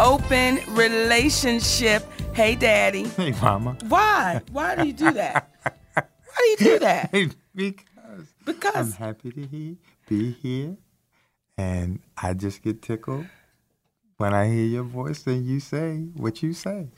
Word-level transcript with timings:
Open 0.00 0.60
Relationship. 0.68 2.10
Hey, 2.32 2.54
Daddy. 2.54 3.04
Hey, 3.08 3.32
Mama. 3.32 3.76
Why? 3.86 4.40
Why 4.50 4.74
do 4.74 4.86
you 4.86 4.94
do 4.94 5.12
that? 5.12 5.50
Why 5.94 6.02
do 6.38 6.44
you 6.48 6.56
do 6.56 6.78
that? 6.78 7.12
because 7.54 8.26
because 8.46 8.74
I'm 8.74 8.92
happy 8.92 9.30
to 9.30 9.46
he, 9.46 9.76
be 10.08 10.30
here, 10.30 10.78
and 11.58 12.00
I 12.16 12.32
just 12.32 12.62
get 12.62 12.80
tickled 12.80 13.26
when 14.16 14.32
I 14.32 14.48
hear 14.48 14.64
your 14.64 14.84
voice 14.84 15.26
and 15.26 15.44
you 15.44 15.60
say 15.60 15.98
what 16.16 16.42
you 16.42 16.54
say. 16.54 16.88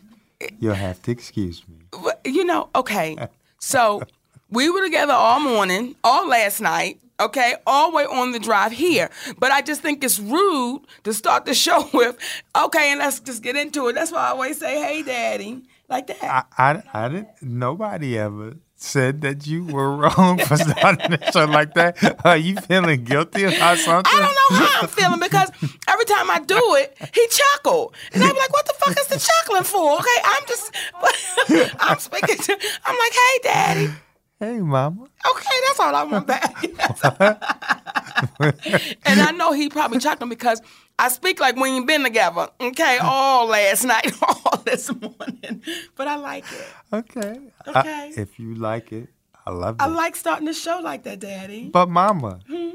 You'll 0.61 0.75
have 0.75 1.03
to 1.03 1.11
excuse 1.11 1.65
me. 1.67 1.79
You 2.25 2.45
know, 2.45 2.71
okay. 2.75 3.17
So 3.65 4.03
we 4.51 4.69
were 4.71 4.83
together 4.83 5.13
all 5.13 5.39
morning, 5.39 5.95
all 6.03 6.27
last 6.27 6.61
night 6.61 6.99
okay, 7.21 7.55
all 7.67 7.91
the 7.91 7.97
way 7.97 8.05
on 8.05 8.33
the 8.33 8.39
drive 8.39 8.73
here. 8.73 9.11
But 9.39 9.53
I 9.53 9.63
just 9.63 9.81
think 9.81 10.03
it's 10.05 10.19
rude 10.19 10.83
to 11.05 11.13
start 11.13 11.45
the 11.45 11.55
show 11.65 11.89
with, 11.93 12.17
okay, 12.57 12.91
and 12.91 12.99
let's 12.99 13.21
just 13.21 13.43
get 13.43 13.57
into 13.57 13.89
it. 13.89 13.95
That's 13.95 14.13
why 14.13 14.27
I 14.27 14.29
always 14.31 14.59
say, 14.59 14.81
hey, 14.81 15.03
daddy, 15.03 15.63
like 15.89 16.07
that. 16.09 16.49
I, 16.59 16.73
I, 16.73 16.83
I 16.93 17.09
didn't, 17.09 17.29
nobody 17.43 18.19
ever 18.19 18.57
said 18.83 19.21
that 19.21 19.47
you 19.47 19.65
were 19.65 19.97
wrong 19.97 20.39
for 20.39 20.57
starting 20.57 21.13
the 21.13 21.31
show 21.33 21.45
like 21.45 21.75
that. 21.75 22.25
Are 22.25 22.37
you 22.37 22.57
feeling 22.57 23.05
guilty 23.05 23.45
about 23.45 23.79
something? 23.79 24.13
I 24.13 24.21
don't 24.21 24.35
know 24.35 24.67
how 24.67 24.81
I'm 24.83 24.89
feeling 24.89 25.21
because 25.21 25.51
every 25.89 26.05
time 26.05 26.31
I 26.31 26.41
do 26.41 26.61
it, 26.77 26.97
he 27.15 27.27
chuckled. 27.29 27.95
And 28.13 28.23
I'm 28.23 28.37
like, 28.37 28.53
what 28.53 28.67
the 28.67 28.75
fuck 28.75 28.99
is 28.99 29.07
the 29.07 29.19
chuckling 29.19 29.65
for? 29.65 29.99
Okay, 29.99 30.19
I'm 30.25 30.43
just, 30.49 31.77
I'm 31.81 31.99
speaking 31.99 32.37
to, 32.37 32.53
I'm 32.85 32.99
like, 32.99 33.13
hey, 33.13 33.39
daddy. 33.43 33.91
Hey, 34.43 34.59
mama. 34.59 35.05
Okay, 35.05 35.57
that's 35.69 35.79
all 35.79 35.95
I 35.95 36.03
want 36.03 36.27
back. 36.27 36.65
and 39.07 39.21
I 39.21 39.31
know 39.31 39.53
he 39.53 39.69
probably 39.69 40.01
chuckling 40.01 40.31
because 40.31 40.61
I 40.99 41.11
speak 41.11 41.39
like 41.39 41.55
we 41.55 41.69
ain't 41.69 41.87
been 41.87 42.03
together. 42.03 42.49
Okay, 42.61 42.99
all 43.03 43.47
last 43.47 43.85
night, 43.85 44.13
all 44.23 44.61
this 44.65 44.91
morning. 45.01 45.63
But 45.95 46.09
I 46.09 46.17
like 46.17 46.45
it. 46.51 46.67
Okay. 46.93 47.39
Okay. 47.69 48.13
I, 48.17 48.17
if 48.17 48.41
you 48.41 48.57
like 48.57 48.91
it, 48.91 49.11
I 49.47 49.53
love 49.53 49.77
it. 49.77 49.83
I 49.83 49.87
like 49.87 50.17
starting 50.17 50.47
the 50.47 50.55
show 50.55 50.81
like 50.83 51.05
that, 51.05 51.21
Daddy. 51.21 51.69
But, 51.69 51.89
Mama, 51.89 52.41
hmm? 52.49 52.71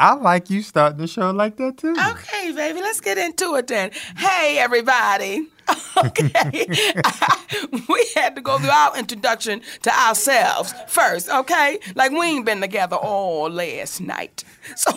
I 0.00 0.14
like 0.14 0.50
you 0.50 0.62
starting 0.62 0.98
the 0.98 1.06
show 1.06 1.30
like 1.30 1.58
that 1.58 1.76
too. 1.76 1.94
Okay, 2.10 2.50
baby, 2.50 2.80
let's 2.80 3.00
get 3.00 3.18
into 3.18 3.54
it 3.54 3.68
then. 3.68 3.92
Hey, 4.16 4.58
everybody. 4.58 5.46
okay. 5.96 6.66
we 7.88 8.06
had 8.14 8.36
to 8.36 8.42
go 8.42 8.58
through 8.58 8.70
our 8.70 8.96
introduction 8.98 9.60
to 9.82 9.90
ourselves 9.92 10.74
first, 10.86 11.28
okay? 11.30 11.78
Like 11.94 12.12
we 12.12 12.26
ain't 12.26 12.46
been 12.46 12.60
together 12.60 12.96
all 12.96 13.50
last 13.50 14.00
night. 14.00 14.44
So, 14.76 14.92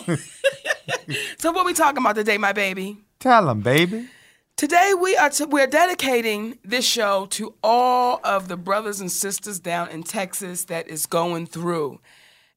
so 1.38 1.50
what 1.50 1.64
we 1.64 1.72
talking 1.72 1.98
about 1.98 2.14
today, 2.14 2.36
my 2.36 2.52
baby? 2.52 2.98
Tell 3.20 3.46
them, 3.46 3.62
baby. 3.62 4.06
Today 4.56 4.92
we 5.00 5.16
are 5.16 5.30
t- 5.30 5.46
we're 5.46 5.66
dedicating 5.66 6.58
this 6.62 6.86
show 6.86 7.26
to 7.30 7.54
all 7.62 8.20
of 8.22 8.48
the 8.48 8.56
brothers 8.58 9.00
and 9.00 9.10
sisters 9.10 9.58
down 9.58 9.88
in 9.88 10.02
Texas 10.02 10.64
that 10.66 10.88
is 10.88 11.06
going 11.06 11.46
through. 11.46 12.00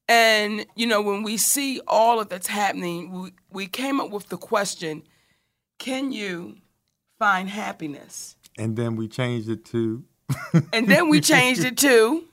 And 0.08 0.66
you 0.76 0.86
know, 0.86 1.00
when 1.00 1.22
we 1.22 1.38
see 1.38 1.80
all 1.88 2.20
of 2.20 2.28
that's 2.28 2.48
happening, 2.48 3.10
we, 3.12 3.32
we 3.50 3.66
came 3.66 3.98
up 3.98 4.10
with 4.10 4.28
the 4.28 4.36
question, 4.36 5.02
can 5.78 6.12
you 6.12 6.58
find 7.18 7.48
happiness. 7.48 8.36
And 8.58 8.76
then 8.76 8.96
we 8.96 9.08
changed 9.08 9.48
it 9.48 9.64
to. 9.66 10.04
and 10.72 10.88
then 10.88 11.08
we 11.08 11.20
changed 11.20 11.64
it 11.64 11.76
to. 11.78 12.24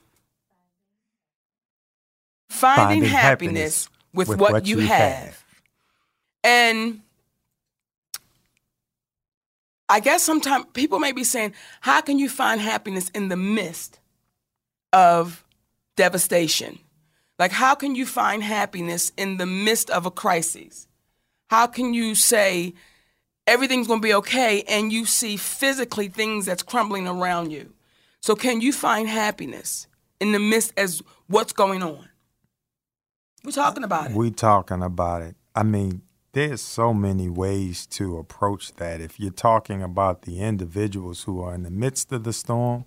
Finding, 2.50 2.86
finding 2.86 3.04
happiness, 3.04 3.12
happiness, 3.12 3.88
with, 4.12 4.28
with 4.28 4.40
what, 4.40 4.52
what, 4.52 4.66
you, 4.66 4.78
have. 4.78 5.12
have. 5.12 5.44
And 6.44 7.00
I 9.88 10.00
guess 10.00 10.22
sometimes 10.22 10.66
people 10.72 10.98
may 10.98 11.12
be 11.12 11.24
saying, 11.24 11.54
how 11.80 12.00
can 12.00 12.18
you 12.18 12.28
find 12.28 12.60
happiness 12.60 13.10
in 13.10 13.28
the 13.28 13.36
midst 13.36 13.98
of 14.92 15.44
devastation? 15.96 16.78
Like, 17.38 17.50
how 17.52 17.74
can 17.74 17.94
you 17.94 18.06
find 18.06 18.42
happiness 18.42 19.10
in 19.16 19.36
the 19.36 19.46
midst 19.46 19.90
of 19.90 20.06
a 20.06 20.10
crisis? 20.10 20.86
How 21.50 21.66
can 21.66 21.92
you 21.92 22.14
say, 22.14 22.74
everything's 23.46 23.86
going 23.86 24.00
to 24.00 24.06
be 24.06 24.14
okay 24.14 24.62
and 24.62 24.92
you 24.92 25.04
see 25.04 25.36
physically 25.36 26.08
things 26.08 26.46
that's 26.46 26.62
crumbling 26.62 27.06
around 27.06 27.50
you. 27.50 27.72
So 28.20 28.34
can 28.34 28.60
you 28.60 28.72
find 28.72 29.08
happiness 29.08 29.86
in 30.20 30.32
the 30.32 30.38
midst 30.38 30.72
as 30.76 31.02
what's 31.26 31.52
going 31.52 31.82
on? 31.82 32.08
We're 33.44 33.52
talking 33.52 33.84
about 33.84 34.10
it. 34.10 34.16
We're 34.16 34.30
talking 34.30 34.82
about 34.82 35.22
it. 35.22 35.36
I 35.54 35.62
mean, 35.62 36.02
there's 36.32 36.62
so 36.62 36.94
many 36.94 37.28
ways 37.28 37.86
to 37.86 38.16
approach 38.16 38.74
that. 38.76 39.00
If 39.00 39.20
you're 39.20 39.30
talking 39.30 39.82
about 39.82 40.22
the 40.22 40.40
individuals 40.40 41.24
who 41.24 41.40
are 41.42 41.54
in 41.54 41.62
the 41.62 41.70
midst 41.70 42.10
of 42.12 42.24
the 42.24 42.32
storm, 42.32 42.86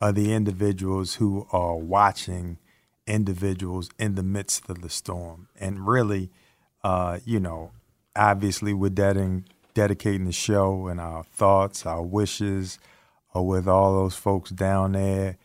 or 0.00 0.12
the 0.12 0.32
individuals 0.32 1.14
who 1.14 1.46
are 1.52 1.76
watching 1.76 2.58
individuals 3.06 3.88
in 3.98 4.14
the 4.14 4.22
midst 4.22 4.68
of 4.68 4.82
the 4.82 4.90
storm. 4.90 5.48
And 5.58 5.86
really, 5.86 6.30
uh, 6.84 7.20
you 7.24 7.40
know, 7.40 7.72
obviously 8.14 8.74
we're 8.74 8.90
dedicating 8.90 9.46
dedicating 9.76 10.24
the 10.24 10.32
show 10.32 10.86
and 10.86 10.98
our 10.98 11.22
thoughts, 11.22 11.84
our 11.84 12.02
wishes 12.02 12.78
are 13.34 13.42
with 13.42 13.68
all 13.68 13.92
those 13.92 14.16
folks 14.16 14.48
down 14.48 14.92
there, 14.92 15.36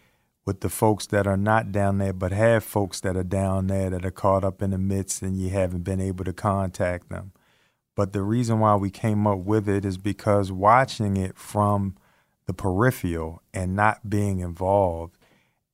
with 0.46 0.62
the 0.62 0.69
folks 0.69 1.06
that 1.08 1.28
are 1.28 1.36
not 1.36 1.74
down 1.74 1.97
there, 1.97 2.14
but 2.14 2.31
have 2.31 2.64
folks 2.64 3.02
that 3.02 3.18
are 3.18 3.25
down 3.25 3.68
there 3.68 3.90
that 3.90 4.06
are 4.06 4.09
caught 4.09 4.46
up 4.46 4.62
in 4.62 4.70
the 4.70 4.78
midst 4.78 5.22
and 5.22 5.38
you 5.38 5.50
haven't 5.50 5.84
been 5.84 6.00
able 6.00 6.24
to 6.24 6.31
contact 6.31 7.09
them. 7.09 7.34
But 7.94 8.14
the 8.14 8.22
reason 8.22 8.62
why 8.62 8.78
we 8.78 8.90
came 8.90 9.28
up 9.28 9.40
with 9.40 9.68
it 9.68 9.84
is 9.84 9.97
because 9.97 10.50
watching 10.50 11.18
it 11.18 11.38
from 11.38 11.97
the 12.46 12.53
peripheral 12.53 13.41
and 13.53 13.75
not 13.75 14.09
being 14.09 14.40
involved, 14.40 15.18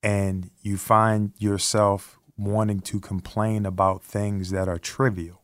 and 0.01 0.49
you 0.63 0.77
find 0.77 1.31
yourself 1.37 2.17
wanting 2.35 2.79
to 2.79 2.99
complain 2.99 3.67
about 3.67 4.03
things 4.03 4.49
that 4.49 4.67
are 4.67 4.79
trivial. 4.79 5.43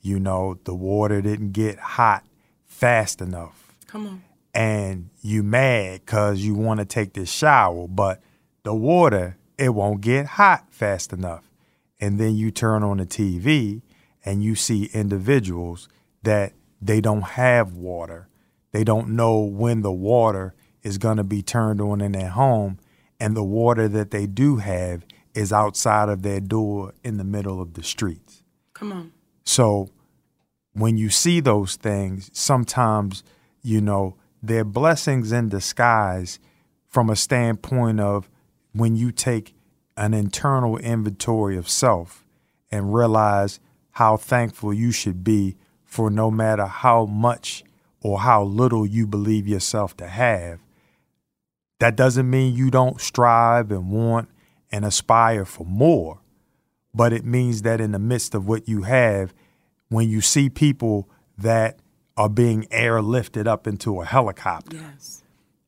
You 0.00 0.18
know, 0.18 0.58
the 0.64 0.74
water 0.74 1.22
didn't 1.22 1.52
get 1.52 1.78
hot 1.78 2.24
fast 2.70 3.20
enough. 3.20 3.74
Come 3.86 4.06
on. 4.06 4.22
And 4.54 5.10
you 5.20 5.42
mad 5.42 6.00
because 6.06 6.40
you 6.40 6.54
want 6.54 6.80
to 6.80 6.86
take 6.86 7.12
this 7.12 7.30
shower, 7.30 7.86
but 7.86 8.22
the 8.62 8.74
water, 8.74 9.36
it 9.58 9.74
won't 9.74 10.00
get 10.00 10.26
hot 10.26 10.64
fast 10.70 11.12
enough. 11.12 11.50
And 12.00 12.18
then 12.18 12.36
you 12.36 12.50
turn 12.50 12.82
on 12.82 12.96
the 12.96 13.06
TV 13.06 13.82
and 14.24 14.42
you 14.42 14.54
see 14.54 14.88
individuals 14.94 15.88
that 16.22 16.54
they 16.80 17.00
don't 17.00 17.22
have 17.22 17.76
water. 17.76 18.28
They 18.72 18.84
don't 18.84 19.10
know 19.10 19.40
when 19.40 19.82
the 19.82 19.92
water 19.92 20.54
is 20.82 20.96
going 20.96 21.18
to 21.18 21.24
be 21.24 21.42
turned 21.42 21.80
on 21.80 22.00
in 22.00 22.12
their 22.12 22.30
home. 22.30 22.78
And 23.18 23.36
the 23.36 23.44
water 23.44 23.88
that 23.88 24.10
they 24.10 24.26
do 24.26 24.56
have 24.56 25.04
is 25.34 25.52
outside 25.52 26.08
of 26.08 26.22
their 26.22 26.40
door 26.40 26.94
in 27.04 27.18
the 27.18 27.24
middle 27.24 27.60
of 27.60 27.74
the 27.74 27.82
streets. 27.82 28.42
Come 28.72 28.92
on. 28.92 29.12
So 29.44 29.90
when 30.72 30.96
you 30.96 31.08
see 31.08 31.40
those 31.40 31.76
things, 31.76 32.30
sometimes, 32.32 33.22
you 33.62 33.80
know, 33.80 34.16
they're 34.42 34.64
blessings 34.64 35.32
in 35.32 35.48
disguise 35.48 36.38
from 36.86 37.10
a 37.10 37.16
standpoint 37.16 38.00
of 38.00 38.28
when 38.72 38.96
you 38.96 39.12
take 39.12 39.54
an 39.96 40.14
internal 40.14 40.78
inventory 40.78 41.56
of 41.56 41.68
self 41.68 42.24
and 42.70 42.94
realize 42.94 43.60
how 43.92 44.16
thankful 44.16 44.72
you 44.72 44.92
should 44.92 45.22
be 45.22 45.56
for 45.84 46.08
no 46.08 46.30
matter 46.30 46.66
how 46.66 47.04
much 47.04 47.64
or 48.00 48.20
how 48.20 48.42
little 48.42 48.86
you 48.86 49.06
believe 49.06 49.46
yourself 49.46 49.96
to 49.96 50.06
have, 50.06 50.60
that 51.80 51.96
doesn't 51.96 52.30
mean 52.30 52.54
you 52.54 52.70
don't 52.70 53.00
strive 53.00 53.70
and 53.70 53.90
want 53.90 54.28
and 54.70 54.84
aspire 54.84 55.44
for 55.44 55.66
more. 55.66 56.20
But 56.94 57.12
it 57.12 57.24
means 57.24 57.62
that 57.62 57.80
in 57.80 57.92
the 57.92 57.98
midst 57.98 58.34
of 58.34 58.46
what 58.46 58.68
you 58.68 58.82
have, 58.82 59.34
when 59.90 60.08
you 60.08 60.20
see 60.22 60.48
people 60.48 61.08
that 61.36 61.78
are 62.16 62.28
being 62.30 62.62
airlifted 62.72 63.46
up 63.46 63.66
into 63.66 64.00
a 64.00 64.04
helicopter 64.06 64.76
Yes. 64.78 65.22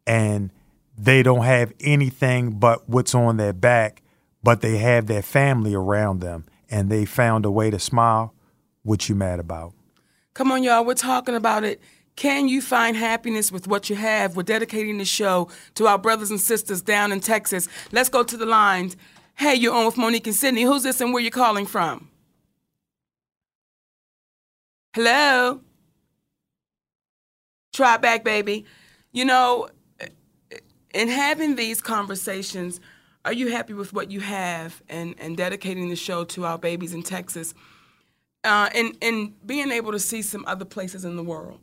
and 0.07 0.51
they 0.99 1.23
don't 1.23 1.45
have 1.45 1.73
anything 1.81 2.53
but 2.59 2.89
what's 2.89 3.15
on 3.15 3.37
their 3.37 3.53
back, 3.53 4.03
but 4.43 4.61
they 4.63 4.79
have 4.79 5.07
their 5.07 5.23
family 5.23 5.75
around 5.75 6.21
them 6.21 6.45
and 6.71 6.91
they 6.91 7.05
found 7.05 7.45
a 7.45 7.51
way 7.51 7.71
to 7.71 7.79
smile, 7.79 8.35
what 8.83 9.09
you 9.09 9.15
mad 9.15 9.39
about? 9.39 9.73
Come 10.35 10.51
on, 10.51 10.63
y'all. 10.63 10.85
We're 10.85 10.95
talking 10.95 11.35
about 11.35 11.65
it. 11.65 11.81
Can 12.17 12.47
you 12.49 12.61
find 12.61 12.97
happiness 12.97 13.51
with 13.51 13.67
what 13.67 13.89
you 13.89 13.97
have? 13.97 14.37
We're 14.37 14.43
dedicating 14.43 14.99
the 14.99 15.05
show 15.05 15.49
to 15.75 15.87
our 15.87 15.99
brothers 15.99 16.31
and 16.31 16.41
sisters 16.41 16.83
down 16.83 17.11
in 17.13 17.21
Texas. 17.21 17.69
Let's 17.91 18.09
go 18.11 18.23
to 18.23 18.37
the 18.37 18.47
lines. 18.47 18.97
Hey, 19.35 19.55
you're 19.55 19.75
on 19.75 19.87
with 19.87 19.97
Monique 19.97 20.27
and 20.27 20.37
Sydney. 20.37 20.63
Who's 20.63 20.83
this 20.83 21.01
and 21.01 21.15
where 21.15 21.23
you 21.23 21.31
calling 21.31 21.65
from? 21.67 22.11
Hello? 24.95 25.61
Try 27.73 27.97
back, 27.97 28.25
baby. 28.25 28.67
You 29.13 29.25
know, 29.25 29.69
in 30.95 31.09
having 31.09 31.57
these 31.57 31.81
conversations, 31.81 32.81
are 33.25 33.33
you 33.33 33.51
happy 33.51 33.73
with 33.73 33.93
what 33.93 34.11
you 34.11 34.21
have 34.21 34.83
and, 34.89 35.15
and 35.19 35.37
dedicating 35.37 35.89
the 35.89 35.97
show 35.97 36.25
to 36.25 36.45
our 36.45 36.59
babies 36.59 36.93
in 36.93 37.03
Texas? 37.03 37.55
uh, 38.45 38.69
and 38.75 38.97
and 39.03 39.47
being 39.47 39.71
able 39.71 39.93
to 39.93 39.99
see 39.99 40.23
some 40.23 40.45
other 40.47 40.65
places 40.65 41.05
in 41.05 41.17
the 41.17 41.23
world, 41.23 41.61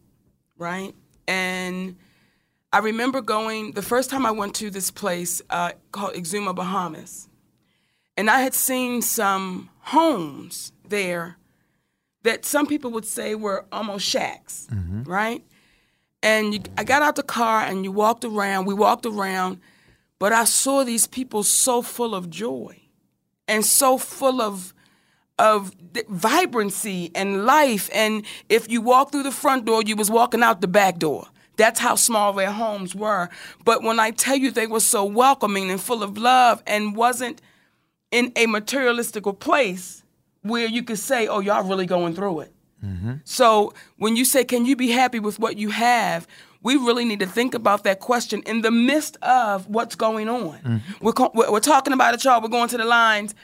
right? 0.58 0.96
And 1.28 1.98
I 2.72 2.80
remember 2.80 3.22
going 3.22 3.74
the 3.74 3.82
first 3.82 4.10
time 4.10 4.26
I 4.26 4.32
went 4.32 4.56
to 4.56 4.70
this 4.70 4.92
place 4.92 5.42
uh, 5.50 5.72
called 5.92 6.14
Exuma, 6.14 6.56
Bahamas, 6.56 7.28
and 8.16 8.30
I 8.30 8.42
had 8.42 8.54
seen 8.54 9.02
some 9.02 9.70
homes 9.80 10.72
there 10.88 11.38
that 12.24 12.46
some 12.46 12.68
people 12.68 12.92
would 12.92 13.06
say 13.06 13.36
were 13.36 13.66
almost 13.72 14.06
shacks, 14.06 14.68
mm-hmm. 14.72 15.04
right? 15.04 15.44
And 16.22 16.54
you, 16.54 16.60
I 16.78 16.84
got 16.84 17.02
out 17.02 17.16
the 17.16 17.24
car 17.24 17.62
and 17.62 17.84
you 17.84 17.92
walked 17.92 18.26
around. 18.26 18.66
We 18.66 18.74
walked 18.74 19.06
around, 19.06 19.60
but 20.20 20.34
I 20.34 20.44
saw 20.44 20.84
these 20.84 21.08
people 21.08 21.44
so 21.44 21.82
full 21.82 22.14
of 22.14 22.30
joy 22.30 22.82
and 23.48 23.66
so 23.66 23.98
full 23.98 24.42
of 24.42 24.74
of 25.38 25.74
vibrancy 26.10 27.12
and 27.16 27.46
life. 27.46 27.90
And 27.94 28.26
if 28.50 28.70
you 28.70 28.82
walked 28.82 29.14
through 29.14 29.24
the 29.24 29.32
front 29.32 29.64
door, 29.64 29.82
you 29.82 29.96
was 29.96 30.12
walking 30.12 30.44
out 30.44 30.60
the 30.60 30.68
back 30.68 31.00
door. 31.00 31.28
That's 31.56 31.80
how 31.80 31.96
small 31.96 32.34
their 32.34 32.52
homes 32.52 32.94
were. 32.94 33.30
But 33.64 33.82
when 33.82 34.00
I 34.02 34.12
tell 34.12 34.36
you 34.36 34.52
they 34.52 34.68
were 34.68 34.82
so 34.82 35.06
welcoming 35.06 35.72
and 35.72 35.80
full 35.80 36.04
of 36.04 36.18
love 36.18 36.62
and 36.68 36.94
wasn't 36.94 37.42
in 38.12 38.34
a 38.36 38.48
materialistical 38.48 39.38
place 39.38 39.99
where 40.42 40.68
you 40.68 40.84
could 40.84 41.00
say, 41.00 41.28
oh, 41.28 41.40
y'all 41.40 41.64
really 41.68 41.86
going 41.86 42.14
through 42.16 42.42
it. 42.42 42.54
So 43.26 43.74
when 43.98 44.16
you 44.16 44.24
say, 44.24 44.46
can 44.46 44.66
you 44.66 44.76
be 44.76 44.90
happy 44.90 45.20
with 45.20 45.38
what 45.38 45.58
you 45.58 45.70
have? 45.70 46.28
We 46.62 46.76
really 46.76 47.06
need 47.06 47.20
to 47.20 47.26
think 47.26 47.54
about 47.54 47.84
that 47.84 48.00
question 48.00 48.42
in 48.46 48.62
the 48.62 48.72
midst 48.72 49.18
of 49.22 49.68
what's 49.68 49.96
going 49.96 50.30
on. 50.30 50.82
We're, 51.02 51.14
co- 51.14 51.32
we're 51.34 51.52
we're 51.52 51.60
talking 51.60 51.94
about 51.94 52.14
it, 52.14 52.24
y'all. 52.24 52.42
We're 52.42 52.50
going 52.50 52.70
to 52.70 52.78
the 52.78 52.86
lines. 52.86 53.36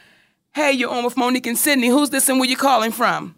Hey, 0.54 0.72
you're 0.72 0.90
on 0.90 1.04
with 1.04 1.18
Monique 1.18 1.48
and 1.48 1.58
Sydney. 1.58 1.88
Who's 1.90 2.10
this 2.12 2.30
and 2.30 2.40
where 2.40 2.50
you 2.50 2.56
calling 2.56 2.92
from? 2.92 3.36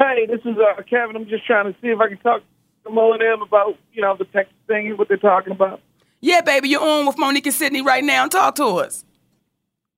Hey, 0.00 0.26
this 0.26 0.40
is 0.44 0.56
uh, 0.58 0.82
Kevin. 0.82 1.14
I'm 1.14 1.28
just 1.28 1.46
trying 1.46 1.72
to 1.72 1.78
see 1.80 1.88
if 1.88 2.00
I 2.00 2.08
can 2.08 2.18
talk 2.18 2.42
to 2.84 2.90
Mo 2.90 3.12
and 3.12 3.20
them 3.20 3.42
about, 3.42 3.76
you 3.92 4.02
know, 4.02 4.16
the 4.16 4.24
Texas 4.24 4.54
thing 4.66 4.88
and 4.88 4.98
what 4.98 5.06
they're 5.06 5.16
talking 5.16 5.52
about. 5.52 5.80
Yeah, 6.20 6.40
baby, 6.40 6.68
you're 6.70 6.82
on 6.82 7.06
with 7.06 7.18
Monique 7.18 7.46
and 7.46 7.54
Sydney 7.54 7.82
right 7.82 8.02
now. 8.02 8.26
Talk 8.26 8.56
to 8.56 8.64
us. 8.64 9.04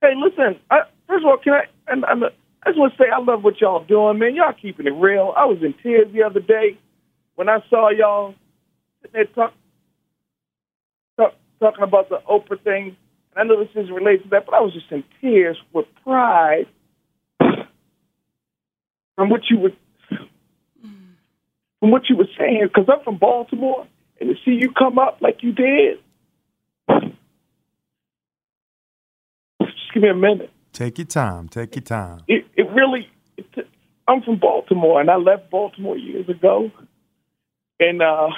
Hey, 0.02 0.12
listen. 0.14 0.60
I, 0.70 0.82
first 1.06 1.24
of 1.24 1.30
all, 1.30 1.38
can 1.38 1.54
I? 1.54 1.64
And, 1.86 2.04
and, 2.08 2.24
I 2.64 2.70
just 2.70 2.78
want 2.78 2.94
to 2.94 2.98
say 2.98 3.10
I 3.14 3.18
love 3.20 3.44
what 3.44 3.60
y'all 3.60 3.84
doing, 3.84 4.18
man. 4.18 4.34
Y'all 4.34 4.54
keeping 4.54 4.86
it 4.86 4.94
real. 4.94 5.34
I 5.36 5.44
was 5.44 5.58
in 5.62 5.74
tears 5.82 6.08
the 6.12 6.22
other 6.22 6.40
day 6.40 6.78
when 7.34 7.48
I 7.48 7.58
saw 7.68 7.90
y'all 7.90 8.34
sitting 9.02 9.12
there 9.12 9.26
talk, 9.26 9.52
talk, 11.18 11.34
talking 11.60 11.84
about 11.84 12.08
the 12.08 12.20
Oprah 12.28 12.62
thing. 12.62 12.96
And 13.34 13.36
I 13.36 13.42
know 13.44 13.62
this 13.62 13.68
isn't 13.74 13.92
related 13.92 14.24
to 14.24 14.28
that, 14.30 14.46
but 14.46 14.54
I 14.54 14.60
was 14.60 14.72
just 14.72 14.90
in 14.90 15.04
tears 15.20 15.58
with 15.74 15.84
pride 16.02 16.66
from 19.14 19.28
what 19.28 19.42
you 19.50 19.58
were 19.58 19.72
from 21.80 21.90
what 21.90 22.08
you 22.08 22.16
were 22.16 22.28
saying. 22.38 22.62
Because 22.62 22.88
I'm 22.90 23.04
from 23.04 23.18
Baltimore, 23.18 23.86
and 24.18 24.30
to 24.30 24.36
see 24.42 24.52
you 24.52 24.72
come 24.72 24.98
up 24.98 25.18
like 25.20 25.42
you 25.42 25.52
did, 25.52 25.98
just 29.60 29.92
give 29.92 30.02
me 30.02 30.08
a 30.08 30.14
minute. 30.14 30.53
Take 30.74 30.98
your 30.98 31.06
time. 31.06 31.48
Take 31.48 31.76
your 31.76 31.82
time. 31.82 32.22
It, 32.26 32.44
it 32.56 32.68
really. 32.70 33.08
It, 33.36 33.46
I'm 34.08 34.22
from 34.22 34.38
Baltimore, 34.38 35.00
and 35.00 35.08
I 35.08 35.16
left 35.16 35.48
Baltimore 35.48 35.96
years 35.96 36.28
ago, 36.28 36.70
and 37.78 38.02
uh, 38.02 38.28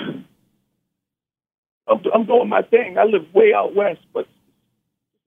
I'm, 1.89 2.03
I'm 2.15 2.27
doing 2.27 2.49
my 2.49 2.63
thing. 2.63 2.99
I 2.99 3.05
live 3.05 3.23
way 3.35 3.53
out 3.57 3.75
west, 3.75 4.01
but 4.13 4.29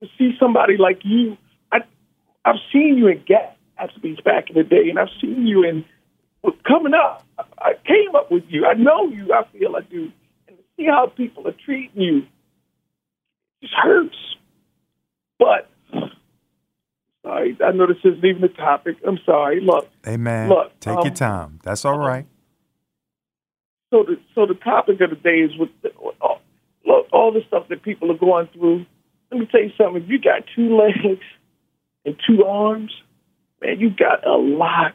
to 0.00 0.08
see 0.16 0.36
somebody 0.38 0.76
like 0.78 1.00
you, 1.02 1.36
I, 1.72 1.80
I've 2.44 2.60
seen 2.72 2.96
you 2.96 3.08
in 3.08 3.24
Gatsby's 3.24 4.20
back 4.20 4.48
in 4.48 4.56
the 4.56 4.62
day, 4.62 4.88
and 4.88 4.98
I've 4.98 5.08
seen 5.20 5.46
you 5.48 5.64
in 5.64 5.84
coming 6.66 6.94
up. 6.94 7.26
I, 7.58 7.72
came 7.84 8.14
up 8.14 8.30
with 8.30 8.44
you. 8.48 8.66
I 8.66 8.74
know 8.74 9.08
you. 9.08 9.32
I 9.32 9.44
feel 9.52 9.74
I 9.76 9.80
do, 9.80 10.12
and 10.46 10.56
to 10.56 10.64
see 10.76 10.86
how 10.86 11.06
people 11.08 11.48
are 11.48 11.56
treating 11.64 12.00
you, 12.00 12.18
it 12.18 12.24
just 13.62 13.74
hurts. 13.74 14.16
But 15.38 15.69
sorry, 17.30 17.56
I 17.64 17.72
know 17.72 17.86
this 17.86 17.96
isn't 18.04 18.24
even 18.24 18.42
the 18.42 18.48
topic. 18.48 18.96
I'm 19.06 19.18
sorry. 19.24 19.60
Look, 19.60 19.88
Hey, 20.04 20.16
man, 20.16 20.48
Look, 20.48 20.78
take 20.80 20.96
um, 20.96 21.04
your 21.04 21.14
time. 21.14 21.60
That's 21.62 21.84
all 21.84 21.98
right. 21.98 22.26
so 23.90 24.04
the 24.04 24.18
so 24.34 24.46
the 24.46 24.54
topic 24.54 25.00
of 25.00 25.10
the 25.10 25.16
day 25.16 25.40
is 25.40 25.56
with 25.58 25.70
the, 25.82 25.90
all, 26.20 26.40
look 26.86 27.06
all 27.12 27.32
the 27.32 27.42
stuff 27.46 27.68
that 27.68 27.82
people 27.82 28.10
are 28.10 28.18
going 28.18 28.48
through. 28.52 28.86
Let 29.30 29.40
me 29.40 29.46
tell 29.50 29.62
you 29.62 29.70
something. 29.78 30.02
If 30.02 30.08
you 30.08 30.20
got 30.20 30.42
two 30.56 30.76
legs 30.76 31.22
and 32.04 32.16
two 32.26 32.44
arms, 32.44 32.92
man, 33.62 33.78
you 33.78 33.90
got 33.90 34.26
a 34.26 34.36
lot. 34.36 34.94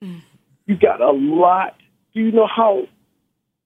You 0.00 0.76
got 0.76 1.00
a 1.00 1.10
lot. 1.10 1.76
Do 2.14 2.20
you 2.20 2.32
know 2.32 2.46
how? 2.46 2.82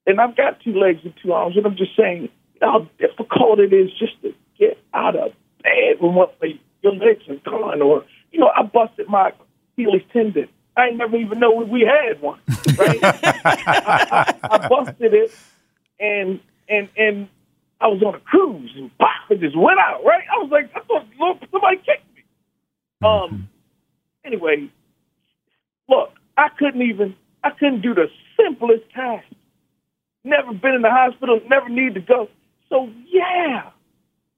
And 0.06 0.20
I've 0.20 0.36
got 0.36 0.60
two 0.60 0.74
legs 0.74 1.00
and 1.04 1.14
two 1.22 1.32
arms, 1.32 1.56
and 1.56 1.66
I'm 1.66 1.76
just 1.76 1.96
saying 1.96 2.28
how 2.60 2.88
difficult 2.98 3.58
it 3.58 3.72
is 3.72 3.90
just 3.98 4.20
to 4.22 4.32
get 4.58 4.78
out 4.94 5.16
of 5.16 5.32
bed 5.62 5.96
when 6.00 6.14
one 6.14 6.28
of 6.28 6.40
your 6.82 6.94
legs 6.94 7.22
are 7.28 7.36
gone, 7.44 7.82
or 7.82 8.04
you 8.32 8.40
know, 8.40 8.50
I 8.56 8.62
busted 8.62 9.08
my 9.08 9.32
Achilles 9.72 10.02
tendon. 10.12 10.48
I 10.76 10.86
ain't 10.86 10.96
never 10.96 11.16
even 11.16 11.40
know 11.40 11.50
we 11.50 11.80
had 11.82 12.20
one, 12.22 12.40
right? 12.78 12.98
I, 13.02 14.34
I, 14.42 14.48
I 14.50 14.68
busted 14.68 15.12
it, 15.14 15.34
and 15.98 16.40
and 16.68 16.88
and 16.96 17.28
I 17.80 17.88
was 17.88 18.02
on 18.02 18.14
a 18.14 18.20
cruise, 18.20 18.72
and 18.76 18.96
pop, 18.98 19.30
it 19.30 19.40
just 19.40 19.56
went 19.56 19.78
out. 19.78 20.04
Right? 20.04 20.24
I 20.32 20.38
was 20.38 20.50
like, 20.50 20.70
I 20.74 20.80
thought 20.80 21.06
somebody 21.50 21.76
kicked 21.78 22.14
me. 22.14 22.22
Um. 23.02 23.48
Anyway, 24.24 24.70
look, 25.88 26.10
I 26.36 26.48
couldn't 26.58 26.82
even, 26.82 27.16
I 27.42 27.50
couldn't 27.50 27.80
do 27.80 27.94
the 27.94 28.06
simplest 28.36 28.84
task. 28.94 29.26
Never 30.24 30.52
been 30.52 30.74
in 30.74 30.82
the 30.82 30.90
hospital, 30.90 31.40
never 31.48 31.68
need 31.68 31.94
to 31.94 32.00
go. 32.00 32.28
So 32.68 32.90
yeah, 33.08 33.70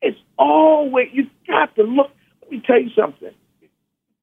it's 0.01 0.19
always 0.39 1.09
you 1.13 1.27
got 1.47 1.75
to 1.77 1.83
look. 1.83 2.11
Me 2.53 2.63
tell 2.67 2.79
you 2.79 2.91
something. 2.95 3.31
You 3.63 3.69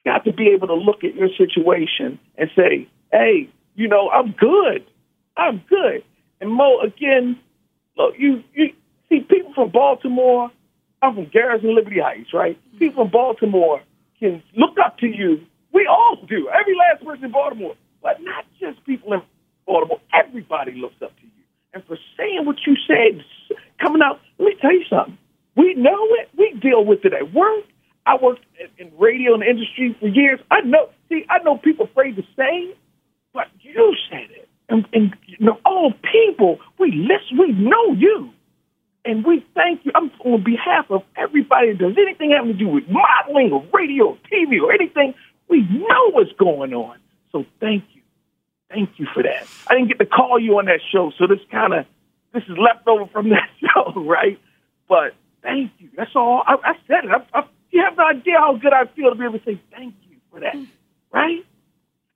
got 0.05 0.23
to 0.25 0.33
be 0.33 0.49
able 0.49 0.67
to 0.67 0.75
look 0.75 1.03
at 1.03 1.15
your 1.15 1.29
situation 1.35 2.19
and 2.37 2.49
say, 2.55 2.87
"Hey, 3.11 3.49
you 3.75 3.87
know, 3.87 4.09
I'm 4.11 4.33
good. 4.33 4.85
I'm 5.35 5.63
good." 5.67 6.03
And 6.39 6.51
Mo, 6.51 6.79
again, 6.81 7.39
look, 7.97 8.13
you 8.19 8.43
you 8.53 8.73
see 9.09 9.21
people 9.21 9.51
from 9.55 9.71
Baltimore. 9.71 10.51
I'm 11.01 11.15
from 11.15 11.25
Garrison 11.33 11.73
Liberty 11.75 11.99
Heights, 11.99 12.33
right? 12.33 12.55
Mm-hmm. 12.55 12.77
People 12.77 13.03
from 13.05 13.11
Baltimore 13.11 13.81
can 14.19 14.43
look 14.55 14.77
up 14.83 14.99
to 14.99 15.07
you. 15.07 15.41
We 15.73 15.87
all 15.87 16.17
do. 16.27 16.49
Every 16.49 16.75
last 16.75 17.03
person 17.03 17.25
in 17.25 17.31
Baltimore, 17.31 17.75
but 18.03 18.21
not 18.21 18.45
just 18.59 18.85
people 18.85 19.13
in 19.13 19.23
Baltimore. 19.65 20.01
Everybody 20.13 20.73
looks 20.73 21.01
up 21.01 21.15
to 21.15 21.23
you. 21.23 21.43
And 21.73 21.83
for 21.85 21.97
saying 22.15 22.45
what 22.45 22.57
you 22.67 22.75
said, 22.85 23.23
coming 23.81 24.03
out, 24.03 24.19
let 24.37 24.45
me 24.45 24.55
tell 24.61 24.73
you 24.73 24.85
something. 24.87 25.17
We 25.55 25.73
know 25.73 26.05
it. 26.21 26.29
We 26.37 26.53
deal 26.59 26.85
with 26.85 27.05
it 27.05 27.13
at 27.13 27.33
work. 27.33 27.65
I 28.09 28.15
worked 28.21 28.43
in- 28.79 28.91
radio 28.97 29.35
and 29.35 29.43
industry 29.43 29.95
for 29.99 30.07
years. 30.07 30.39
I 30.49 30.61
know. 30.61 30.89
See, 31.09 31.25
I 31.29 31.43
know 31.43 31.57
people 31.57 31.85
afraid 31.85 32.15
to 32.15 32.23
say, 32.35 32.75
but 33.33 33.47
you 33.61 33.95
said 34.09 34.31
it. 34.31 34.49
And, 34.67 34.87
and 34.93 35.15
you 35.27 35.37
know, 35.39 35.59
all 35.63 35.93
people, 36.11 36.59
we 36.79 36.91
listen. 36.91 37.37
We 37.37 37.51
know 37.51 37.93
you. 37.93 38.31
And 39.05 39.23
we 39.23 39.45
thank 39.55 39.85
you. 39.85 39.91
I'm 39.93 40.11
on 40.25 40.43
behalf 40.43 40.89
of 40.89 41.03
everybody 41.15 41.75
does 41.75 41.95
anything 41.97 42.31
having 42.31 42.51
to 42.51 42.57
do 42.57 42.67
with 42.67 42.83
modeling 42.89 43.51
or 43.51 43.63
radio 43.73 44.09
or 44.09 44.17
TV 44.31 44.61
or 44.61 44.73
anything. 44.73 45.13
We 45.47 45.61
know 45.61 46.11
what's 46.11 46.33
going 46.33 46.73
on. 46.73 46.97
So 47.31 47.45
thank 47.59 47.83
you. 47.93 48.01
Thank 48.69 48.89
you 48.97 49.07
for 49.13 49.23
that. 49.23 49.47
I 49.67 49.75
didn't 49.75 49.87
get 49.89 49.99
to 49.99 50.05
call 50.05 50.39
you 50.39 50.57
on 50.59 50.65
that 50.65 50.79
show, 50.91 51.11
so 51.17 51.25
this 51.27 51.39
kind 51.51 51.73
of 51.73 51.85
this 52.33 52.43
is 52.43 52.57
left 52.57 52.87
over 52.87 53.07
from 53.07 53.29
that 53.29 53.49
show, 53.61 53.93
right? 54.01 54.39
But 54.87 55.13
thank 55.41 55.71
you. 55.79 55.89
That's 55.95 56.15
all. 56.15 56.43
I, 56.45 56.55
I 56.63 56.73
said 56.87 57.05
it. 57.05 57.11
I, 57.11 57.39
I, 57.39 57.43
you 57.71 57.81
have 57.83 57.97
no 57.97 58.05
idea 58.05 58.37
how 58.37 58.55
good 58.55 58.73
I 58.73 58.85
feel 58.95 59.09
to 59.09 59.15
be 59.15 59.25
able 59.25 59.39
to 59.39 59.45
say 59.45 59.61
thank 59.71 59.95
you 60.09 60.17
for 60.31 60.39
that, 60.39 60.55
right? 61.13 61.45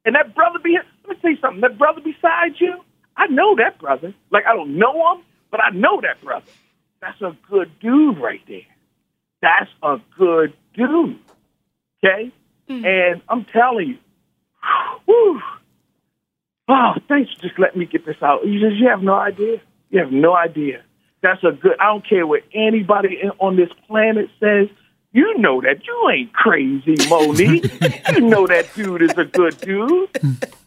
And 0.05 0.15
that 0.15 0.35
brother 0.35 0.59
be 0.63 0.77
let 1.07 1.17
me 1.17 1.21
tell 1.21 1.31
you 1.31 1.37
something. 1.41 1.61
That 1.61 1.77
brother 1.77 2.01
beside 2.01 2.59
you, 2.59 2.75
I 3.15 3.27
know 3.27 3.55
that 3.57 3.79
brother. 3.79 4.13
Like 4.31 4.45
I 4.45 4.53
don't 4.55 4.77
know 4.77 5.13
him, 5.13 5.23
but 5.51 5.63
I 5.63 5.69
know 5.69 6.01
that 6.01 6.21
brother. 6.23 6.51
That's 7.01 7.21
a 7.21 7.37
good 7.49 7.71
dude 7.79 8.17
right 8.17 8.41
there. 8.47 8.61
That's 9.41 9.69
a 9.81 9.97
good 10.17 10.53
dude. 10.73 11.19
Okay? 12.03 12.31
Mm. 12.69 12.85
And 12.85 13.21
I'm 13.27 13.45
telling 13.45 13.89
you, 13.89 13.97
whew, 15.05 15.41
oh, 16.69 16.93
thanks 17.07 17.33
for 17.33 17.41
just 17.41 17.59
letting 17.59 17.79
me 17.79 17.85
get 17.85 18.05
this 18.05 18.15
out. 18.21 18.45
You 18.45 18.59
just 18.59 18.77
you 18.77 18.87
have 18.87 19.03
no 19.03 19.15
idea. 19.15 19.61
You 19.89 19.99
have 19.99 20.11
no 20.11 20.35
idea. 20.35 20.83
That's 21.21 21.43
a 21.43 21.51
good. 21.51 21.77
I 21.79 21.87
don't 21.87 22.07
care 22.07 22.25
what 22.25 22.41
anybody 22.53 23.21
on 23.39 23.55
this 23.55 23.69
planet 23.87 24.29
says. 24.39 24.67
You 25.13 25.37
know 25.37 25.61
that 25.61 25.85
you 25.85 26.09
ain't 26.09 26.33
crazy, 26.33 26.95
Monique. 27.07 27.71
you 28.13 28.21
know 28.21 28.47
that 28.47 28.67
dude 28.73 29.03
is 29.03 29.11
a 29.15 29.25
good 29.25 29.55
dude, 29.61 30.09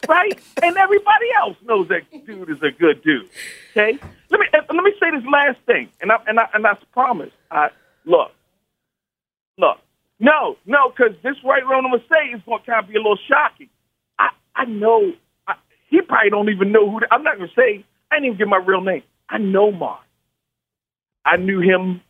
right? 0.09 0.41
And 0.63 0.77
everybody 0.77 1.27
else 1.37 1.57
knows 1.65 1.89
that 1.89 2.03
dude 2.25 2.49
is 2.49 2.63
a 2.63 2.71
good 2.71 3.03
dude. 3.03 3.29
Okay. 3.73 3.99
Let 4.31 4.41
me 4.41 4.47
let 4.53 4.85
me 4.85 4.93
say 5.01 5.11
this 5.11 5.25
last 5.31 5.59
thing, 5.67 5.89
and 6.01 6.13
I 6.13 6.19
and 6.29 6.39
I 6.39 6.49
and 6.55 6.65
I 6.65 6.79
promise. 6.93 7.33
I 7.51 7.71
look, 8.05 8.31
look. 9.59 9.79
No, 10.21 10.57
no, 10.65 10.91
because 10.91 11.17
this 11.25 11.35
right 11.45 11.67
what 11.67 11.75
I'm 11.75 11.83
gonna 11.83 11.99
say 12.09 12.37
is 12.37 12.41
gonna 12.47 12.63
kind 12.65 12.85
of 12.85 12.89
be 12.89 12.95
a 12.95 12.99
little 12.99 13.19
shocking. 13.29 13.69
I 14.17 14.29
I 14.55 14.65
know 14.65 15.13
I, 15.49 15.55
he 15.91 16.03
probably 16.03 16.31
don't 16.31 16.51
even 16.51 16.71
know 16.71 16.89
who. 16.89 17.01
I'm 17.11 17.25
not 17.25 17.37
gonna 17.37 17.51
say. 17.57 17.85
I 18.13 18.17
didn't 18.17 18.27
even 18.27 18.39
give 18.39 18.49
my 18.49 18.63
real 18.65 18.81
name. 18.81 19.03
I 19.29 19.39
know 19.39 19.73
Mark. 19.73 20.03
I 21.25 21.37
knew 21.37 21.59
him 21.59 22.01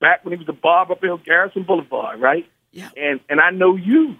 back 0.00 0.24
when 0.24 0.32
he 0.32 0.38
was 0.38 0.48
a 0.48 0.52
barb 0.52 0.90
up 0.90 1.02
in 1.04 1.16
Garrison 1.24 1.62
Boulevard, 1.62 2.20
right? 2.20 2.46
Yeah. 2.72 2.88
And 2.96 3.20
and 3.28 3.40
I 3.40 3.50
know 3.50 3.76
you, 3.76 4.16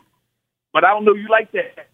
but 0.73 0.85
I 0.85 0.91
don't 0.91 1.05
know 1.05 1.15
you 1.15 1.29
like 1.29 1.53
that. 1.53 1.89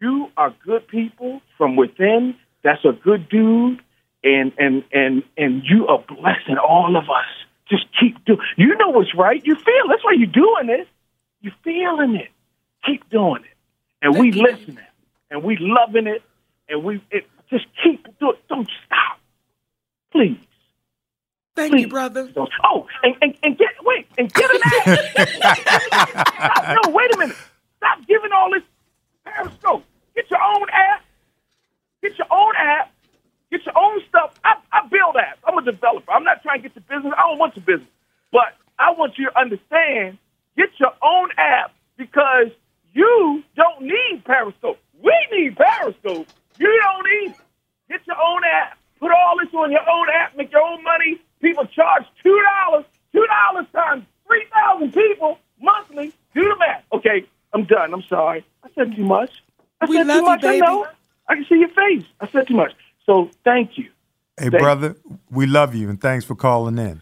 You 0.00 0.28
are 0.36 0.54
good 0.64 0.86
people 0.88 1.40
from 1.56 1.76
within. 1.76 2.36
That's 2.62 2.84
a 2.84 2.92
good 2.92 3.28
dude, 3.28 3.80
and 4.22 4.52
and 4.58 4.84
and 4.92 5.22
and 5.36 5.62
you 5.64 5.86
are 5.88 6.04
blessing 6.06 6.58
all 6.58 6.96
of 6.96 7.04
us. 7.04 7.24
Just 7.68 7.86
keep 7.98 8.24
doing. 8.24 8.38
You 8.56 8.76
know 8.76 8.90
what's 8.90 9.14
right. 9.14 9.44
You 9.44 9.54
feel. 9.54 9.88
That's 9.88 10.04
why 10.04 10.14
you're 10.16 10.26
doing 10.26 10.68
it. 10.68 10.88
You're 11.40 11.54
feeling 11.64 12.16
it. 12.16 12.28
Keep 12.84 13.08
doing 13.10 13.42
it, 13.42 13.56
and 14.02 14.18
we 14.18 14.32
listening, 14.32 14.78
and 15.30 15.42
we 15.42 15.56
loving 15.58 16.06
it, 16.06 16.22
and 16.68 16.84
we 16.84 17.02
it, 17.10 17.26
just 17.50 17.66
keep 17.82 18.04
doing. 18.18 18.36
Don't 18.48 18.68
stop, 18.84 19.18
please. 20.12 20.38
Thank 21.56 21.72
Please. 21.72 21.82
you, 21.82 21.88
brother. 21.88 22.30
Oh, 22.64 22.86
and, 23.02 23.16
and, 23.22 23.34
and 23.42 23.58
get 23.58 23.70
wait 23.82 24.06
and 24.18 24.32
get 24.32 24.50
an 24.50 24.60
app. 24.62 24.84
Stop, 26.36 26.68
no, 26.84 26.90
wait 26.92 27.10
a 27.14 27.18
minute. 27.18 27.36
Stop 27.78 28.06
giving 28.06 28.30
all 28.30 28.50
this 28.52 28.62
Periscope. 29.24 29.82
Get 30.14 30.30
your 30.30 30.42
own 30.42 30.66
app. 30.70 31.02
Get 32.02 32.18
your 32.18 32.26
own 32.30 32.52
app. 32.58 32.92
Get 33.50 33.64
your 33.64 33.78
own 33.78 34.00
stuff. 34.08 34.34
I, 34.44 34.56
I 34.70 34.86
build 34.88 35.16
apps. 35.16 35.40
I'm 35.46 35.56
a 35.56 35.62
developer. 35.62 36.12
I'm 36.12 36.24
not 36.24 36.42
trying 36.42 36.62
to 36.62 36.68
get 36.68 36.76
your 36.76 36.84
business. 36.88 37.14
I 37.16 37.22
don't 37.22 37.38
want 37.38 37.56
your 37.56 37.64
business. 37.64 37.88
But 38.30 38.52
I 38.78 38.90
want 38.92 39.16
you 39.16 39.30
to 39.30 39.38
understand. 39.38 40.18
Get 40.58 40.70
your 40.78 40.92
own 41.02 41.30
app 41.38 41.72
because 41.96 42.48
you 42.92 43.42
don't 43.56 43.82
need 43.82 44.24
Periscope. 44.26 44.78
We 45.02 45.14
need 45.32 45.56
Periscope. 45.56 46.26
You 46.58 46.80
don't 46.82 47.04
need 47.04 47.30
it. 47.32 47.40
Get 47.88 48.06
your 48.06 48.16
own 48.20 48.42
app. 48.44 48.78
Put 49.00 49.10
all 49.10 49.36
this 49.42 49.52
on 49.54 49.70
your 49.70 49.88
own 49.88 50.08
app. 50.12 50.36
Make 50.36 50.52
your 50.52 50.62
own 50.62 50.82
money. 50.84 51.20
People 51.46 51.66
charge 51.66 52.04
two 52.24 52.42
dollars. 52.66 52.84
Two 53.12 53.24
dollars 53.28 53.66
times 53.72 54.04
three 54.26 54.44
thousand 54.52 54.92
people 54.92 55.38
monthly. 55.60 56.12
Do 56.34 56.42
the 56.42 56.56
math. 56.58 56.82
Okay, 56.92 57.24
I'm 57.52 57.64
done. 57.66 57.94
I'm 57.94 58.02
sorry. 58.02 58.44
I 58.64 58.68
said 58.74 58.96
too 58.96 59.04
much. 59.04 59.30
I 59.80 59.86
We 59.86 59.96
said 59.96 60.08
love 60.08 60.16
too 60.18 60.22
you, 60.22 60.26
much. 60.30 60.44
I 60.44 60.50
baby. 60.50 60.60
know. 60.66 60.86
I 61.28 61.34
can 61.36 61.46
see 61.48 61.54
your 61.60 61.68
face. 61.68 62.04
I 62.20 62.28
said 62.32 62.48
too 62.48 62.54
much. 62.54 62.72
So 63.04 63.30
thank 63.44 63.78
you. 63.78 63.84
Hey, 64.36 64.50
Thank- 64.50 64.58
brother, 64.58 64.96
we 65.30 65.46
love 65.46 65.74
you 65.76 65.88
and 65.88 66.00
thanks 66.00 66.24
for 66.24 66.34
calling 66.34 66.78
in. 66.78 67.00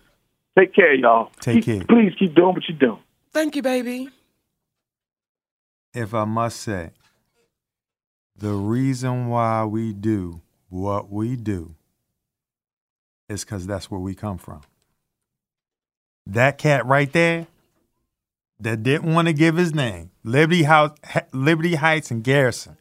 Take 0.58 0.74
care, 0.74 0.92
y'all. 0.94 1.30
Take 1.40 1.64
Keep- 1.64 1.64
care. 1.64 1.86
Please 1.88 2.12
keep 2.18 2.34
doing 2.34 2.52
what 2.54 2.68
you're 2.68 2.76
doing. 2.78 3.00
Thank 3.32 3.56
you, 3.56 3.62
baby. 3.62 4.10
If 5.94 6.12
I 6.12 6.24
must 6.26 6.60
say, 6.60 6.90
the 8.36 8.52
reason 8.52 9.28
why 9.28 9.64
we 9.64 9.94
do 9.94 10.42
what 10.68 11.10
we 11.10 11.34
do 11.36 11.74
is 13.28 13.44
because 13.44 13.66
that's 13.66 13.90
where 13.90 14.00
we 14.00 14.14
come 14.14 14.38
from. 14.38 14.60
That 16.26 16.58
cat 16.58 16.86
right 16.86 17.12
there 17.12 17.46
that 18.60 18.82
didn't 18.82 19.12
want 19.12 19.28
to 19.28 19.34
give 19.34 19.56
his 19.56 19.74
name, 19.74 20.10
Liberty 20.22 20.62
House, 20.62 20.96
Liberty 21.32 21.74
Heights 21.74 22.10
and 22.10 22.22
Garrison, 22.22 22.76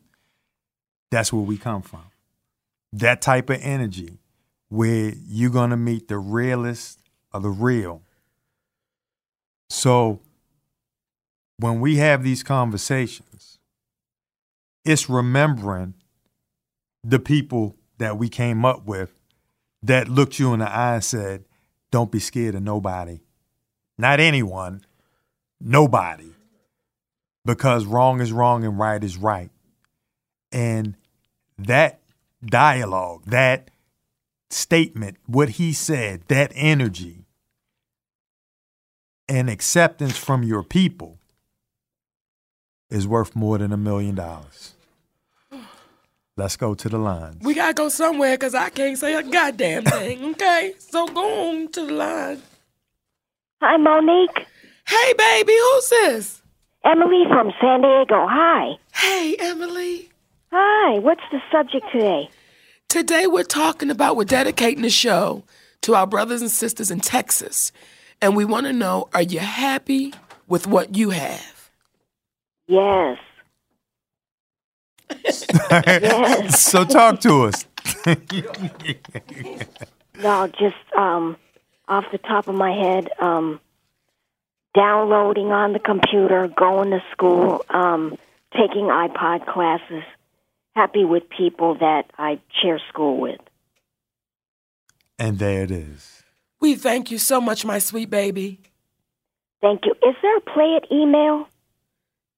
that's 1.11 1.31
where 1.33 1.43
we 1.43 1.57
come 1.57 1.81
from. 1.81 2.05
That 2.91 3.21
type 3.21 3.49
of 3.49 3.59
energy 3.61 4.19
where 4.69 5.13
you're 5.27 5.51
going 5.51 5.69
to 5.69 5.77
meet 5.77 6.07
the 6.07 6.17
realest 6.17 6.99
of 7.31 7.43
the 7.43 7.49
real. 7.49 8.01
So 9.69 10.19
when 11.57 11.79
we 11.79 11.97
have 11.97 12.23
these 12.23 12.43
conversations, 12.43 13.59
it's 14.85 15.09
remembering 15.09 15.93
the 17.03 17.19
people 17.19 17.75
that 17.97 18.17
we 18.17 18.29
came 18.29 18.65
up 18.65 18.85
with 18.85 19.11
that 19.83 20.07
looked 20.07 20.39
you 20.39 20.53
in 20.53 20.59
the 20.59 20.69
eye 20.69 20.95
and 20.95 21.03
said, 21.03 21.45
Don't 21.91 22.11
be 22.11 22.19
scared 22.19 22.55
of 22.55 22.63
nobody. 22.63 23.19
Not 23.97 24.19
anyone, 24.19 24.85
nobody. 25.61 26.31
Because 27.45 27.85
wrong 27.85 28.21
is 28.21 28.31
wrong 28.31 28.63
and 28.63 28.79
right 28.79 29.03
is 29.03 29.17
right. 29.17 29.51
And 30.51 30.95
that 31.57 31.99
dialogue, 32.45 33.23
that 33.25 33.69
statement, 34.49 35.17
what 35.25 35.49
he 35.49 35.73
said, 35.73 36.23
that 36.29 36.51
energy, 36.55 37.25
and 39.27 39.49
acceptance 39.49 40.17
from 40.17 40.43
your 40.43 40.63
people 40.63 41.17
is 42.89 43.07
worth 43.07 43.35
more 43.35 43.57
than 43.57 43.73
a 43.73 43.77
million 43.77 44.15
dollars. 44.15 44.73
Let's 46.35 46.57
go 46.57 46.73
to 46.73 46.89
the 46.89 46.97
lines. 46.97 47.37
We 47.43 47.53
gotta 47.53 47.75
go 47.75 47.89
somewhere 47.89 48.35
because 48.35 48.55
I 48.55 48.69
can't 48.69 48.97
say 48.97 49.13
a 49.13 49.23
goddamn 49.23 49.83
thing. 49.83 50.23
Okay, 50.33 50.73
so 50.79 51.07
go 51.07 51.49
on 51.49 51.67
to 51.73 51.85
the 51.85 51.93
line. 51.93 52.41
Hi, 53.61 53.77
Monique. 53.77 54.47
Hey, 54.87 55.13
baby, 55.13 55.53
who's 55.53 55.89
this? 55.89 56.41
Emily 56.83 57.23
from 57.29 57.51
San 57.61 57.81
Diego. 57.81 58.25
Hi. 58.27 58.77
Hey, 58.93 59.35
Emily. 59.39 60.09
Hi. 60.51 60.99
What's 60.99 61.21
the 61.31 61.39
subject 61.51 61.85
today? 61.93 62.29
Today 62.89 63.27
we're 63.27 63.43
talking 63.43 63.89
about 63.91 64.15
we're 64.17 64.25
dedicating 64.25 64.81
the 64.81 64.89
show 64.89 65.43
to 65.81 65.95
our 65.95 66.07
brothers 66.07 66.41
and 66.41 66.51
sisters 66.51 66.89
in 66.91 66.99
Texas, 66.99 67.71
and 68.21 68.35
we 68.35 68.43
want 68.43 68.65
to 68.65 68.73
know: 68.73 69.07
Are 69.13 69.21
you 69.21 69.39
happy 69.39 70.13
with 70.47 70.65
what 70.65 70.95
you 70.95 71.11
have? 71.11 71.69
Yes. 72.67 73.19
Yes. 75.23 76.59
so 76.59 76.85
talk 76.85 77.19
to 77.21 77.43
us. 77.43 77.65
No, 80.19 80.47
just 80.47 80.75
um, 80.97 81.37
off 81.87 82.05
the 82.11 82.17
top 82.17 82.47
of 82.47 82.55
my 82.55 82.71
head, 82.71 83.09
um, 83.19 83.59
downloading 84.75 85.47
on 85.47 85.73
the 85.73 85.79
computer, 85.79 86.47
going 86.47 86.91
to 86.91 87.03
school, 87.11 87.65
um, 87.69 88.17
taking 88.53 88.85
iPod 88.85 89.45
classes. 89.45 90.03
Happy 90.75 91.05
with 91.05 91.23
people 91.29 91.75
that 91.75 92.05
I 92.17 92.39
share 92.61 92.79
school 92.89 93.19
with. 93.19 93.39
And 95.19 95.37
there 95.37 95.63
it 95.63 95.71
is. 95.71 96.23
We 96.59 96.75
thank 96.75 97.11
you 97.11 97.17
so 97.17 97.39
much, 97.39 97.63
my 97.63 97.77
sweet 97.77 98.09
baby. 98.09 98.59
Thank 99.61 99.85
you. 99.85 99.91
Is 99.91 100.15
there 100.21 100.37
a 100.37 100.41
play 100.41 100.79
it 100.81 100.85
email? 100.91 101.47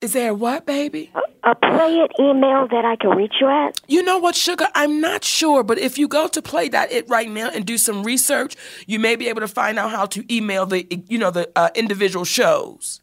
Is 0.05 0.13
there 0.13 0.35
what, 0.35 0.67
baby? 0.67 1.09
A, 1.15 1.49
a 1.49 1.55
play 1.55 1.95
it 1.95 2.11
email 2.19 2.67
that 2.67 2.85
I 2.85 2.95
can 2.95 3.09
reach 3.17 3.33
you 3.41 3.49
at? 3.49 3.81
You 3.87 4.03
know 4.03 4.19
what, 4.19 4.35
Sugar? 4.35 4.67
I'm 4.75 5.01
not 5.01 5.23
sure, 5.23 5.63
but 5.63 5.79
if 5.79 5.97
you 5.97 6.07
go 6.07 6.27
to 6.27 6.43
play.it 6.43 7.09
right 7.09 7.27
now 7.27 7.49
and 7.49 7.65
do 7.65 7.79
some 7.79 8.03
research, 8.03 8.55
you 8.85 8.99
may 8.99 9.15
be 9.15 9.27
able 9.29 9.41
to 9.41 9.47
find 9.47 9.79
out 9.79 9.89
how 9.89 10.05
to 10.05 10.23
email 10.31 10.67
the, 10.67 10.85
you 11.07 11.17
know, 11.17 11.31
the 11.31 11.49
uh, 11.55 11.69
individual 11.73 12.23
shows. 12.23 13.01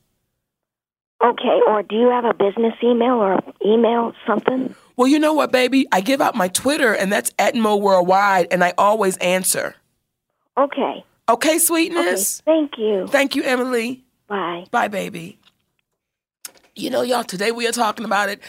Okay, 1.24 1.58
or 1.66 1.82
do 1.82 1.96
you 1.96 2.08
have 2.08 2.24
a 2.24 2.34
business 2.34 2.74
email 2.84 3.14
or 3.14 3.40
email 3.66 4.12
something? 4.24 4.72
Well, 4.94 5.08
you 5.08 5.18
know 5.18 5.32
what, 5.32 5.50
baby? 5.50 5.88
I 5.90 6.02
give 6.02 6.20
out 6.20 6.36
my 6.36 6.46
Twitter, 6.46 6.94
and 6.94 7.12
that's 7.12 7.32
at 7.36 7.56
Mo 7.56 7.74
Worldwide, 7.74 8.46
and 8.52 8.62
I 8.62 8.74
always 8.78 9.16
answer. 9.16 9.74
Okay. 10.56 11.04
Okay, 11.28 11.58
sweetness. 11.58 11.98
Okay. 11.98 12.14
sweetness? 12.14 12.42
Thank 12.44 12.78
you. 12.78 13.08
Thank 13.08 13.34
you, 13.34 13.42
Emily. 13.42 14.04
Bye. 14.28 14.66
Bye, 14.70 14.86
baby. 14.86 15.40
You 16.74 16.88
know, 16.88 17.02
y'all, 17.02 17.24
today 17.24 17.52
we 17.52 17.66
are 17.66 17.72
talking 17.72 18.04
about 18.04 18.28
it. 18.28 18.40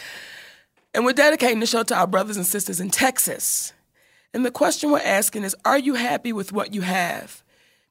And 0.94 1.04
we're 1.04 1.12
dedicating 1.12 1.60
the 1.60 1.66
show 1.66 1.82
to 1.82 1.94
our 1.94 2.06
brothers 2.06 2.36
and 2.36 2.46
sisters 2.46 2.80
in 2.80 2.90
Texas. 2.90 3.72
And 4.32 4.46
the 4.46 4.50
question 4.50 4.90
we're 4.90 5.00
asking 5.00 5.44
is 5.44 5.56
Are 5.64 5.78
you 5.78 5.94
happy 5.94 6.32
with 6.32 6.52
what 6.52 6.72
you 6.74 6.82
have? 6.82 7.42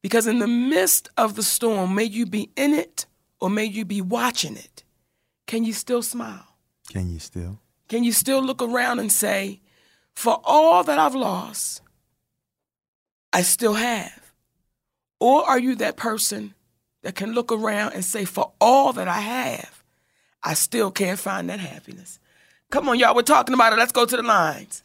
Because 0.02 0.28
in 0.28 0.40
the 0.40 0.48
midst 0.48 1.10
of 1.18 1.36
the 1.36 1.44
storm, 1.44 1.96
may 1.96 2.04
you 2.04 2.26
be 2.26 2.50
in 2.56 2.74
it 2.74 3.06
or 3.40 3.50
may 3.50 3.66
you 3.66 3.86
be 3.86 4.02
watching 4.02 4.56
it, 4.58 4.84
can 5.48 5.64
you 5.64 5.74
still 5.74 6.02
smile? 6.02 6.48
Can 6.90 7.12
you 7.12 7.20
still? 7.20 7.60
Can 7.88 8.04
you 8.04 8.12
still 8.12 8.42
look 8.42 8.62
around 8.62 9.00
and 9.00 9.12
say, 9.12 9.62
For 10.14 10.42
all 10.44 10.84
that 10.84 10.98
I've 10.98 11.16
lost, 11.16 11.82
I 13.32 13.44
still 13.44 13.74
have? 13.76 14.34
Or 15.20 15.48
are 15.48 15.60
you 15.60 15.76
that 15.76 15.96
person 15.96 16.54
that 17.04 17.16
can 17.16 17.34
look 17.34 17.52
around 17.52 17.94
and 17.94 18.04
say, 18.04 18.26
For 18.26 18.52
all 18.60 18.94
that 18.94 19.08
I 19.08 19.20
have, 19.20 19.73
I 20.44 20.54
still 20.56 20.92
can't 20.92 21.20
find 21.20 21.50
that 21.50 21.60
happiness? 21.60 22.20
Come 22.70 22.90
on, 22.90 23.00
y'all, 23.00 23.16
we're 23.16 23.22
talking 23.22 23.54
about 23.54 23.74
it. 23.74 23.78
Let's 23.78 23.92
go 23.92 24.06
to 24.06 24.18
the 24.18 24.24
lines. 24.24 24.84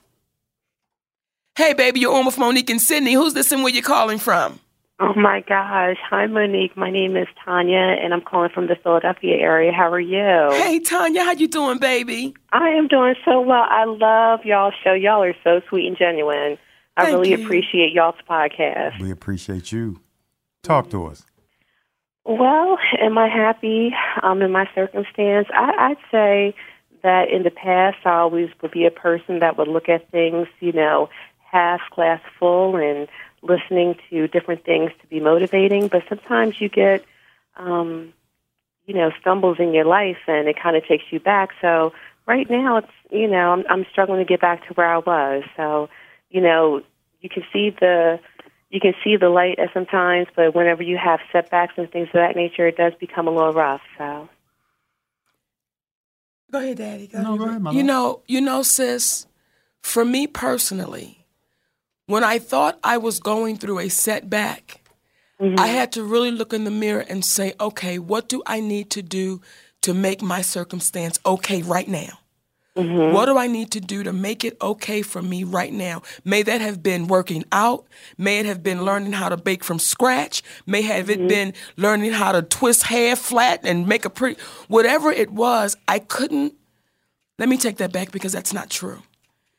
Hey, 1.56 1.72
baby, 1.72 2.00
you're 2.00 2.14
on 2.14 2.26
with 2.26 2.38
Monique 2.38 2.70
and 2.70 2.80
Sydney. 2.80 3.14
Who's 3.14 3.34
this 3.34 3.50
and 3.50 3.64
where 3.64 3.72
you 3.72 3.82
calling 3.82 4.18
from? 4.18 4.60
Oh 5.00 5.14
my 5.14 5.40
gosh. 5.40 5.96
Hi, 6.10 6.26
Monique. 6.26 6.76
My 6.76 6.90
name 6.90 7.16
is 7.16 7.28
Tanya, 7.44 7.78
and 7.78 8.12
I'm 8.12 8.20
calling 8.20 8.50
from 8.50 8.66
the 8.66 8.76
Philadelphia 8.76 9.36
area. 9.36 9.72
How 9.72 9.92
are 9.92 10.00
you? 10.00 10.50
Hey, 10.52 10.80
Tanya, 10.80 11.24
how 11.24 11.32
you 11.32 11.48
doing, 11.48 11.78
baby? 11.78 12.34
I 12.52 12.68
am 12.70 12.88
doing 12.88 13.14
so 13.24 13.40
well. 13.40 13.64
I 13.68 13.84
love 13.84 14.44
y'all's 14.44 14.74
show. 14.82 14.92
Y'all 14.92 15.22
are 15.22 15.34
so 15.44 15.60
sweet 15.68 15.86
and 15.86 15.96
genuine. 15.96 16.58
I 16.96 17.04
Thank 17.04 17.16
really 17.16 17.30
you. 17.30 17.44
appreciate 17.44 17.92
y'all's 17.92 18.16
podcast. 18.28 19.00
We 19.00 19.12
appreciate 19.12 19.70
you. 19.70 20.00
Talk 20.64 20.90
to 20.90 21.06
us. 21.06 21.24
Well, 22.28 22.76
am 23.00 23.16
I 23.16 23.26
happy 23.26 23.94
um, 24.22 24.42
in 24.42 24.52
my 24.52 24.68
circumstance? 24.74 25.48
I, 25.50 25.72
I'd 25.78 26.10
say 26.10 26.54
that 27.02 27.30
in 27.30 27.42
the 27.42 27.50
past, 27.50 27.96
I 28.04 28.16
always 28.16 28.50
would 28.60 28.70
be 28.70 28.84
a 28.84 28.90
person 28.90 29.38
that 29.38 29.56
would 29.56 29.66
look 29.66 29.88
at 29.88 30.10
things, 30.10 30.46
you 30.60 30.72
know, 30.72 31.08
half 31.50 31.80
glass 31.90 32.20
full 32.38 32.76
and 32.76 33.08
listening 33.40 33.96
to 34.10 34.28
different 34.28 34.62
things 34.62 34.90
to 35.00 35.06
be 35.06 35.20
motivating. 35.20 35.88
But 35.88 36.02
sometimes 36.06 36.60
you 36.60 36.68
get, 36.68 37.02
um, 37.56 38.12
you 38.84 38.92
know, 38.92 39.10
stumbles 39.18 39.58
in 39.58 39.72
your 39.72 39.86
life 39.86 40.18
and 40.26 40.48
it 40.48 40.60
kind 40.60 40.76
of 40.76 40.86
takes 40.86 41.04
you 41.10 41.20
back. 41.20 41.52
So 41.62 41.94
right 42.26 42.50
now, 42.50 42.76
it's, 42.76 42.92
you 43.10 43.26
know, 43.26 43.52
I'm, 43.52 43.64
I'm 43.70 43.86
struggling 43.90 44.18
to 44.18 44.28
get 44.28 44.42
back 44.42 44.68
to 44.68 44.74
where 44.74 44.92
I 44.92 44.98
was. 44.98 45.44
So, 45.56 45.88
you 46.28 46.42
know, 46.42 46.82
you 47.22 47.30
can 47.30 47.44
see 47.54 47.70
the 47.70 48.20
you 48.70 48.80
can 48.80 48.94
see 49.02 49.16
the 49.16 49.28
light 49.28 49.58
at 49.58 49.72
sometimes, 49.72 50.28
but 50.36 50.54
whenever 50.54 50.82
you 50.82 50.98
have 50.98 51.20
setbacks 51.32 51.74
and 51.76 51.90
things 51.90 52.08
of 52.08 52.14
that 52.14 52.36
nature, 52.36 52.66
it 52.66 52.76
does 52.76 52.92
become 53.00 53.26
a 53.26 53.30
little 53.30 53.52
rough. 53.52 53.80
So. 53.96 54.28
Go 56.52 56.58
ahead, 56.58 56.78
Daddy. 56.78 57.06
Go 57.06 57.22
No, 57.22 57.28
ahead. 57.28 57.38
go 57.38 57.44
ahead, 57.46 57.62
my 57.62 57.70
you 57.72 57.82
know, 57.82 58.22
you 58.26 58.40
know, 58.40 58.62
sis. 58.62 59.26
For 59.80 60.04
me 60.04 60.26
personally, 60.26 61.24
when 62.06 62.24
I 62.24 62.38
thought 62.38 62.78
I 62.82 62.98
was 62.98 63.20
going 63.20 63.56
through 63.56 63.78
a 63.78 63.88
setback, 63.88 64.82
mm-hmm. 65.40 65.58
I 65.58 65.68
had 65.68 65.92
to 65.92 66.02
really 66.02 66.30
look 66.30 66.52
in 66.52 66.64
the 66.64 66.70
mirror 66.70 67.04
and 67.08 67.24
say, 67.24 67.54
okay, 67.60 67.98
what 67.98 68.28
do 68.28 68.42
I 68.46 68.60
need 68.60 68.90
to 68.90 69.02
do 69.02 69.40
to 69.82 69.94
make 69.94 70.20
my 70.20 70.42
circumstance 70.42 71.18
okay 71.24 71.62
right 71.62 71.88
now? 71.88 72.18
Mm-hmm. 72.78 73.12
What 73.12 73.26
do 73.26 73.36
I 73.36 73.48
need 73.48 73.72
to 73.72 73.80
do 73.80 74.04
to 74.04 74.12
make 74.12 74.44
it 74.44 74.56
okay 74.62 75.02
for 75.02 75.20
me 75.20 75.42
right 75.42 75.72
now? 75.72 76.02
May 76.24 76.44
that 76.44 76.60
have 76.60 76.80
been 76.80 77.08
working 77.08 77.44
out. 77.50 77.84
May 78.16 78.38
it 78.38 78.46
have 78.46 78.62
been 78.62 78.84
learning 78.84 79.12
how 79.12 79.28
to 79.28 79.36
bake 79.36 79.64
from 79.64 79.80
scratch. 79.80 80.44
May 80.64 80.82
have 80.82 81.10
it 81.10 81.18
mm-hmm. 81.18 81.28
been 81.28 81.54
learning 81.76 82.12
how 82.12 82.30
to 82.30 82.42
twist 82.42 82.84
hair 82.84 83.16
flat 83.16 83.60
and 83.64 83.88
make 83.88 84.04
a 84.04 84.10
pretty, 84.10 84.40
whatever 84.68 85.10
it 85.10 85.32
was, 85.32 85.76
I 85.88 85.98
couldn't. 85.98 86.54
Let 87.38 87.48
me 87.48 87.56
take 87.56 87.78
that 87.78 87.92
back 87.92 88.12
because 88.12 88.32
that's 88.32 88.52
not 88.52 88.70
true. 88.70 89.02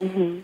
Mm-hmm. 0.02 0.42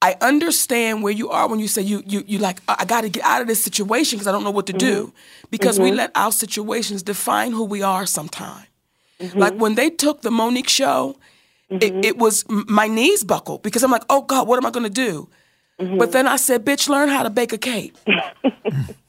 I 0.00 0.16
understand 0.20 1.02
where 1.02 1.12
you 1.12 1.30
are 1.30 1.48
when 1.48 1.58
you 1.58 1.66
say 1.66 1.82
you 1.82 2.02
you 2.06 2.22
you 2.26 2.38
like 2.38 2.60
I 2.68 2.84
got 2.84 3.00
to 3.00 3.08
get 3.08 3.24
out 3.24 3.40
of 3.40 3.48
this 3.48 3.64
situation 3.64 4.18
because 4.18 4.28
I 4.28 4.32
don't 4.32 4.44
know 4.44 4.50
what 4.50 4.66
to 4.66 4.72
do 4.72 5.12
because 5.50 5.80
we 5.80 5.90
let 5.90 6.12
our 6.14 6.30
situations 6.30 7.02
define 7.02 7.52
who 7.52 7.64
we 7.64 7.82
are 7.82 8.06
sometime. 8.06 8.66
Like 9.34 9.54
when 9.54 9.74
they 9.74 9.90
took 9.90 10.20
the 10.20 10.30
Monique 10.30 10.68
show, 10.68 11.16
it, 11.68 11.80
mm-hmm. 11.80 12.04
it 12.04 12.16
was 12.18 12.44
my 12.48 12.86
knees 12.86 13.24
buckled 13.24 13.62
because 13.62 13.82
I'm 13.82 13.90
like, 13.90 14.04
oh 14.08 14.22
God, 14.22 14.46
what 14.46 14.56
am 14.58 14.66
I 14.66 14.70
going 14.70 14.84
to 14.84 14.90
do? 14.90 15.28
Mm-hmm. 15.80 15.98
But 15.98 16.12
then 16.12 16.26
I 16.26 16.36
said, 16.36 16.64
bitch, 16.64 16.88
learn 16.88 17.08
how 17.10 17.22
to 17.22 17.28
bake 17.28 17.52
a 17.52 17.58
cake. 17.58 17.94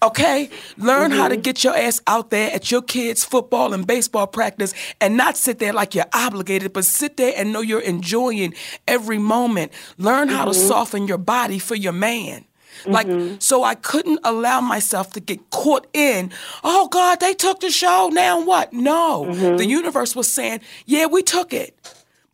okay? 0.03 0.49
Learn 0.77 1.11
how 1.11 1.29
to 1.29 1.35
mm-hmm. 1.35 1.41
get 1.41 1.63
your 1.63 1.75
ass 1.77 2.01
out 2.07 2.29
there 2.29 2.51
at 2.51 2.71
your 2.71 2.81
kids' 2.81 3.23
football 3.23 3.73
and 3.73 3.87
baseball 3.87 4.27
practice 4.27 4.73
and 4.99 5.15
not 5.15 5.37
sit 5.37 5.59
there 5.59 5.71
like 5.71 5.95
you're 5.95 6.05
obligated, 6.13 6.73
but 6.73 6.83
sit 6.83 7.15
there 7.15 7.33
and 7.37 7.53
know 7.53 7.61
you're 7.61 7.79
enjoying 7.79 8.53
every 8.85 9.17
moment. 9.17 9.71
Learn 9.97 10.27
how 10.27 10.43
to 10.45 10.53
soften 10.53 11.07
your 11.07 11.17
body 11.17 11.59
for 11.59 11.75
your 11.75 11.93
man. 11.93 12.43
Like, 12.85 13.07
so 13.39 13.63
I 13.63 13.75
couldn't 13.75 14.19
allow 14.23 14.61
myself 14.61 15.13
to 15.13 15.19
get 15.19 15.49
caught 15.49 15.87
in, 15.93 16.31
oh 16.63 16.87
God, 16.89 17.19
they 17.19 17.33
took 17.33 17.59
the 17.59 17.71
show, 17.71 18.09
now 18.11 18.43
what? 18.45 18.71
No. 18.71 19.33
The 19.57 19.65
universe 19.65 20.15
was 20.15 20.31
saying, 20.31 20.59
yeah, 20.85 21.07
we 21.07 21.23
took 21.23 21.53
it. 21.53 21.75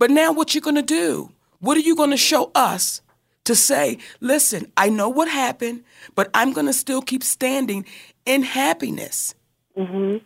But 0.03 0.11
now 0.11 0.33
what 0.33 0.53
you're 0.53 0.61
gonna 0.61 0.81
do? 0.81 1.31
What 1.61 1.77
are 1.77 1.79
you 1.79 1.95
gonna 1.95 2.17
show 2.17 2.51
us 2.53 3.01
to 3.45 3.55
say, 3.55 3.99
listen, 4.19 4.69
I 4.75 4.89
know 4.89 5.07
what 5.07 5.29
happened, 5.29 5.85
but 6.13 6.29
I'm 6.33 6.51
gonna 6.51 6.73
still 6.73 7.01
keep 7.01 7.23
standing 7.23 7.85
in 8.25 8.43
happiness 8.43 9.33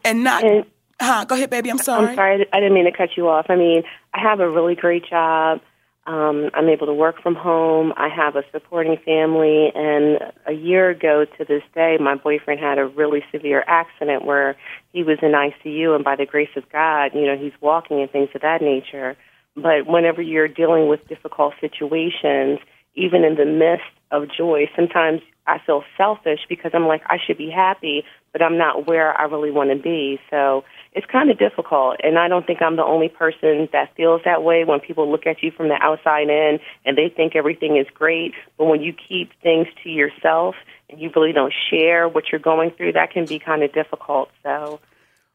and 0.03 0.23
not. 0.23 0.43
And- 0.43 0.65
huh? 0.99 1.25
Go 1.25 1.35
ahead, 1.35 1.51
baby. 1.51 1.69
I'm 1.69 1.77
sorry. 1.77 2.07
I'm 2.07 2.15
sorry, 2.15 2.47
I 2.51 2.59
didn't 2.59 2.73
mean 2.73 2.85
to 2.85 2.91
cut 2.91 3.17
you 3.17 3.29
off. 3.29 3.45
I 3.49 3.55
mean, 3.55 3.83
I 4.15 4.19
have 4.19 4.39
a 4.39 4.49
really 4.49 4.73
great 4.73 5.05
job. 5.07 5.61
Um, 6.07 6.49
I'm 6.55 6.69
able 6.69 6.87
to 6.87 6.93
work 6.93 7.21
from 7.21 7.35
home. 7.35 7.93
I 7.97 8.07
have 8.07 8.35
a 8.35 8.43
supporting 8.51 8.97
family. 9.05 9.71
And 9.75 10.17
a 10.47 10.53
year 10.53 10.89
ago 10.89 11.25
to 11.37 11.45
this 11.45 11.61
day, 11.75 11.97
my 11.99 12.15
boyfriend 12.15 12.59
had 12.59 12.79
a 12.79 12.87
really 12.87 13.23
severe 13.31 13.63
accident 13.67 14.25
where 14.25 14.55
he 14.91 15.03
was 15.03 15.19
in 15.21 15.33
ICU, 15.33 15.93
and 15.93 16.03
by 16.03 16.15
the 16.15 16.25
grace 16.25 16.55
of 16.55 16.67
God, 16.71 17.11
you 17.13 17.27
know, 17.27 17.37
he's 17.37 17.53
walking 17.61 18.01
and 18.01 18.09
things 18.09 18.29
of 18.33 18.41
that 18.41 18.63
nature. 18.63 19.15
But 19.57 19.87
whenever 19.87 20.21
you're 20.21 20.47
dealing 20.47 20.87
with 20.87 21.07
difficult 21.07 21.55
situations, 21.59 22.59
even 22.93 23.23
in 23.23 23.35
the 23.35 23.45
midst 23.45 23.89
of 24.11 24.27
joy, 24.29 24.69
sometimes 24.75 25.21
I 25.47 25.59
feel 25.65 25.83
selfish 25.97 26.41
because 26.47 26.71
I'm 26.73 26.87
like, 26.87 27.01
I 27.07 27.17
should 27.25 27.37
be 27.37 27.49
happy, 27.49 28.03
but 28.33 28.41
I'm 28.41 28.57
not 28.57 28.85
where 28.85 29.19
I 29.19 29.23
really 29.23 29.49
want 29.49 29.71
to 29.71 29.75
be. 29.75 30.19
So 30.29 30.63
it's 30.93 31.07
kind 31.07 31.31
of 31.31 31.39
difficult. 31.39 31.97
And 32.03 32.19
I 32.19 32.27
don't 32.27 32.45
think 32.45 32.61
I'm 32.61 32.75
the 32.75 32.83
only 32.83 33.09
person 33.09 33.67
that 33.73 33.95
feels 33.95 34.21
that 34.25 34.43
way 34.43 34.63
when 34.63 34.79
people 34.79 35.09
look 35.09 35.25
at 35.25 35.41
you 35.41 35.51
from 35.51 35.69
the 35.69 35.77
outside 35.81 36.29
in 36.29 36.59
and 36.85 36.97
they 36.97 37.09
think 37.09 37.35
everything 37.35 37.77
is 37.77 37.87
great. 37.93 38.33
But 38.57 38.65
when 38.65 38.81
you 38.81 38.93
keep 38.93 39.31
things 39.41 39.67
to 39.83 39.89
yourself 39.89 40.55
and 40.89 40.99
you 40.99 41.11
really 41.15 41.33
don't 41.33 41.53
share 41.71 42.07
what 42.07 42.25
you're 42.31 42.39
going 42.39 42.71
through, 42.71 42.93
that 42.93 43.11
can 43.11 43.25
be 43.25 43.39
kind 43.39 43.63
of 43.63 43.73
difficult. 43.73 44.29
So 44.43 44.79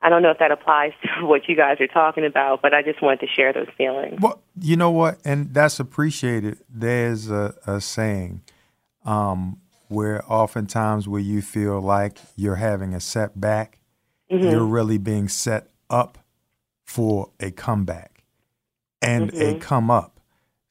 I 0.03 0.09
don't 0.09 0.23
know 0.23 0.31
if 0.31 0.39
that 0.39 0.51
applies 0.51 0.93
to 1.03 1.27
what 1.27 1.49
you 1.49 1.57
guys 1.57 1.81
are 1.81 1.87
talking 1.87 2.25
about, 2.25 2.61
but 2.61 2.75
I 2.75 2.83
just 2.83 3.01
wanted 3.01 3.21
to 3.21 3.27
share 3.29 3.53
those 3.53 3.69
feelings. 3.79 4.21
Well, 4.21 4.43
you 4.61 4.77
know 4.77 4.91
what, 4.91 5.19
and 5.25 5.55
that's 5.55 5.79
appreciated. 5.81 6.59
There's 6.69 7.31
a, 7.31 7.55
a 7.67 7.81
saying 7.81 8.43
um, 9.05 9.61
where 9.89 10.23
oftentimes 10.31 11.09
where 11.09 11.21
you 11.21 11.41
feel 11.41 11.81
like 11.81 12.19
you're 12.37 12.57
having 12.57 12.95
a 12.95 13.01
setback, 13.01 13.79
you're 14.29 14.65
really 14.65 14.97
being 14.97 15.29
set 15.29 15.69
up 15.91 16.19
for 16.85 17.31
a 17.39 17.51
comeback. 17.51 18.25
And 19.03 19.35
a 19.35 19.59
come 19.59 19.91
up. 19.91 20.21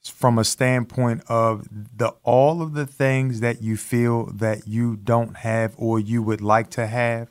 From 0.02 0.36
a 0.36 0.42
standpoint 0.42 1.22
of 1.28 1.68
the 1.70 2.08
all 2.24 2.60
of 2.60 2.74
the 2.74 2.86
things 2.86 3.38
that 3.38 3.62
you 3.62 3.76
feel 3.76 4.26
that 4.32 4.66
you 4.66 4.96
don't 4.96 5.36
have 5.36 5.74
or 5.76 6.00
you 6.00 6.24
would 6.24 6.40
like 6.40 6.70
to 6.70 6.88
have 6.88 7.28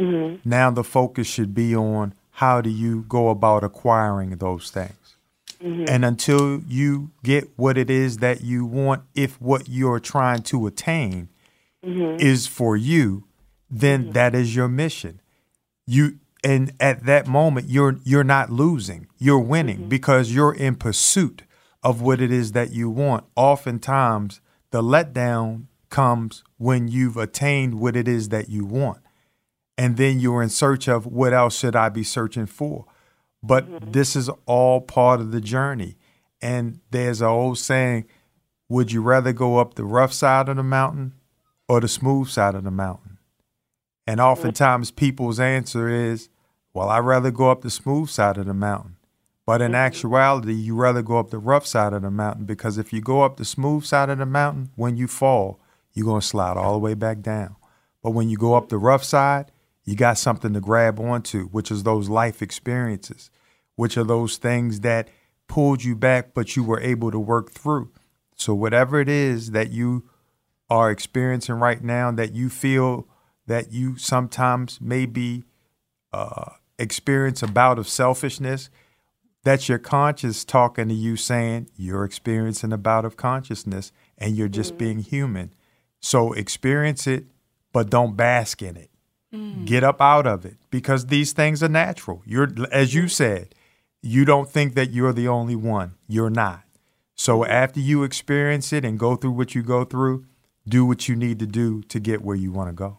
Mm-hmm. 0.00 0.48
now 0.48 0.70
the 0.70 0.84
focus 0.84 1.26
should 1.26 1.54
be 1.54 1.76
on 1.76 2.14
how 2.40 2.62
do 2.62 2.70
you 2.70 3.04
go 3.06 3.28
about 3.28 3.62
acquiring 3.62 4.30
those 4.36 4.70
things. 4.70 5.16
Mm-hmm. 5.62 5.84
And 5.88 6.06
until 6.06 6.62
you 6.66 7.10
get 7.22 7.50
what 7.56 7.76
it 7.76 7.90
is 7.90 8.16
that 8.18 8.40
you 8.40 8.64
want, 8.64 9.02
if 9.14 9.38
what 9.42 9.68
you're 9.68 10.00
trying 10.00 10.40
to 10.44 10.66
attain 10.66 11.28
mm-hmm. 11.84 12.18
is 12.18 12.46
for 12.46 12.78
you, 12.78 13.24
then 13.70 14.12
that 14.12 14.34
is 14.34 14.56
your 14.56 14.68
mission. 14.68 15.20
You 15.86 16.18
and 16.42 16.72
at 16.80 17.04
that 17.04 17.26
moment 17.26 17.68
you're 17.68 17.98
you're 18.04 18.24
not 18.24 18.50
losing, 18.50 19.06
you're 19.18 19.38
winning 19.38 19.86
because 19.86 20.34
you're 20.34 20.54
in 20.54 20.76
pursuit 20.76 21.42
of 21.82 22.00
what 22.00 22.22
it 22.22 22.32
is 22.32 22.52
that 22.52 22.72
you 22.72 22.88
want. 22.88 23.24
Oftentimes 23.36 24.40
the 24.70 24.80
letdown 24.80 25.66
comes 25.90 26.42
when 26.56 26.88
you've 26.88 27.18
attained 27.18 27.74
what 27.74 27.96
it 27.96 28.08
is 28.08 28.30
that 28.30 28.48
you 28.48 28.64
want 28.64 28.99
and 29.80 29.96
then 29.96 30.20
you're 30.20 30.42
in 30.42 30.50
search 30.50 30.88
of 30.88 31.06
what 31.06 31.32
else 31.32 31.58
should 31.58 31.74
I 31.74 31.88
be 31.88 32.04
searching 32.04 32.44
for. 32.44 32.84
But 33.42 33.66
mm-hmm. 33.66 33.92
this 33.92 34.14
is 34.14 34.28
all 34.44 34.82
part 34.82 35.20
of 35.20 35.32
the 35.32 35.40
journey. 35.40 35.96
And 36.42 36.80
there's 36.90 37.22
an 37.22 37.28
old 37.28 37.56
saying, 37.56 38.04
would 38.68 38.92
you 38.92 39.00
rather 39.00 39.32
go 39.32 39.56
up 39.56 39.74
the 39.74 39.84
rough 39.84 40.12
side 40.12 40.50
of 40.50 40.56
the 40.56 40.62
mountain 40.62 41.14
or 41.66 41.80
the 41.80 41.88
smooth 41.88 42.28
side 42.28 42.54
of 42.54 42.64
the 42.64 42.70
mountain? 42.70 43.16
And 44.06 44.20
mm-hmm. 44.20 44.28
oftentimes 44.28 44.90
people's 44.90 45.40
answer 45.40 45.88
is, 45.88 46.28
well, 46.74 46.90
I'd 46.90 46.98
rather 46.98 47.30
go 47.30 47.50
up 47.50 47.62
the 47.62 47.70
smooth 47.70 48.10
side 48.10 48.36
of 48.36 48.44
the 48.44 48.52
mountain. 48.52 48.96
But 49.46 49.62
in 49.62 49.68
mm-hmm. 49.68 49.76
actuality, 49.76 50.52
you 50.52 50.74
rather 50.74 51.00
go 51.00 51.18
up 51.18 51.30
the 51.30 51.38
rough 51.38 51.66
side 51.66 51.94
of 51.94 52.02
the 52.02 52.10
mountain 52.10 52.44
because 52.44 52.76
if 52.76 52.92
you 52.92 53.00
go 53.00 53.22
up 53.22 53.38
the 53.38 53.46
smooth 53.46 53.86
side 53.86 54.10
of 54.10 54.18
the 54.18 54.26
mountain, 54.26 54.72
when 54.76 54.98
you 54.98 55.06
fall, 55.06 55.58
you're 55.94 56.04
going 56.04 56.20
to 56.20 56.26
slide 56.26 56.58
all 56.58 56.74
the 56.74 56.78
way 56.78 56.92
back 56.92 57.22
down. 57.22 57.56
But 58.02 58.10
when 58.10 58.28
you 58.28 58.36
go 58.36 58.56
up 58.56 58.68
the 58.68 58.76
rough 58.76 59.04
side, 59.04 59.50
you 59.84 59.96
got 59.96 60.18
something 60.18 60.52
to 60.52 60.60
grab 60.60 61.00
onto, 61.00 61.46
which 61.46 61.70
is 61.70 61.82
those 61.82 62.08
life 62.08 62.42
experiences, 62.42 63.30
which 63.76 63.96
are 63.96 64.04
those 64.04 64.36
things 64.36 64.80
that 64.80 65.08
pulled 65.48 65.82
you 65.82 65.96
back, 65.96 66.32
but 66.34 66.54
you 66.56 66.62
were 66.62 66.80
able 66.80 67.10
to 67.10 67.18
work 67.18 67.50
through. 67.50 67.90
So, 68.36 68.54
whatever 68.54 69.00
it 69.00 69.08
is 69.08 69.50
that 69.50 69.70
you 69.70 70.08
are 70.70 70.90
experiencing 70.90 71.56
right 71.56 71.82
now, 71.82 72.10
that 72.12 72.32
you 72.32 72.48
feel 72.48 73.08
that 73.46 73.72
you 73.72 73.96
sometimes 73.96 74.80
maybe 74.80 75.44
uh, 76.12 76.52
experience 76.78 77.42
a 77.42 77.48
bout 77.48 77.78
of 77.78 77.88
selfishness, 77.88 78.70
that's 79.42 79.68
your 79.68 79.78
conscious 79.78 80.44
talking 80.44 80.88
to 80.88 80.94
you 80.94 81.16
saying 81.16 81.68
you're 81.74 82.04
experiencing 82.04 82.72
a 82.72 82.78
bout 82.78 83.04
of 83.04 83.16
consciousness 83.16 83.90
and 84.18 84.36
you're 84.36 84.48
just 84.48 84.78
being 84.78 85.00
human. 85.00 85.52
So, 86.00 86.32
experience 86.32 87.06
it, 87.06 87.24
but 87.72 87.90
don't 87.90 88.16
bask 88.16 88.62
in 88.62 88.76
it. 88.76 88.89
Mm. 89.34 89.64
Get 89.64 89.84
up 89.84 90.00
out 90.00 90.26
of 90.26 90.44
it 90.44 90.56
because 90.70 91.06
these 91.06 91.32
things 91.32 91.62
are 91.62 91.68
natural. 91.68 92.22
You're, 92.26 92.48
as 92.72 92.94
you 92.94 93.08
said, 93.08 93.54
you 94.02 94.24
don't 94.24 94.50
think 94.50 94.74
that 94.74 94.90
you're 94.90 95.12
the 95.12 95.28
only 95.28 95.56
one. 95.56 95.94
You're 96.08 96.30
not. 96.30 96.64
So 97.14 97.40
mm. 97.40 97.48
after 97.48 97.80
you 97.80 98.02
experience 98.02 98.72
it 98.72 98.84
and 98.84 98.98
go 98.98 99.16
through 99.16 99.32
what 99.32 99.54
you 99.54 99.62
go 99.62 99.84
through, 99.84 100.26
do 100.68 100.84
what 100.84 101.08
you 101.08 101.16
need 101.16 101.38
to 101.38 101.46
do 101.46 101.82
to 101.84 102.00
get 102.00 102.22
where 102.22 102.36
you 102.36 102.52
want 102.52 102.68
to 102.70 102.72
go. 102.72 102.98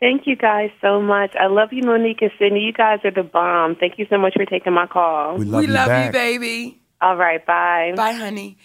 Thank 0.00 0.26
you 0.26 0.34
guys 0.34 0.70
so 0.80 1.00
much. 1.00 1.32
I 1.38 1.46
love 1.46 1.68
you, 1.72 1.82
Monique 1.84 2.22
and 2.22 2.32
Sydney. 2.36 2.60
You 2.60 2.72
guys 2.72 2.98
are 3.04 3.12
the 3.12 3.22
bomb. 3.22 3.76
Thank 3.76 3.98
you 3.98 4.06
so 4.10 4.18
much 4.18 4.34
for 4.34 4.44
taking 4.44 4.72
my 4.72 4.86
call. 4.86 5.36
We 5.36 5.44
love 5.44 5.60
we 5.60 5.68
you 5.68 5.72
love 5.72 6.06
you, 6.06 6.12
baby. 6.12 6.82
All 7.00 7.16
right, 7.16 7.44
bye. 7.46 7.92
Bye, 7.94 8.12
honey. 8.12 8.58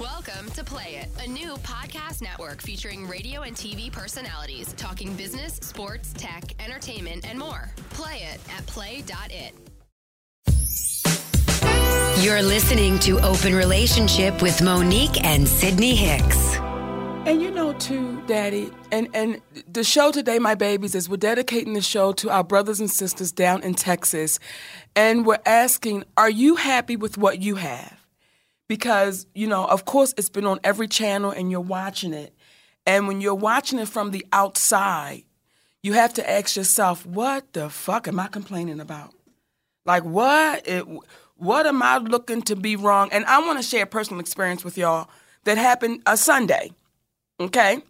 Welcome 0.00 0.50
to 0.52 0.64
Play 0.64 1.02
It, 1.02 1.08
a 1.22 1.28
new 1.28 1.52
podcast 1.56 2.22
network 2.22 2.62
featuring 2.62 3.06
radio 3.06 3.42
and 3.42 3.54
TV 3.54 3.92
personalities 3.92 4.72
talking 4.72 5.14
business, 5.16 5.56
sports, 5.56 6.14
tech, 6.14 6.44
entertainment, 6.64 7.28
and 7.28 7.38
more. 7.38 7.70
Play 7.90 8.22
it 8.32 8.40
at 8.56 8.66
play.it. 8.66 9.54
You're 12.24 12.42
listening 12.42 13.00
to 13.00 13.20
Open 13.20 13.54
Relationship 13.54 14.40
with 14.40 14.62
Monique 14.62 15.22
and 15.22 15.46
Sydney 15.46 15.94
Hicks. 15.94 16.56
And 17.26 17.42
you 17.42 17.50
know 17.50 17.74
too, 17.74 18.22
Daddy, 18.26 18.70
and 18.90 19.08
and 19.12 19.42
the 19.70 19.84
show 19.84 20.10
today, 20.10 20.38
my 20.38 20.54
babies, 20.54 20.94
is 20.94 21.06
we're 21.06 21.18
dedicating 21.18 21.74
the 21.74 21.82
show 21.82 22.12
to 22.14 22.30
our 22.30 22.42
brothers 22.42 22.80
and 22.80 22.90
sisters 22.90 23.30
down 23.30 23.62
in 23.62 23.74
Texas, 23.74 24.38
and 24.96 25.26
we're 25.26 25.38
asking, 25.44 26.04
are 26.16 26.30
you 26.30 26.56
happy 26.56 26.96
with 26.96 27.18
what 27.18 27.42
you 27.42 27.56
have? 27.56 28.01
Because 28.72 29.26
you 29.34 29.46
know, 29.46 29.66
of 29.66 29.84
course, 29.84 30.14
it's 30.16 30.30
been 30.30 30.46
on 30.46 30.58
every 30.64 30.88
channel, 30.88 31.30
and 31.30 31.50
you're 31.50 31.60
watching 31.60 32.14
it, 32.14 32.32
and 32.86 33.06
when 33.06 33.20
you're 33.20 33.34
watching 33.34 33.78
it 33.78 33.86
from 33.86 34.12
the 34.12 34.24
outside, 34.32 35.24
you 35.82 35.92
have 35.92 36.14
to 36.14 36.30
ask 36.30 36.56
yourself, 36.56 37.04
what 37.04 37.52
the 37.52 37.68
fuck 37.68 38.08
am 38.08 38.18
I 38.18 38.28
complaining 38.28 38.80
about? 38.80 39.12
Like 39.84 40.04
what? 40.04 40.66
It, 40.66 40.86
what 41.36 41.66
am 41.66 41.82
I 41.82 41.98
looking 41.98 42.40
to 42.44 42.56
be 42.56 42.76
wrong? 42.76 43.10
And 43.12 43.26
I 43.26 43.40
want 43.40 43.58
to 43.58 43.62
share 43.62 43.82
a 43.82 43.86
personal 43.86 44.20
experience 44.20 44.64
with 44.64 44.78
y'all 44.78 45.10
that 45.44 45.58
happened 45.58 46.00
a 46.06 46.16
Sunday. 46.16 46.72
Okay. 47.38 47.82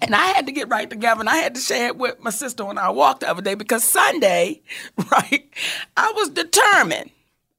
And 0.00 0.16
I 0.16 0.26
had 0.26 0.46
to 0.46 0.52
get 0.52 0.68
right 0.68 0.90
together 0.90 1.20
and 1.20 1.28
I 1.28 1.36
had 1.36 1.54
to 1.54 1.60
share 1.60 1.86
it 1.86 1.96
with 1.96 2.18
my 2.18 2.30
sister 2.30 2.64
when 2.64 2.76
I 2.76 2.90
walked 2.90 3.20
the 3.20 3.30
other 3.30 3.40
day 3.40 3.54
because 3.54 3.84
Sunday, 3.84 4.62
right, 5.12 5.48
I 5.96 6.10
was 6.16 6.30
determined. 6.30 7.12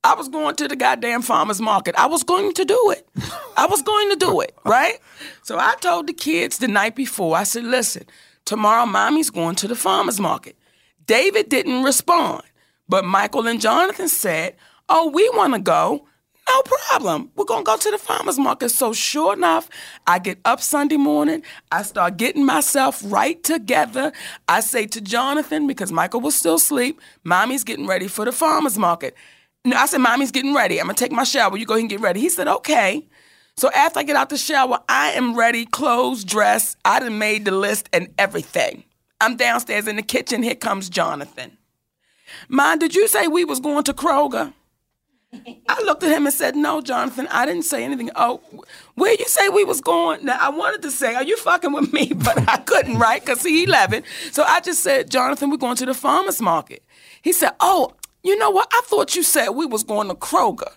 I 0.06 0.16
was 0.16 0.28
going 0.28 0.56
to 0.58 0.68
the 0.68 0.76
goddamn 0.76 1.22
farmer's 1.22 1.62
market. 1.62 1.96
I 1.98 2.08
was 2.08 2.24
going 2.24 2.54
to 2.54 2.66
do 2.66 2.92
it. 2.92 3.08
I 3.56 3.68
was 3.68 3.82
going 3.82 4.10
to 4.10 4.16
do 4.18 4.42
it, 4.42 4.54
right? 4.66 5.00
So 5.44 5.58
I 5.58 5.76
told 5.80 6.08
the 6.08 6.14
kids 6.14 6.58
the 6.58 6.68
night 6.68 6.96
before, 6.96 7.38
I 7.38 7.44
said, 7.44 7.64
listen, 7.64 8.04
tomorrow 8.44 8.86
mommy's 8.86 9.30
going 9.30 9.56
to 9.56 9.68
the 9.68 9.76
farmer's 9.76 10.20
market. 10.20 10.58
David 11.06 11.48
didn't 11.48 11.84
respond, 11.84 12.44
but 12.90 13.06
Michael 13.06 13.48
and 13.48 13.62
Jonathan 13.62 14.10
said, 14.10 14.56
oh, 14.90 15.10
we 15.10 15.30
want 15.30 15.54
to 15.54 15.60
go. 15.60 16.06
No 16.50 16.62
problem. 16.64 17.32
We're 17.38 17.46
going 17.46 17.64
to 17.64 17.72
go 17.72 17.78
to 17.78 17.92
the 17.92 17.98
farmer's 17.98 18.38
market. 18.38 18.70
So, 18.70 18.92
sure 18.92 19.34
enough, 19.34 19.70
I 20.06 20.20
get 20.20 20.40
up 20.44 20.60
Sunday 20.60 20.98
morning. 20.98 21.42
I 21.72 21.84
start 21.84 22.18
getting 22.18 22.46
myself 22.46 23.02
right 23.06 23.42
together. 23.42 24.12
I 24.50 24.60
say 24.60 24.86
to 24.88 25.00
Jonathan, 25.00 25.68
because 25.68 25.94
Michael 25.94 26.20
was 26.20 26.36
still 26.36 26.56
asleep, 26.56 27.00
Mommy's 27.24 27.64
getting 27.64 27.88
ready 27.88 28.10
for 28.10 28.26
the 28.26 28.34
farmer's 28.34 28.78
market. 28.78 29.16
No, 29.66 29.78
I 29.78 29.86
said, 29.86 30.00
Mommy's 30.00 30.32
getting 30.32 30.54
ready. 30.54 30.80
I'm 30.80 30.88
to 30.88 30.94
take 30.94 31.12
my 31.12 31.24
shower. 31.24 31.58
You 31.58 31.66
go 31.66 31.74
ahead 31.74 31.82
and 31.82 31.90
get 31.90 32.02
ready. 32.02 32.20
He 32.20 32.30
said, 32.30 32.48
okay. 32.48 33.08
So, 33.56 33.70
after 33.72 34.00
I 34.00 34.04
get 34.04 34.16
out 34.16 34.30
the 34.30 34.38
shower, 34.38 34.80
I 34.90 35.12
am 35.12 35.36
ready, 35.36 35.66
clothes, 35.66 36.24
dressed. 36.24 36.78
I 36.84 37.00
done 37.00 37.20
made 37.20 37.46
the 37.46 37.52
list 37.52 37.88
and 37.94 38.10
everything. 38.18 38.84
I'm 39.22 39.38
downstairs 39.38 39.88
in 39.88 39.96
the 39.96 40.02
kitchen. 40.02 40.44
Here 40.44 40.56
comes 40.56 40.90
Jonathan. 40.90 41.58
Mom, 42.50 42.80
did 42.80 42.96
you 42.96 43.08
say 43.08 43.28
we 43.28 43.46
was 43.46 43.60
going 43.60 43.84
to 43.84 43.94
Kroger? 43.94 44.54
I 45.68 45.82
looked 45.84 46.04
at 46.04 46.12
him 46.12 46.26
and 46.26 46.34
said, 46.34 46.56
"No, 46.56 46.82
Jonathan, 46.82 47.28
I 47.32 47.46
didn't 47.46 47.64
say 47.64 47.84
anything." 47.84 48.12
Oh, 48.16 48.42
where 48.96 49.14
you 49.14 49.26
say 49.28 49.50
we 49.50 49.64
was 49.64 49.82
going? 49.82 50.26
Now 50.26 50.38
I 50.40 50.50
wanted 50.50 50.82
to 50.84 50.92
say, 50.92 51.16
"Are 51.16 51.24
you 51.24 51.38
fucking 51.38 51.72
with 51.74 51.92
me?" 51.92 52.12
But 52.16 52.48
I 52.48 52.58
couldn't, 52.58 53.00
right? 53.00 53.20
Because 53.24 53.44
he 53.44 53.64
eleven. 53.64 54.04
So 54.32 54.44
I 54.44 54.60
just 54.60 54.84
said, 54.84 55.10
"Jonathan, 55.10 55.50
we're 55.50 55.58
going 55.58 55.78
to 55.78 55.86
the 55.86 55.94
farmers 55.94 56.42
market." 56.42 56.84
He 57.22 57.32
said, 57.34 57.54
"Oh, 57.60 57.94
you 58.24 58.38
know 58.38 58.50
what? 58.50 58.68
I 58.74 58.82
thought 58.86 59.16
you 59.16 59.24
said 59.24 59.50
we 59.50 59.66
was 59.66 59.84
going 59.84 60.08
to 60.10 60.16
Kroger." 60.16 60.72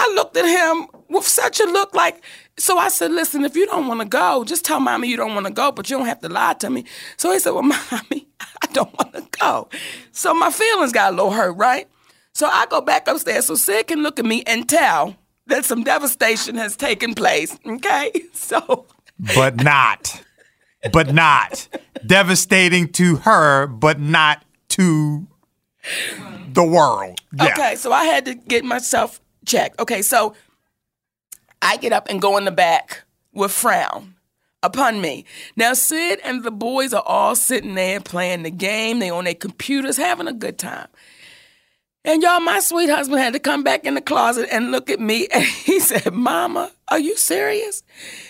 I 0.00 0.12
looked 0.14 0.36
at 0.36 0.44
him 0.46 0.86
with 1.08 1.26
such 1.26 1.58
a 1.60 1.64
look 1.64 1.92
like. 1.94 2.22
So 2.56 2.78
I 2.78 2.88
said, 2.88 3.10
"Listen, 3.12 3.44
if 3.44 3.56
you 3.56 3.66
don't 3.66 3.88
want 3.88 4.00
to 4.00 4.06
go, 4.06 4.44
just 4.44 4.64
tell 4.64 4.80
mommy 4.80 5.08
you 5.08 5.16
don't 5.16 5.34
want 5.34 5.46
to 5.46 5.52
go, 5.52 5.72
but 5.72 5.90
you 5.90 5.96
don't 5.98 6.06
have 6.06 6.20
to 6.20 6.28
lie 6.28 6.54
to 6.54 6.70
me." 6.70 6.84
So 7.16 7.32
he 7.32 7.38
said, 7.38 7.50
"Well, 7.50 7.62
mommy, 7.92 8.28
I 8.62 8.66
don't 8.72 8.92
want 8.98 9.14
to 9.14 9.26
go." 9.40 9.68
So 10.12 10.32
my 10.34 10.50
feelings 10.50 10.92
got 10.92 11.12
a 11.12 11.16
little 11.16 11.32
hurt, 11.32 11.52
right? 11.56 11.88
So 12.32 12.46
I 12.46 12.66
go 12.66 12.80
back 12.80 13.08
upstairs 13.08 13.46
so 13.46 13.56
Sid 13.56 13.88
can 13.88 14.02
look 14.02 14.20
at 14.20 14.24
me 14.24 14.44
and 14.46 14.68
tell 14.68 15.16
that 15.48 15.64
some 15.64 15.82
devastation 15.82 16.54
has 16.56 16.76
taken 16.76 17.14
place. 17.14 17.58
Okay? 17.66 18.12
So 18.32 18.86
But 19.34 19.56
not. 19.56 20.22
but 20.92 21.12
not. 21.12 21.66
Devastating 22.06 22.92
to 22.92 23.16
her, 23.16 23.66
but 23.66 23.98
not 23.98 24.44
to 24.70 25.26
the 26.58 26.64
world. 26.64 27.20
Yeah. 27.32 27.52
Okay, 27.52 27.76
so 27.76 27.92
I 27.92 28.04
had 28.04 28.24
to 28.24 28.34
get 28.34 28.64
myself 28.64 29.20
checked. 29.46 29.78
Okay, 29.78 30.02
so 30.02 30.34
I 31.62 31.76
get 31.76 31.92
up 31.92 32.08
and 32.10 32.20
go 32.20 32.36
in 32.36 32.44
the 32.44 32.50
back 32.50 33.04
with 33.32 33.52
frown 33.52 34.16
upon 34.64 35.00
me. 35.00 35.24
Now 35.54 35.74
Sid 35.74 36.18
and 36.24 36.42
the 36.42 36.50
boys 36.50 36.92
are 36.92 37.04
all 37.06 37.36
sitting 37.36 37.76
there 37.76 38.00
playing 38.00 38.42
the 38.42 38.50
game. 38.50 38.98
They 38.98 39.08
on 39.08 39.24
their 39.24 39.34
computers 39.34 39.96
having 39.96 40.26
a 40.26 40.32
good 40.32 40.58
time. 40.58 40.88
And 42.04 42.22
y'all, 42.22 42.40
my 42.40 42.58
sweet 42.58 42.90
husband 42.90 43.20
had 43.20 43.34
to 43.34 43.38
come 43.38 43.62
back 43.62 43.84
in 43.84 43.94
the 43.94 44.00
closet 44.00 44.48
and 44.50 44.72
look 44.72 44.90
at 44.90 44.98
me, 44.98 45.28
and 45.32 45.44
he 45.44 45.78
said, 45.78 46.12
"Mama, 46.12 46.72
are 46.88 46.98
you 46.98 47.16
serious?" 47.16 47.84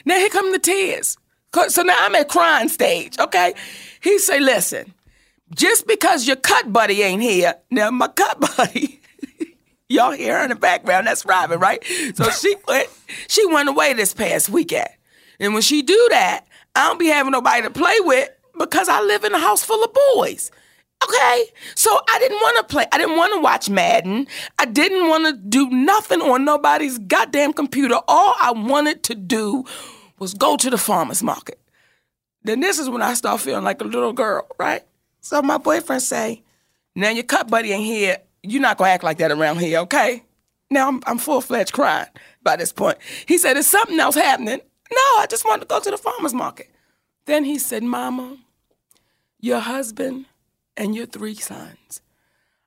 Now 0.04 0.16
here 0.16 0.28
come 0.28 0.52
the 0.52 0.58
tears. 0.58 1.16
So 1.68 1.82
now 1.82 1.96
I'm 1.98 2.14
at 2.14 2.28
crying 2.28 2.68
stage. 2.68 3.18
Okay, 3.18 3.54
he 4.00 4.18
say, 4.18 4.38
"Listen, 4.38 4.92
just 5.54 5.86
because 5.86 6.26
your 6.26 6.36
cut 6.36 6.72
buddy 6.72 7.02
ain't 7.02 7.22
here, 7.22 7.54
now 7.70 7.90
my 7.90 8.08
cut 8.08 8.40
buddy." 8.56 9.00
Y'all 9.90 10.12
hear 10.12 10.36
her 10.36 10.44
in 10.44 10.50
the 10.50 10.54
background. 10.54 11.06
That's 11.06 11.24
Robin, 11.24 11.58
right? 11.58 11.82
So 12.14 12.28
she 12.30 12.54
went, 12.66 12.88
she 13.26 13.46
went 13.46 13.70
away 13.70 13.94
this 13.94 14.12
past 14.12 14.50
weekend. 14.50 14.90
And 15.40 15.54
when 15.54 15.62
she 15.62 15.82
do 15.82 16.08
that, 16.10 16.44
I 16.74 16.88
don't 16.88 16.98
be 16.98 17.06
having 17.06 17.32
nobody 17.32 17.62
to 17.62 17.70
play 17.70 17.96
with 18.00 18.28
because 18.58 18.88
I 18.88 19.00
live 19.00 19.24
in 19.24 19.32
a 19.32 19.38
house 19.38 19.64
full 19.64 19.82
of 19.82 19.96
boys. 20.14 20.50
Okay? 21.02 21.44
So 21.74 21.98
I 22.08 22.18
didn't 22.18 22.38
want 22.38 22.56
to 22.58 22.72
play. 22.72 22.86
I 22.92 22.98
didn't 22.98 23.16
want 23.16 23.32
to 23.34 23.40
watch 23.40 23.70
Madden. 23.70 24.26
I 24.58 24.66
didn't 24.66 25.08
want 25.08 25.26
to 25.26 25.32
do 25.32 25.70
nothing 25.70 26.20
on 26.20 26.44
nobody's 26.44 26.98
goddamn 26.98 27.52
computer. 27.52 27.98
All 28.08 28.34
I 28.38 28.52
wanted 28.52 29.04
to 29.04 29.14
do 29.14 29.64
was 30.18 30.34
go 30.34 30.56
to 30.56 30.70
the 30.70 30.78
farmer's 30.78 31.22
market. 31.22 31.60
Then 32.42 32.60
this 32.60 32.78
is 32.78 32.90
when 32.90 33.02
I 33.02 33.14
start 33.14 33.40
feeling 33.40 33.64
like 33.64 33.80
a 33.80 33.84
little 33.84 34.12
girl, 34.12 34.46
right? 34.58 34.82
So 35.28 35.42
my 35.42 35.58
boyfriend 35.58 36.00
say, 36.00 36.42
now 36.94 37.10
your 37.10 37.22
cut 37.22 37.50
buddy 37.50 37.70
ain't 37.72 37.84
here. 37.84 38.16
You're 38.42 38.62
not 38.62 38.78
gonna 38.78 38.92
act 38.92 39.04
like 39.04 39.18
that 39.18 39.30
around 39.30 39.58
here, 39.58 39.80
okay? 39.80 40.24
Now 40.70 40.88
I'm, 40.88 41.02
I'm 41.04 41.18
full 41.18 41.42
fledged 41.42 41.74
crying 41.74 42.08
by 42.42 42.56
this 42.56 42.72
point. 42.72 42.96
He 43.26 43.36
said, 43.36 43.58
Is 43.58 43.66
something 43.66 44.00
else 44.00 44.14
happening? 44.14 44.62
No, 44.90 45.00
I 45.18 45.26
just 45.28 45.44
wanted 45.44 45.60
to 45.60 45.66
go 45.66 45.80
to 45.80 45.90
the 45.90 45.98
farmer's 45.98 46.32
market. 46.32 46.70
Then 47.26 47.44
he 47.44 47.58
said, 47.58 47.82
Mama, 47.82 48.38
your 49.38 49.58
husband 49.58 50.24
and 50.78 50.94
your 50.94 51.04
three 51.04 51.34
sons 51.34 52.00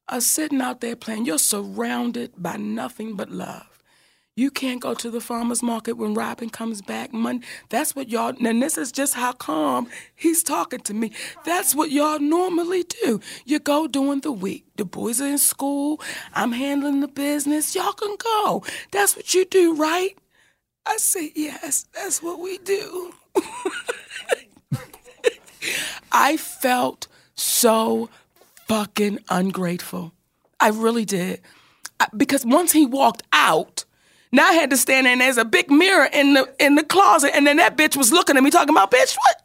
are 0.07 0.21
sitting 0.21 0.61
out 0.61 0.81
there 0.81 0.95
playing. 0.95 1.25
You're 1.25 1.39
surrounded 1.39 2.33
by 2.37 2.57
nothing 2.57 3.15
but 3.15 3.31
love. 3.31 3.70
You 4.41 4.49
can't 4.49 4.81
go 4.81 4.95
to 4.95 5.11
the 5.11 5.21
farmer's 5.21 5.61
market 5.61 5.97
when 5.97 6.15
Robin 6.15 6.49
comes 6.49 6.81
back 6.81 7.13
Monday. 7.13 7.45
That's 7.69 7.95
what 7.95 8.09
y'all, 8.09 8.33
and 8.43 8.59
this 8.59 8.75
is 8.75 8.91
just 8.91 9.13
how 9.13 9.33
calm 9.33 9.87
he's 10.15 10.41
talking 10.41 10.79
to 10.79 10.95
me. 10.95 11.11
That's 11.45 11.75
what 11.75 11.91
y'all 11.91 12.17
normally 12.17 12.85
do. 13.03 13.19
You 13.45 13.59
go 13.59 13.85
during 13.85 14.21
the 14.21 14.31
week. 14.31 14.65
The 14.77 14.85
boys 14.85 15.21
are 15.21 15.27
in 15.27 15.37
school. 15.37 16.01
I'm 16.33 16.53
handling 16.53 17.01
the 17.01 17.07
business. 17.07 17.75
Y'all 17.75 17.93
can 17.93 18.15
go. 18.17 18.63
That's 18.89 19.15
what 19.15 19.31
you 19.35 19.45
do, 19.45 19.75
right? 19.75 20.17
I 20.87 20.97
say, 20.97 21.31
yes, 21.35 21.85
that's 21.93 22.23
what 22.23 22.39
we 22.39 22.57
do. 22.57 23.13
I 26.11 26.37
felt 26.37 27.07
so 27.35 28.09
fucking 28.67 29.19
ungrateful. 29.29 30.13
I 30.59 30.69
really 30.69 31.05
did. 31.05 31.41
Because 32.17 32.43
once 32.43 32.71
he 32.71 32.87
walked 32.87 33.21
out, 33.31 33.85
now 34.31 34.47
I 34.47 34.53
had 34.53 34.69
to 34.69 34.77
stand 34.77 35.05
there 35.05 35.13
and 35.13 35.21
there's 35.21 35.37
a 35.37 35.45
big 35.45 35.69
mirror 35.69 36.07
in 36.11 36.33
the 36.33 36.53
in 36.59 36.75
the 36.75 36.83
closet, 36.83 37.35
and 37.35 37.45
then 37.45 37.57
that 37.57 37.77
bitch 37.77 37.95
was 37.95 38.11
looking 38.11 38.37
at 38.37 38.43
me 38.43 38.49
talking 38.49 38.73
about, 38.73 38.91
bitch, 38.91 39.15
what 39.17 39.41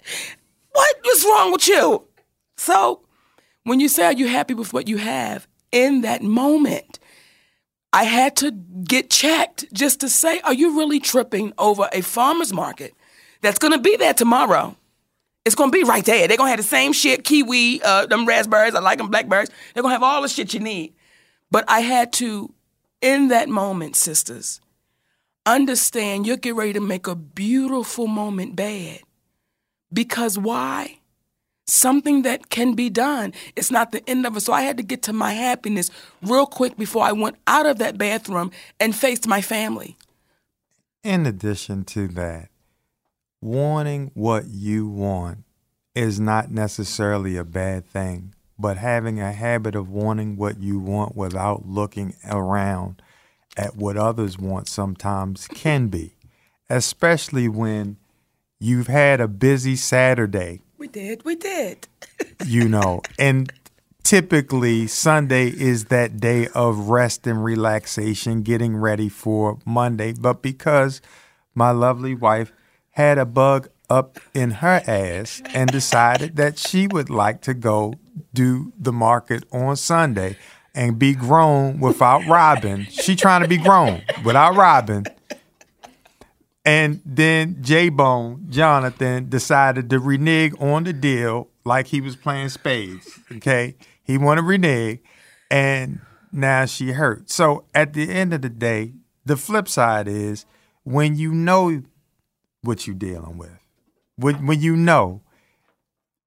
what 0.72 0.96
is 1.06 1.24
wrong 1.24 1.52
with 1.52 1.66
you? 1.68 2.04
So 2.56 3.00
when 3.64 3.80
you 3.80 3.88
say 3.88 4.04
are 4.04 4.12
you 4.12 4.28
happy 4.28 4.54
with 4.54 4.72
what 4.72 4.88
you 4.88 4.98
have, 4.98 5.48
in 5.72 6.02
that 6.02 6.22
moment, 6.22 6.98
I 7.92 8.04
had 8.04 8.36
to 8.36 8.50
get 8.52 9.10
checked 9.10 9.72
just 9.72 10.00
to 10.00 10.08
say, 10.08 10.40
are 10.40 10.54
you 10.54 10.76
really 10.76 11.00
tripping 11.00 11.52
over 11.58 11.88
a 11.92 12.00
farmer's 12.00 12.52
market 12.52 12.94
that's 13.40 13.58
gonna 13.58 13.78
be 13.78 13.96
there 13.96 14.14
tomorrow? 14.14 14.76
It's 15.44 15.54
gonna 15.54 15.72
be 15.72 15.84
right 15.84 16.04
there. 16.04 16.28
They're 16.28 16.36
gonna 16.36 16.50
have 16.50 16.58
the 16.58 16.64
same 16.64 16.92
shit, 16.92 17.24
kiwi, 17.24 17.82
uh, 17.82 18.06
them 18.06 18.26
raspberries, 18.26 18.74
I 18.74 18.80
like 18.80 18.98
them 18.98 19.08
blackberries. 19.08 19.50
They're 19.74 19.82
gonna 19.82 19.94
have 19.94 20.02
all 20.02 20.22
the 20.22 20.28
shit 20.28 20.54
you 20.54 20.60
need. 20.60 20.94
But 21.50 21.64
I 21.68 21.80
had 21.80 22.12
to, 22.14 22.52
in 23.00 23.28
that 23.28 23.48
moment, 23.48 23.96
sisters, 23.96 24.60
understand 25.46 26.26
you're 26.26 26.36
getting 26.36 26.58
ready 26.58 26.72
to 26.74 26.80
make 26.80 27.06
a 27.06 27.14
beautiful 27.14 28.06
moment 28.06 28.56
bad. 28.56 29.00
Because 29.92 30.38
why? 30.38 30.98
Something 31.68 32.22
that 32.22 32.50
can 32.50 32.74
be 32.74 32.90
done. 32.90 33.32
It's 33.54 33.70
not 33.70 33.92
the 33.92 34.08
end 34.08 34.26
of 34.26 34.36
it. 34.36 34.40
So 34.40 34.52
I 34.52 34.62
had 34.62 34.76
to 34.76 34.82
get 34.82 35.02
to 35.04 35.12
my 35.12 35.32
happiness 35.32 35.90
real 36.22 36.46
quick 36.46 36.76
before 36.76 37.04
I 37.04 37.12
went 37.12 37.36
out 37.46 37.66
of 37.66 37.78
that 37.78 37.96
bathroom 37.96 38.50
and 38.78 38.94
faced 38.94 39.26
my 39.26 39.40
family. 39.40 39.96
In 41.02 41.24
addition 41.26 41.84
to 41.86 42.08
that, 42.08 42.48
wanting 43.40 44.10
what 44.14 44.48
you 44.48 44.88
want 44.88 45.44
is 45.94 46.20
not 46.20 46.50
necessarily 46.50 47.36
a 47.36 47.44
bad 47.44 47.86
thing, 47.86 48.34
but 48.58 48.76
having 48.76 49.20
a 49.20 49.32
habit 49.32 49.74
of 49.74 49.88
wanting 49.88 50.36
what 50.36 50.60
you 50.60 50.78
want 50.78 51.16
without 51.16 51.66
looking 51.66 52.14
around 52.28 53.00
at 53.56 53.76
what 53.76 53.96
others 53.96 54.38
want 54.38 54.68
sometimes 54.68 55.48
can 55.48 55.88
be, 55.88 56.14
especially 56.68 57.48
when 57.48 57.96
you've 58.58 58.86
had 58.86 59.20
a 59.20 59.28
busy 59.28 59.76
Saturday, 59.76 60.62
We 60.78 60.88
did, 60.88 61.24
we 61.24 61.36
did. 61.36 61.88
you 62.46 62.68
know, 62.68 63.02
and 63.18 63.52
typically 64.02 64.86
Sunday 64.86 65.48
is 65.48 65.86
that 65.86 66.20
day 66.20 66.48
of 66.54 66.88
rest 66.88 67.26
and 67.26 67.42
relaxation, 67.42 68.42
getting 68.42 68.76
ready 68.76 69.08
for 69.08 69.58
Monday. 69.64 70.12
But 70.12 70.42
because 70.42 71.00
my 71.54 71.70
lovely 71.70 72.14
wife 72.14 72.52
had 72.90 73.18
a 73.18 73.26
bug 73.26 73.68
up 73.88 74.18
in 74.34 74.50
her 74.50 74.82
ass 74.86 75.42
and 75.54 75.70
decided 75.70 76.36
that 76.36 76.58
she 76.58 76.86
would 76.86 77.10
like 77.10 77.40
to 77.42 77.54
go 77.54 77.94
do 78.32 78.72
the 78.78 78.92
market 78.92 79.44
on 79.52 79.76
Sunday 79.76 80.36
and 80.76 80.98
be 80.98 81.14
grown 81.14 81.80
without 81.80 82.24
Robin. 82.26 82.86
She 82.90 83.16
trying 83.16 83.42
to 83.42 83.48
be 83.48 83.56
grown 83.56 84.02
without 84.24 84.54
Robin. 84.54 85.04
And 86.64 87.00
then 87.04 87.58
J 87.62 87.88
Bone, 87.88 88.46
Jonathan, 88.50 89.28
decided 89.28 89.88
to 89.90 89.98
renege 89.98 90.52
on 90.60 90.84
the 90.84 90.92
deal 90.92 91.48
like 91.64 91.86
he 91.86 92.00
was 92.00 92.14
playing 92.14 92.50
spades. 92.50 93.18
Okay. 93.32 93.76
He 94.02 94.18
wanted 94.18 94.42
to 94.42 94.46
renege, 94.46 95.00
and 95.50 96.00
now 96.30 96.66
she 96.66 96.92
hurt. 96.92 97.30
So 97.30 97.64
at 97.74 97.92
the 97.92 98.10
end 98.10 98.32
of 98.32 98.42
the 98.42 98.48
day, 98.48 98.92
the 99.24 99.36
flip 99.36 99.68
side 99.68 100.06
is 100.06 100.46
when 100.84 101.16
you 101.16 101.32
know 101.32 101.82
what 102.62 102.86
you're 102.86 102.94
dealing 102.94 103.38
with, 103.38 103.58
when, 104.16 104.46
when 104.46 104.60
you 104.60 104.76
know, 104.76 105.22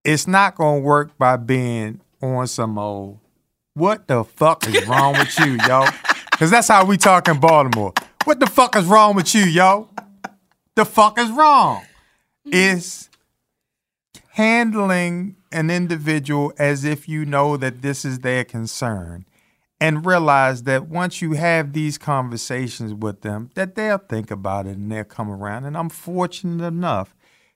it's 0.03 0.27
not 0.27 0.55
going 0.55 0.81
to 0.81 0.85
work 0.85 1.17
by 1.17 1.37
being 1.37 2.01
on 2.21 2.47
some 2.47 2.77
old, 2.77 3.19
what 3.73 4.07
the 4.07 4.23
fuck 4.23 4.67
is 4.67 4.87
wrong 4.87 5.13
with 5.13 5.37
you, 5.39 5.57
yo? 5.67 5.85
Because 6.31 6.51
that's 6.51 6.67
how 6.67 6.85
we 6.85 6.97
talk 6.97 7.27
in 7.27 7.39
Baltimore. 7.39 7.93
What 8.25 8.39
the 8.39 8.47
fuck 8.47 8.75
is 8.75 8.85
wrong 8.85 9.15
with 9.15 9.33
you, 9.33 9.43
yo? 9.43 9.89
The 10.75 10.85
fuck 10.85 11.19
is 11.19 11.31
wrong? 11.31 11.83
Is 12.45 13.09
handling 14.31 15.35
an 15.51 15.69
individual 15.69 16.53
as 16.57 16.83
if 16.83 17.09
you 17.09 17.25
know 17.25 17.57
that 17.57 17.81
this 17.81 18.05
is 18.05 18.19
their 18.19 18.43
concern 18.43 19.25
and 19.81 20.05
realize 20.05 20.63
that 20.63 20.87
once 20.87 21.21
you 21.21 21.33
have 21.33 21.73
these 21.73 21.97
conversations 21.97 22.93
with 22.93 23.21
them 23.21 23.49
that 23.55 23.75
they'll 23.75 23.97
think 23.97 24.29
about 24.29 24.65
it 24.65 24.77
and 24.77 24.91
they'll 24.91 25.03
come 25.03 25.29
around 25.29 25.65
and 25.65 25.75
i'm 25.75 25.89
fortunate 25.89 26.65
enough 26.65 27.15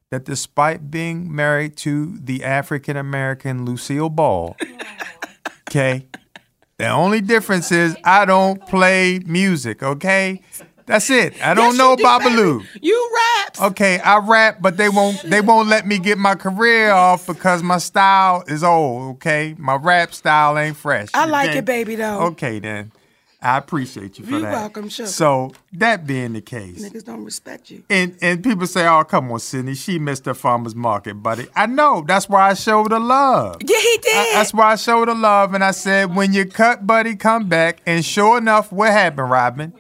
that 0.10 0.26
despite 0.26 0.90
being 0.92 1.34
married 1.34 1.76
to 1.76 2.18
the 2.18 2.44
african 2.44 2.98
american 2.98 3.66
lucille 3.66 4.10
ball 4.10 4.56
okay 5.74 6.06
the 6.78 6.88
only 6.88 7.20
difference 7.20 7.72
is 7.72 7.96
i 8.04 8.26
don't 8.26 8.64
play 8.68 9.20
music 9.26 9.82
okay 9.82 10.40
that's 10.86 11.10
it 11.10 11.34
i 11.44 11.54
don't 11.56 11.70
Yes, 11.74 11.78
know 11.78 11.96
do, 11.96 12.04
baby. 12.60 12.70
You 12.82 13.12
rap. 13.16 13.62
Okay, 13.62 14.00
I 14.00 14.18
rap, 14.18 14.58
but 14.62 14.78
they 14.78 14.90
won't 14.90 15.22
they 15.24 15.40
won't 15.42 15.68
let 15.70 15.86
me 15.88 15.98
get 16.00 16.18
my 16.18 16.36
career 16.36 16.92
off 16.92 17.26
because 17.28 17.62
my 17.64 17.78
style 17.78 18.44
is 18.48 18.64
old, 18.64 19.16
okay? 19.16 19.56
My 19.58 19.76
rap 19.76 20.14
style 20.14 20.58
ain't 20.58 20.76
fresh. 20.76 21.10
I 21.14 21.26
like 21.26 21.50
okay? 21.50 21.60
it, 21.60 21.66
baby, 21.66 21.96
though. 21.96 22.20
Okay 22.32 22.60
then. 22.60 22.92
I 23.44 23.58
appreciate 23.58 24.18
you 24.18 24.26
for 24.26 24.32
You're 24.32 24.42
that. 24.42 24.52
welcome, 24.54 24.88
sugar. 24.88 25.10
So 25.10 25.52
that 25.74 26.08
being 26.08 26.32
the 26.34 26.42
case, 26.42 26.82
Niggas 26.88 27.04
don't 27.04 27.24
respect 27.26 27.70
you. 27.70 27.84
and 27.90 28.18
and 28.22 28.42
people 28.44 28.66
say, 28.68 28.88
"Oh, 28.88 29.04
come 29.04 29.30
on, 29.32 29.40
Sydney, 29.40 29.76
she 29.76 30.00
missed 30.00 30.24
the 30.24 30.34
farmers 30.34 30.74
market, 30.76 31.16
buddy." 31.16 31.48
I 31.56 31.66
know. 31.66 32.04
That's 32.08 32.30
why 32.30 32.50
I 32.50 32.54
showed 32.54 32.92
her 32.92 33.00
love. 33.00 33.58
Yeah, 33.62 33.78
he 33.80 33.98
did. 34.02 34.16
I- 34.16 34.32
that's 34.36 34.54
why 34.54 34.72
I 34.72 34.76
showed 34.78 35.10
her 35.10 35.16
love, 35.16 35.54
and 35.54 35.64
I 35.64 35.72
said, 35.72 36.16
"When 36.16 36.32
you 36.34 36.46
cut, 36.46 36.88
buddy, 36.88 37.16
come 37.16 37.50
back." 37.50 37.80
And 37.86 38.06
sure 38.06 38.38
enough, 38.38 38.72
what 38.72 38.92
happened, 38.92 39.30
Robin? 39.30 39.74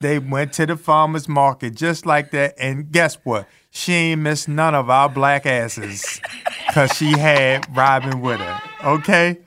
They 0.00 0.20
went 0.20 0.52
to 0.54 0.66
the 0.66 0.76
farmers 0.76 1.26
market 1.28 1.74
just 1.74 2.06
like 2.06 2.30
that, 2.30 2.54
and 2.56 2.92
guess 2.92 3.16
what? 3.24 3.48
She 3.70 3.92
ain't 3.92 4.20
missed 4.22 4.48
none 4.48 4.76
of 4.76 4.88
our 4.88 5.08
black 5.08 5.44
asses 5.44 6.20
because 6.68 6.92
she 6.96 7.18
had 7.18 7.66
Robin 7.76 8.20
with 8.20 8.38
her. 8.38 8.60
Okay. 8.84 9.38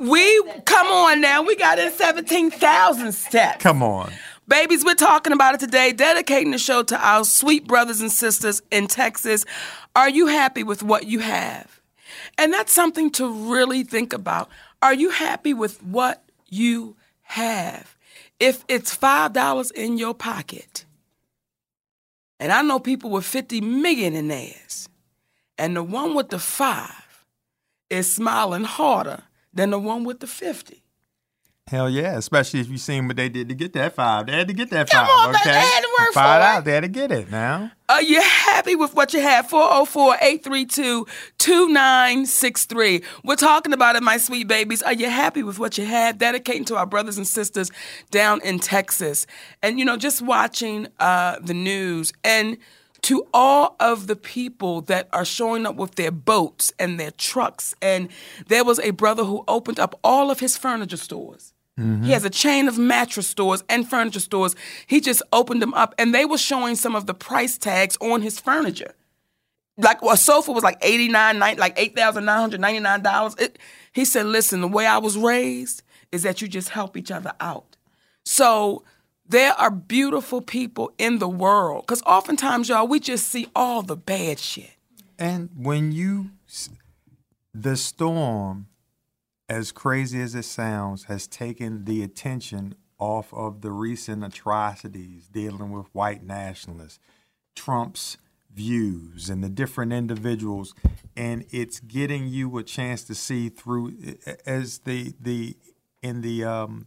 We 0.00 0.42
come 0.64 0.86
on 0.88 1.20
now. 1.20 1.42
We 1.42 1.56
got 1.56 1.78
in 1.78 1.90
seventeen 1.92 2.50
thousand 2.50 3.12
steps. 3.12 3.62
Come 3.62 3.82
on. 3.82 4.12
Babies, 4.48 4.84
we're 4.84 4.94
talking 4.94 5.32
about 5.32 5.54
it 5.54 5.60
today, 5.60 5.92
dedicating 5.92 6.50
the 6.50 6.58
show 6.58 6.82
to 6.82 6.98
our 6.98 7.24
sweet 7.24 7.66
brothers 7.66 8.00
and 8.00 8.10
sisters 8.10 8.60
in 8.70 8.88
Texas. 8.88 9.44
Are 9.94 10.10
you 10.10 10.26
happy 10.26 10.62
with 10.64 10.82
what 10.82 11.06
you 11.06 11.20
have? 11.20 11.80
And 12.38 12.52
that's 12.52 12.72
something 12.72 13.10
to 13.12 13.52
really 13.52 13.84
think 13.84 14.12
about. 14.12 14.50
Are 14.82 14.94
you 14.94 15.10
happy 15.10 15.54
with 15.54 15.82
what 15.82 16.24
you 16.48 16.96
have? 17.22 17.96
If 18.40 18.64
it's 18.68 18.96
$5 18.96 19.72
in 19.72 19.96
your 19.96 20.14
pocket, 20.14 20.84
and 22.40 22.50
I 22.50 22.62
know 22.62 22.80
people 22.80 23.10
with 23.10 23.24
50 23.24 23.60
million 23.60 24.16
in 24.16 24.28
theirs, 24.28 24.88
and 25.56 25.76
the 25.76 25.82
one 25.84 26.14
with 26.14 26.30
the 26.30 26.40
five 26.40 27.01
is 27.92 28.12
smiling 28.12 28.64
harder 28.64 29.22
than 29.52 29.70
the 29.70 29.78
one 29.78 30.02
with 30.04 30.20
the 30.20 30.26
50. 30.26 30.82
Hell 31.68 31.88
yeah, 31.88 32.16
especially 32.18 32.58
if 32.60 32.68
you 32.68 32.76
seen 32.76 33.06
what 33.06 33.16
they 33.16 33.28
did 33.28 33.48
to 33.48 33.54
get 33.54 33.72
that 33.74 33.94
five. 33.94 34.26
They 34.26 34.32
had 34.32 34.48
to 34.48 34.54
get 34.54 34.70
that 34.70 34.90
Come 34.90 35.06
five. 35.06 35.28
on, 35.28 35.36
okay, 35.36 35.52
they 35.52 35.58
had 35.58 35.80
to 35.80 35.88
work 36.00 36.12
five 36.12 36.40
for 36.42 36.46
out. 36.46 36.64
They 36.64 36.72
had 36.72 36.80
to 36.80 36.88
get 36.88 37.12
it 37.12 37.30
now. 37.30 37.70
Are 37.88 38.02
you 38.02 38.20
happy 38.20 38.74
with 38.74 38.94
what 38.94 39.14
you 39.14 39.20
have? 39.20 39.48
404 39.48 40.16
832 40.16 41.06
2963. 41.38 43.02
We're 43.24 43.36
talking 43.36 43.72
about 43.72 43.96
it, 43.96 44.02
my 44.02 44.16
sweet 44.16 44.48
babies. 44.48 44.82
Are 44.82 44.92
you 44.92 45.08
happy 45.08 45.42
with 45.42 45.58
what 45.58 45.78
you 45.78 45.84
have? 45.86 46.18
Dedicating 46.18 46.64
to 46.66 46.76
our 46.76 46.86
brothers 46.86 47.16
and 47.16 47.26
sisters 47.26 47.70
down 48.10 48.40
in 48.42 48.58
Texas. 48.58 49.26
And, 49.62 49.78
you 49.78 49.84
know, 49.84 49.96
just 49.96 50.20
watching 50.20 50.88
uh, 50.98 51.38
the 51.40 51.54
news 51.54 52.12
and 52.24 52.58
to 53.02 53.26
all 53.34 53.76
of 53.80 54.06
the 54.06 54.16
people 54.16 54.80
that 54.82 55.08
are 55.12 55.24
showing 55.24 55.66
up 55.66 55.76
with 55.76 55.96
their 55.96 56.10
boats 56.10 56.72
and 56.78 56.98
their 56.98 57.10
trucks. 57.10 57.74
And 57.82 58.08
there 58.46 58.64
was 58.64 58.78
a 58.80 58.90
brother 58.90 59.24
who 59.24 59.44
opened 59.48 59.80
up 59.80 59.98
all 60.04 60.30
of 60.30 60.40
his 60.40 60.56
furniture 60.56 60.96
stores. 60.96 61.52
He 61.76 61.82
mm-hmm. 61.82 62.04
has 62.04 62.24
a 62.24 62.30
chain 62.30 62.68
of 62.68 62.78
mattress 62.78 63.26
stores 63.26 63.64
and 63.68 63.88
furniture 63.88 64.20
stores. 64.20 64.54
He 64.86 65.00
just 65.00 65.22
opened 65.32 65.62
them 65.62 65.72
up 65.74 65.94
and 65.98 66.14
they 66.14 66.26
were 66.26 66.38
showing 66.38 66.76
some 66.76 66.94
of 66.94 67.06
the 67.06 67.14
price 67.14 67.56
tags 67.56 67.96
on 68.00 68.20
his 68.20 68.38
furniture. 68.38 68.94
Like 69.78 70.02
a 70.02 70.16
sofa 70.18 70.52
was 70.52 70.62
like 70.62 70.76
89 70.82 71.38
nine- 71.38 71.56
like 71.56 71.76
$8,999. 71.76 73.40
It, 73.40 73.58
he 73.92 74.04
said, 74.04 74.26
"Listen, 74.26 74.60
the 74.60 74.68
way 74.68 74.86
I 74.86 74.98
was 74.98 75.16
raised 75.16 75.82
is 76.12 76.22
that 76.22 76.42
you 76.42 76.46
just 76.46 76.68
help 76.68 76.96
each 76.96 77.10
other 77.10 77.32
out. 77.40 77.76
So 78.24 78.84
there 79.32 79.54
are 79.54 79.70
beautiful 79.70 80.40
people 80.40 80.92
in 80.98 81.18
the 81.18 81.28
world. 81.28 81.84
Because 81.86 82.02
oftentimes, 82.02 82.68
y'all, 82.68 82.86
we 82.86 83.00
just 83.00 83.28
see 83.28 83.48
all 83.56 83.82
the 83.82 83.96
bad 83.96 84.38
shit. 84.38 84.76
And 85.18 85.50
when 85.56 85.92
you, 85.92 86.30
the 87.52 87.76
storm, 87.76 88.68
as 89.48 89.72
crazy 89.72 90.20
as 90.20 90.34
it 90.34 90.44
sounds, 90.44 91.04
has 91.04 91.26
taken 91.26 91.84
the 91.84 92.02
attention 92.02 92.74
off 92.98 93.32
of 93.34 93.62
the 93.62 93.70
recent 93.70 94.22
atrocities 94.22 95.28
dealing 95.28 95.72
with 95.72 95.86
white 95.92 96.22
nationalists, 96.22 97.00
Trump's 97.56 98.16
views, 98.54 99.30
and 99.30 99.42
the 99.42 99.48
different 99.48 99.92
individuals, 99.92 100.74
and 101.16 101.44
it's 101.50 101.80
getting 101.80 102.28
you 102.28 102.56
a 102.58 102.62
chance 102.62 103.02
to 103.04 103.14
see 103.14 103.48
through 103.48 103.94
as 104.46 104.80
the 104.80 105.14
the 105.20 105.56
in 106.02 106.20
the 106.20 106.44
um, 106.44 106.86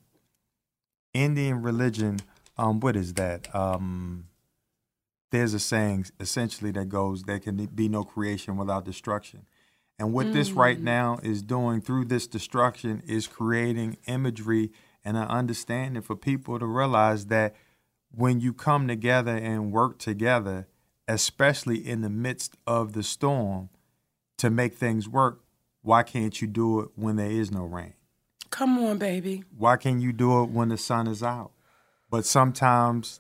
Indian 1.13 1.61
religion. 1.61 2.19
Um, 2.57 2.79
what 2.79 2.95
is 2.95 3.13
that? 3.15 3.53
Um, 3.53 4.27
there's 5.31 5.53
a 5.53 5.59
saying 5.59 6.05
essentially 6.19 6.71
that 6.71 6.89
goes, 6.89 7.23
"There 7.23 7.39
can 7.39 7.65
be 7.65 7.89
no 7.89 8.03
creation 8.03 8.57
without 8.57 8.85
destruction." 8.85 9.45
And 9.97 10.11
what 10.11 10.33
this 10.33 10.51
right 10.51 10.79
now 10.79 11.19
is 11.23 11.41
doing 11.41 11.79
through 11.79 12.05
this 12.05 12.27
destruction 12.27 13.01
is 13.07 13.27
creating 13.27 13.97
imagery 14.07 14.71
and 15.05 15.15
an 15.15 15.27
understanding 15.27 16.01
for 16.01 16.15
people 16.15 16.59
to 16.59 16.65
realize 16.65 17.27
that 17.27 17.55
when 18.11 18.41
you 18.41 18.51
come 18.51 18.87
together 18.87 19.35
and 19.35 19.71
work 19.71 19.97
together, 19.99 20.67
especially 21.07 21.77
in 21.77 22.01
the 22.01 22.09
midst 22.09 22.57
of 22.67 22.93
the 22.93 23.03
storm, 23.03 23.69
to 24.37 24.49
make 24.49 24.75
things 24.75 25.07
work, 25.07 25.41
why 25.81 26.03
can't 26.03 26.41
you 26.41 26.47
do 26.47 26.81
it 26.81 26.89
when 26.95 27.15
there 27.15 27.29
is 27.29 27.51
no 27.51 27.63
rain? 27.63 27.93
Come 28.49 28.77
on, 28.79 28.97
baby. 28.97 29.43
Why 29.57 29.77
can't 29.77 30.01
you 30.01 30.11
do 30.11 30.43
it 30.43 30.49
when 30.49 30.69
the 30.69 30.77
sun 30.77 31.07
is 31.07 31.23
out? 31.23 31.51
But 32.09 32.25
sometimes 32.25 33.19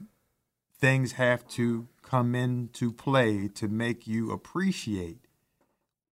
things 0.79 1.13
have 1.13 1.47
to 1.49 1.87
come 2.01 2.35
into 2.35 2.91
play 2.91 3.47
to 3.47 3.67
make 3.67 4.07
you 4.07 4.31
appreciate 4.31 5.25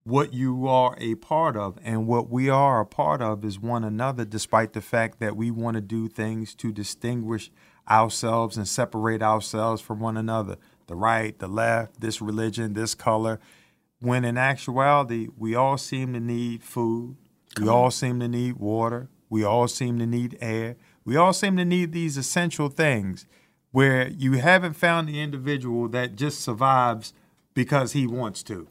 what 0.05 0.33
you 0.33 0.67
are 0.67 0.97
a 0.99 1.15
part 1.17 1.57
of. 1.57 1.79
And 1.85 2.07
what 2.07 2.31
we 2.31 2.49
are 2.49 2.81
a 2.81 2.87
part 2.87 3.21
of 3.21 3.45
is 3.45 3.59
one 3.59 3.85
another, 3.85 4.25
despite 4.25 4.73
the 4.73 4.81
fact 4.81 5.21
that 5.21 5.37
we 5.37 5.51
want 5.51 5.75
to 5.75 5.81
do 5.81 6.09
things 6.09 6.55
to 6.57 6.73
distinguish 6.73 7.51
ourselves 7.89 8.57
and 8.57 8.67
separate 8.67 9.23
ourselves 9.23 9.83
from 9.83 10.01
one 10.01 10.17
another. 10.17 10.57
The 10.87 10.95
right, 10.95 11.39
the 11.39 11.49
left, 11.49 12.01
this 12.01 12.21
religion, 12.21 12.73
this 12.73 12.95
color. 12.95 13.41
When 14.01 14.25
in 14.25 14.39
actuality, 14.39 15.29
we 15.37 15.55
all 15.55 15.77
seem 15.77 16.15
to 16.15 16.21
need 16.21 16.65
food, 16.65 17.17
we 17.61 17.69
all 17.69 17.91
seem 17.91 18.21
to 18.21 18.29
need 18.29 18.57
water, 18.57 19.11
we 19.29 19.45
all 19.45 19.69
seem 19.69 19.99
to 19.99 20.07
need 20.07 20.39
air, 20.41 20.77
we 21.11 21.17
all 21.17 21.33
seem 21.33 21.57
to 21.57 21.65
need 21.65 21.91
these 21.91 22.17
essential 22.17 22.69
things 22.69 23.27
where 23.73 24.07
you 24.11 24.35
haven't 24.35 24.75
found 24.75 25.09
the 25.09 25.21
individual 25.21 25.89
that 25.89 26.15
just 26.15 26.39
survives 26.41 27.13
because 27.53 27.95
he 27.95 28.07
wants 28.07 28.45
to. 28.45 28.69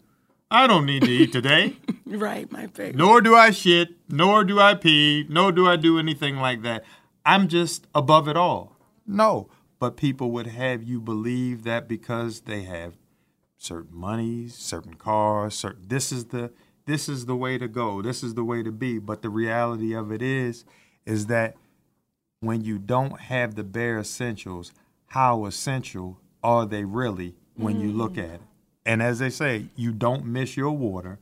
I 0.50 0.66
don't 0.66 0.86
need 0.86 1.02
to 1.04 1.12
eat 1.12 1.34
today. 1.34 1.76
Right, 2.06 2.50
my 2.50 2.68
baby. 2.68 2.98
nor 2.98 3.20
do 3.20 3.36
I 3.36 3.52
shit, 3.52 3.90
nor 4.08 4.46
do 4.46 4.58
I 4.58 4.74
pee, 4.74 5.26
nor 5.28 5.52
do 5.52 5.68
I 5.68 5.76
do 5.76 6.00
anything 6.00 6.38
like 6.38 6.62
that. 6.62 6.86
I'm 7.26 7.50
just 7.50 7.88
above 7.94 8.30
it 8.30 8.38
all. 8.38 8.78
No, 9.06 9.50
but 9.78 9.98
people 9.98 10.32
would 10.32 10.48
have 10.48 10.82
you 10.82 11.02
believe 11.02 11.66
that 11.66 11.90
because 11.90 12.40
they 12.42 12.62
have 12.62 12.94
certain 13.58 13.96
monies, 13.96 14.56
certain 14.56 14.94
cars, 14.94 15.56
certain 15.56 15.90
this 15.90 16.14
is 16.14 16.28
the 16.28 16.52
this 16.86 17.10
is 17.10 17.26
the 17.26 17.36
way 17.36 17.58
to 17.58 17.68
go. 17.68 18.02
This 18.02 18.24
is 18.24 18.34
the 18.34 18.46
way 18.46 18.64
to 18.64 18.72
be. 18.72 18.98
But 18.98 19.22
the 19.24 19.30
reality 19.30 19.94
of 19.94 20.10
it 20.12 20.22
is 20.22 20.64
is 21.06 21.28
that 21.28 21.58
when 22.42 22.64
you 22.64 22.80
don't 22.80 23.20
have 23.20 23.56
the 23.56 23.64
bare 23.64 24.00
essentials, 24.00 24.72
how 25.08 25.46
essential 25.46 26.20
are 26.44 26.66
they 26.66 26.84
really 26.84 27.36
when 27.56 27.80
you 27.80 27.92
look 27.92 28.18
at 28.18 28.36
it? 28.36 28.42
And 28.86 29.02
as 29.02 29.20
they 29.20 29.30
say, 29.30 29.66
you 29.76 29.92
don't 29.92 30.26
miss 30.26 30.56
your 30.56 30.72
water 30.72 31.20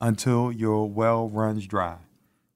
until 0.00 0.50
your 0.50 0.88
well 0.88 1.28
runs 1.28 1.66
dry. 1.66 1.98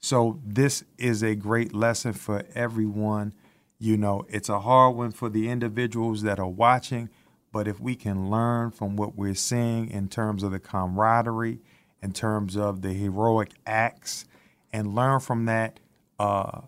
So 0.01 0.41
this 0.45 0.85
is 0.99 1.23
a 1.23 1.37
great 1.37 1.73
lesson 1.75 2.13
for 2.13 2.45
everyone. 2.55 3.35
You 3.79 3.97
know, 3.97 4.27
it's 4.29 4.49
a 4.49 4.61
hard 4.61 4.97
one 4.97 5.13
for 5.13 5.29
the 5.29 5.49
individuals 5.49 6.23
that 6.23 6.41
are 6.41 6.49
watching, 6.49 7.09
but 7.53 7.69
if 7.69 7.81
we 7.81 7.95
can 7.95 8.31
learn 8.31 8.73
from 8.73 8.97
what 8.97 9.17
we're 9.17 9.35
seeing 9.35 9.89
in 9.91 10.09
terms 10.09 10.43
of 10.43 10.51
the 10.51 10.59
camaraderie, 10.59 11.61
in 12.03 12.13
terms 12.13 12.57
of 12.57 12.83
the 12.83 12.93
heroic 12.93 13.51
acts, 13.67 14.25
and 14.73 14.95
learn 14.95 15.21
from 15.21 15.45
that, 15.45 15.79
uh, 16.19 16.63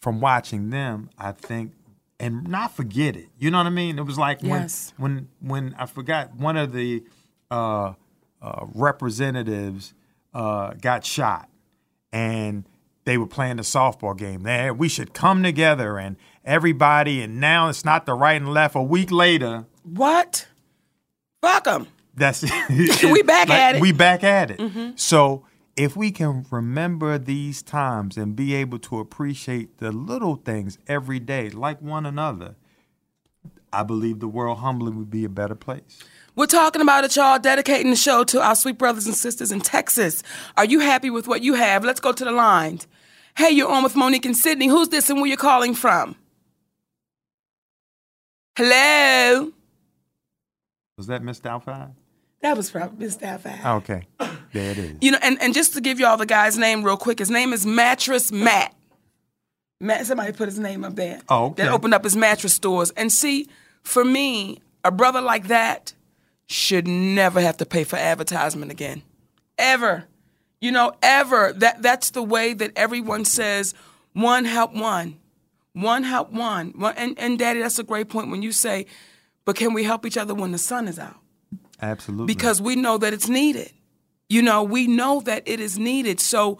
from 0.00 0.20
watching 0.20 0.70
them, 0.70 1.10
I 1.18 1.32
think, 1.32 1.72
and 2.18 2.44
not 2.48 2.74
forget 2.74 3.16
it. 3.16 3.28
You 3.38 3.50
know 3.50 3.58
what 3.58 3.66
I 3.66 3.70
mean? 3.70 3.98
It 3.98 4.02
was 4.06 4.18
like 4.18 4.42
when 4.42 4.62
Yes. 4.62 4.92
when 4.96 5.28
when 5.40 5.74
I 5.78 5.86
forgot 5.86 6.34
one 6.36 6.56
of 6.56 6.72
the 6.72 7.02
uh, 7.50 7.94
uh, 8.42 8.66
representatives 8.74 9.92
uh, 10.34 10.72
got 10.80 11.04
shot, 11.04 11.48
and 12.12 12.64
they 13.04 13.18
were 13.18 13.26
playing 13.26 13.56
the 13.56 13.62
softball 13.62 14.16
game. 14.16 14.42
There, 14.42 14.72
we 14.72 14.88
should 14.88 15.12
come 15.14 15.42
together 15.42 15.98
and 15.98 16.16
everybody. 16.44 17.22
And 17.22 17.40
now 17.40 17.68
it's 17.68 17.84
not 17.84 18.06
the 18.06 18.14
right 18.14 18.40
and 18.40 18.52
left. 18.52 18.74
A 18.76 18.82
week 18.82 19.10
later, 19.10 19.64
What? 19.82 20.46
Fuck 21.42 21.64
them. 21.64 21.86
that's 22.14 22.42
it. 22.44 23.02
We 23.10 23.22
back 23.22 23.48
like, 23.48 23.58
at 23.58 23.74
it. 23.76 23.80
We 23.80 23.92
back 23.92 24.22
at 24.22 24.50
it. 24.52 24.58
Mhm. 24.58 24.98
So 24.98 25.44
if 25.80 25.96
we 25.96 26.10
can 26.10 26.44
remember 26.50 27.16
these 27.16 27.62
times 27.62 28.18
and 28.18 28.36
be 28.36 28.54
able 28.54 28.78
to 28.78 28.98
appreciate 28.98 29.78
the 29.78 29.90
little 29.90 30.36
things 30.36 30.76
every 30.86 31.18
day, 31.18 31.48
like 31.48 31.80
one 31.80 32.04
another, 32.04 32.54
I 33.72 33.82
believe 33.84 34.20
the 34.20 34.28
world 34.28 34.58
humbly 34.58 34.92
would 34.92 35.08
be 35.08 35.24
a 35.24 35.30
better 35.30 35.54
place. 35.54 36.00
We're 36.36 36.44
talking 36.44 36.82
about 36.82 37.04
it, 37.04 37.16
y'all, 37.16 37.38
dedicating 37.38 37.88
the 37.88 37.96
show 37.96 38.24
to 38.24 38.42
our 38.42 38.54
sweet 38.54 38.76
brothers 38.76 39.06
and 39.06 39.14
sisters 39.14 39.50
in 39.50 39.62
Texas. 39.62 40.22
Are 40.58 40.66
you 40.66 40.80
happy 40.80 41.08
with 41.08 41.26
what 41.26 41.40
you 41.40 41.54
have? 41.54 41.82
Let's 41.82 42.00
go 42.00 42.12
to 42.12 42.24
the 42.26 42.30
lines. 42.30 42.86
Hey, 43.38 43.48
you're 43.48 43.70
on 43.70 43.82
with 43.82 43.96
Monique 43.96 44.26
and 44.26 44.36
Sydney. 44.36 44.66
Who's 44.66 44.90
this 44.90 45.08
and 45.08 45.18
where 45.18 45.28
you're 45.28 45.38
calling 45.38 45.74
from? 45.74 46.14
Hello? 48.54 49.50
Was 50.98 51.06
that 51.06 51.22
Miss 51.22 51.40
Doubtfire? 51.40 51.92
That 52.42 52.56
was 52.56 52.70
from 52.70 52.96
Miss 52.98 53.16
Doubtfire. 53.16 53.60
Ah, 53.62 53.74
okay, 53.76 54.06
there 54.52 54.70
it 54.70 54.78
is. 54.78 54.96
You 55.00 55.12
know, 55.12 55.18
and, 55.22 55.40
and 55.42 55.52
just 55.52 55.74
to 55.74 55.80
give 55.80 56.00
y'all 56.00 56.16
the 56.16 56.26
guy's 56.26 56.56
name 56.56 56.82
real 56.82 56.96
quick, 56.96 57.18
his 57.18 57.30
name 57.30 57.52
is 57.52 57.66
Mattress 57.66 58.32
Matt. 58.32 58.74
Matt, 59.80 60.06
somebody 60.06 60.32
put 60.32 60.48
his 60.48 60.58
name 60.58 60.84
up 60.84 60.94
there. 60.94 61.20
Oh, 61.28 61.46
okay. 61.46 61.64
That 61.64 61.72
opened 61.72 61.94
up 61.94 62.04
his 62.04 62.16
mattress 62.16 62.52
stores. 62.52 62.90
And 62.90 63.10
see, 63.10 63.48
for 63.82 64.04
me, 64.04 64.60
a 64.84 64.90
brother 64.90 65.20
like 65.20 65.48
that 65.48 65.94
should 66.46 66.86
never 66.86 67.40
have 67.40 67.56
to 67.58 67.66
pay 67.66 67.84
for 67.84 67.96
advertisement 67.96 68.70
again. 68.70 69.02
Ever. 69.56 70.04
You 70.60 70.72
know, 70.72 70.92
ever. 71.02 71.52
That 71.54 71.82
that's 71.82 72.10
the 72.10 72.22
way 72.22 72.52
that 72.54 72.72
everyone 72.76 73.24
says 73.24 73.74
one 74.12 74.44
help 74.44 74.74
one. 74.74 75.18
One 75.72 76.02
help 76.02 76.32
one. 76.32 76.72
One 76.76 76.94
and, 76.96 77.18
and 77.18 77.38
Daddy, 77.38 77.60
that's 77.60 77.78
a 77.78 77.84
great 77.84 78.08
point 78.08 78.30
when 78.30 78.42
you 78.42 78.52
say, 78.52 78.86
but 79.44 79.56
can 79.56 79.72
we 79.72 79.84
help 79.84 80.04
each 80.04 80.16
other 80.16 80.34
when 80.34 80.52
the 80.52 80.58
sun 80.58 80.88
is 80.88 80.98
out? 80.98 81.16
Absolutely. 81.82 82.26
because 82.26 82.60
we 82.60 82.76
know 82.76 82.98
that 82.98 83.12
it's 83.12 83.28
needed. 83.28 83.70
You 84.28 84.42
know, 84.42 84.62
we 84.62 84.86
know 84.86 85.20
that 85.22 85.42
it 85.46 85.60
is 85.60 85.78
needed. 85.78 86.20
So 86.20 86.58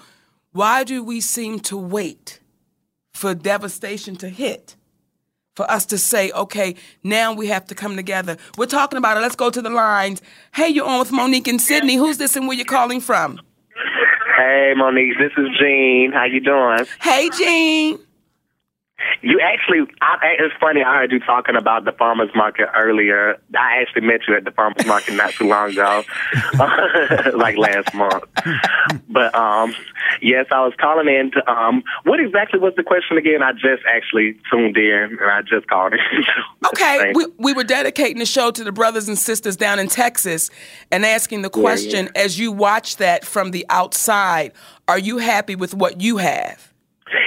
why 0.53 0.83
do 0.85 1.05
we 1.05 1.21
seem 1.21 1.61
to 1.61 1.77
wait 1.77 2.41
for 3.13 3.35
devastation 3.35 4.17
to 4.17 4.29
hit? 4.29 4.77
For 5.57 5.71
us 5.71 5.85
to 5.87 5.99
say, 5.99 6.31
okay, 6.31 6.77
now 7.03 7.35
we 7.35 7.49
have 7.49 7.67
to 7.67 7.75
come 7.75 7.97
together. 7.97 8.39
We're 8.57 8.67
talking 8.67 8.97
about 8.97 9.19
it. 9.19 9.21
Let's 9.21 9.37
go 9.37 9.51
to 9.51 9.61
the 9.61 9.69
lines. 9.69 10.23
Hey, 10.55 10.69
you're 10.69 10.87
on 10.87 11.01
with 11.01 11.13
Monique 11.13 11.49
and 11.49 11.61
Sydney. 11.61 11.97
Who's 11.97 12.17
this 12.19 12.35
and 12.37 12.49
where 12.49 12.57
you're 12.57 12.65
calling 12.65 13.01
from? 13.01 13.39
Hey, 14.39 14.73
Monique, 14.75 15.19
this 15.19 15.33
is 15.37 15.49
Gene. 15.61 16.13
How 16.15 16.25
you 16.25 16.41
doing? 16.41 16.87
Hey, 17.03 17.29
Gene. 17.37 17.99
You 19.23 19.41
actually, 19.41 19.81
I, 20.01 20.37
it's 20.39 20.55
funny. 20.61 20.83
I 20.83 20.99
heard 20.99 21.13
you 21.13 21.21
talking 21.21 21.57
about 21.57 21.85
the 21.85 21.93
farmers 21.93 22.31
market 22.35 22.69
earlier. 22.75 23.37
I 23.59 23.81
actually 23.83 24.03
met 24.03 24.21
you 24.27 24.37
at 24.37 24.45
the 24.45 24.51
farmers 24.51 24.87
market 24.87 25.15
not 25.15 25.33
too 25.33 25.49
long 25.49 25.71
ago, 25.71 26.03
like 27.35 27.57
last 27.57 27.95
month. 27.95 28.25
But 29.09 29.35
um, 29.35 29.75
yes, 30.23 30.47
I 30.51 30.61
was 30.65 30.73
calling 30.79 31.09
in 31.09 31.31
to 31.33 31.51
um, 31.51 31.83
what 32.05 32.21
exactly 32.21 32.59
was 32.61 32.73
the 32.77 32.83
question 32.83 33.19
again? 33.19 33.43
I 33.43 33.53
just 33.53 33.83
actually 33.87 34.39
tuned 34.51 34.77
in 34.77 35.19
and 35.21 35.31
I 35.31 35.43
just 35.43 35.67
called 35.67 35.93
in. 35.95 35.99
Okay, 36.73 37.13
we, 37.15 37.27
we 37.39 37.53
were 37.53 37.65
dedicating 37.65 38.19
the 38.19 38.27
show 38.27 38.51
to 38.51 38.63
the 38.63 38.71
brothers 38.73 39.09
and 39.09 39.19
sisters 39.19 39.57
down 39.57 39.79
in 39.79 39.89
Texas 39.89 40.51
and 40.91 41.05
asking 41.05 41.43
the 41.43 41.51
Yeah, 41.55 41.61
question 41.61 42.07
yeah. 42.15 42.23
as 42.23 42.39
you 42.39 42.53
watch 42.53 42.97
that 42.99 43.25
from 43.25 43.51
the 43.51 43.67
outside, 43.71 44.53
are 44.87 44.99
you 44.99 45.19
happy 45.19 45.57
with 45.57 45.75
what 45.75 46.01
you 46.01 46.19
have? 46.19 46.70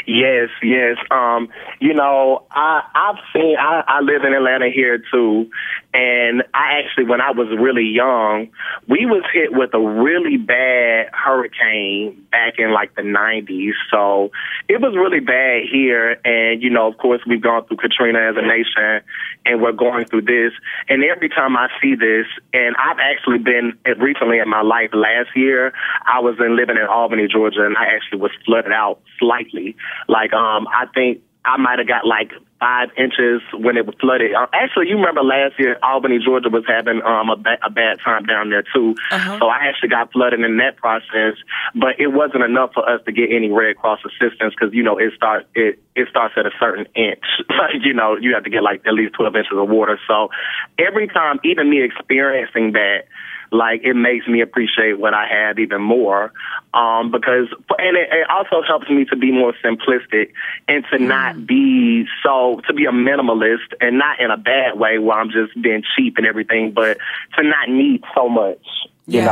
Yes, 0.06 0.50
yes. 0.62 0.98
Um, 1.12 1.50
you 1.80 1.94
know, 1.94 2.44
I 2.52 2.84
I've 2.94 3.20
seen 3.34 3.56
I, 3.60 3.84
I 3.88 4.02
live 4.02 4.24
in 4.24 4.34
Atlanta 4.34 4.70
here 4.70 5.02
too, 5.12 5.50
and 5.94 6.44
I 6.54 6.80
actually 6.80 7.06
when 7.06 7.22
I 7.22 7.32
was 7.32 7.48
really 7.50 7.86
young, 7.86 8.50
we 8.88 9.06
was 9.06 9.24
hit 9.32 9.54
with 9.54 9.74
a 9.74 9.80
really 9.80 10.38
bad 10.38 11.10
hurricane 11.14 12.26
back 12.32 12.56
in 12.58 12.72
like 12.72 12.96
the 12.96 13.04
nineties. 13.04 13.76
So 13.92 14.32
it 14.68 14.82
was 14.82 14.96
really 14.96 15.20
bad 15.20 15.64
here 15.72 16.20
and 16.26 16.64
you 16.64 16.70
know, 16.72 16.88
of 16.88 16.98
course 16.98 17.22
we've 17.28 17.42
gone 17.42 17.66
through 17.66 17.78
Katrina 17.78 18.20
as 18.20 18.36
a 18.38 18.42
nation 18.42 19.06
and 19.46 19.62
we're 19.62 19.72
going 19.72 20.06
through 20.06 20.24
this. 20.24 20.54
And 20.90 21.04
every 21.04 21.30
time 21.30 21.56
I 21.56 21.68
see 21.82 21.94
this 21.94 22.26
and 22.54 22.76
I've 22.78 23.00
actually 23.00 23.38
been 23.38 23.78
recently 24.00 24.40
in 24.40 24.50
my 24.50 24.62
life 24.62 24.90
last 24.94 25.30
year, 25.36 25.74
I 26.06 26.20
was 26.22 26.36
in 26.40 26.56
living 26.56 26.78
in 26.78 26.88
Albany, 26.88 27.28
Georgia 27.28 27.66
and 27.66 27.78
I 27.78 27.86
actually 27.86 28.20
was 28.20 28.32
flooded 28.46 28.72
out 28.72 29.00
slightly. 29.20 29.76
Like 30.08 30.34
um 30.34 30.68
I 30.68 30.88
think 30.94 31.22
I 31.46 31.58
might 31.58 31.78
have 31.78 31.88
got 31.88 32.08
like 32.08 32.32
five 32.64 32.90
inches 32.98 33.42
when 33.52 33.76
it 33.76 33.86
was 33.86 33.96
flooded. 34.00 34.34
Uh, 34.34 34.48
actually, 34.54 34.88
you 34.88 34.96
remember 34.96 35.22
last 35.22 35.60
year, 35.60 35.76
Albany, 35.84 36.20
Georgia 36.24 36.48
was 36.48 36.64
having 36.66 37.02
um, 37.04 37.30
a, 37.30 37.36
ba- 37.36 37.60
a 37.62 37.70
bad 37.70 38.00
time 38.00 38.24
down 38.24 38.50
there 38.50 38.64
too. 38.64 38.96
Uh-huh. 39.12 39.40
So 39.40 39.48
I 39.48 39.68
actually 39.68 39.90
got 39.90 40.14
flooded 40.14 40.40
in 40.40 40.56
that 40.64 40.78
process, 40.78 41.36
but 41.76 42.00
it 42.00 42.08
wasn't 42.08 42.44
enough 42.44 42.72
for 42.74 42.88
us 42.88 43.02
to 43.04 43.12
get 43.12 43.36
any 43.36 43.52
Red 43.52 43.76
Cross 43.76 44.00
assistance 44.08 44.56
because 44.56 44.74
you 44.74 44.82
know 44.82 44.98
it 44.98 45.12
starts 45.14 45.46
it 45.56 45.80
it 45.94 46.08
starts 46.10 46.36
at 46.38 46.46
a 46.46 46.52
certain 46.60 46.88
inch. 46.96 47.26
You 47.84 47.94
know 47.94 48.18
you 48.18 48.34
have 48.36 48.44
to 48.44 48.50
get 48.50 48.62
like 48.62 48.86
at 48.86 48.94
least 48.94 49.14
twelve 49.16 49.36
inches 49.36 49.52
of 49.58 49.68
water. 49.68 50.00
So 50.08 50.30
every 50.78 51.08
time, 51.08 51.40
even 51.44 51.70
me 51.70 51.84
experiencing 51.84 52.74
that 52.74 53.06
like 53.54 53.82
it 53.84 53.96
makes 53.96 54.28
me 54.28 54.42
appreciate 54.42 55.00
what 55.00 55.14
I 55.14 55.28
have 55.28 55.60
even 55.60 55.82
more. 55.82 56.34
Um, 56.74 57.12
because 57.12 57.48
and 57.78 57.98
it, 57.98 58.10
it 58.12 58.30
also 58.30 58.62
helps 58.66 58.90
me 58.90 59.06
to 59.06 59.16
be 59.16 59.32
more 59.32 59.54
simplistic 59.64 60.32
and 60.68 60.84
to 60.92 60.98
not 60.98 61.46
be 61.46 62.06
so 62.24 62.62
to 62.68 62.74
be 62.74 62.86
a 62.86 62.92
minimalist 62.92 63.74
and 63.80 63.98
not 63.98 64.20
in 64.20 64.32
a 64.32 64.38
bad 64.38 64.80
way 64.80 64.98
where 64.98 65.18
I'm 65.18 65.30
just 65.30 65.60
being 65.62 65.84
cheap 65.96 66.18
and 66.18 66.26
everything, 66.26 66.72
but 66.74 66.98
to 67.38 67.44
not 67.44 67.70
need 67.70 68.04
so 68.16 68.28
much. 68.28 68.66
You 69.06 69.22
Yes. 69.22 69.26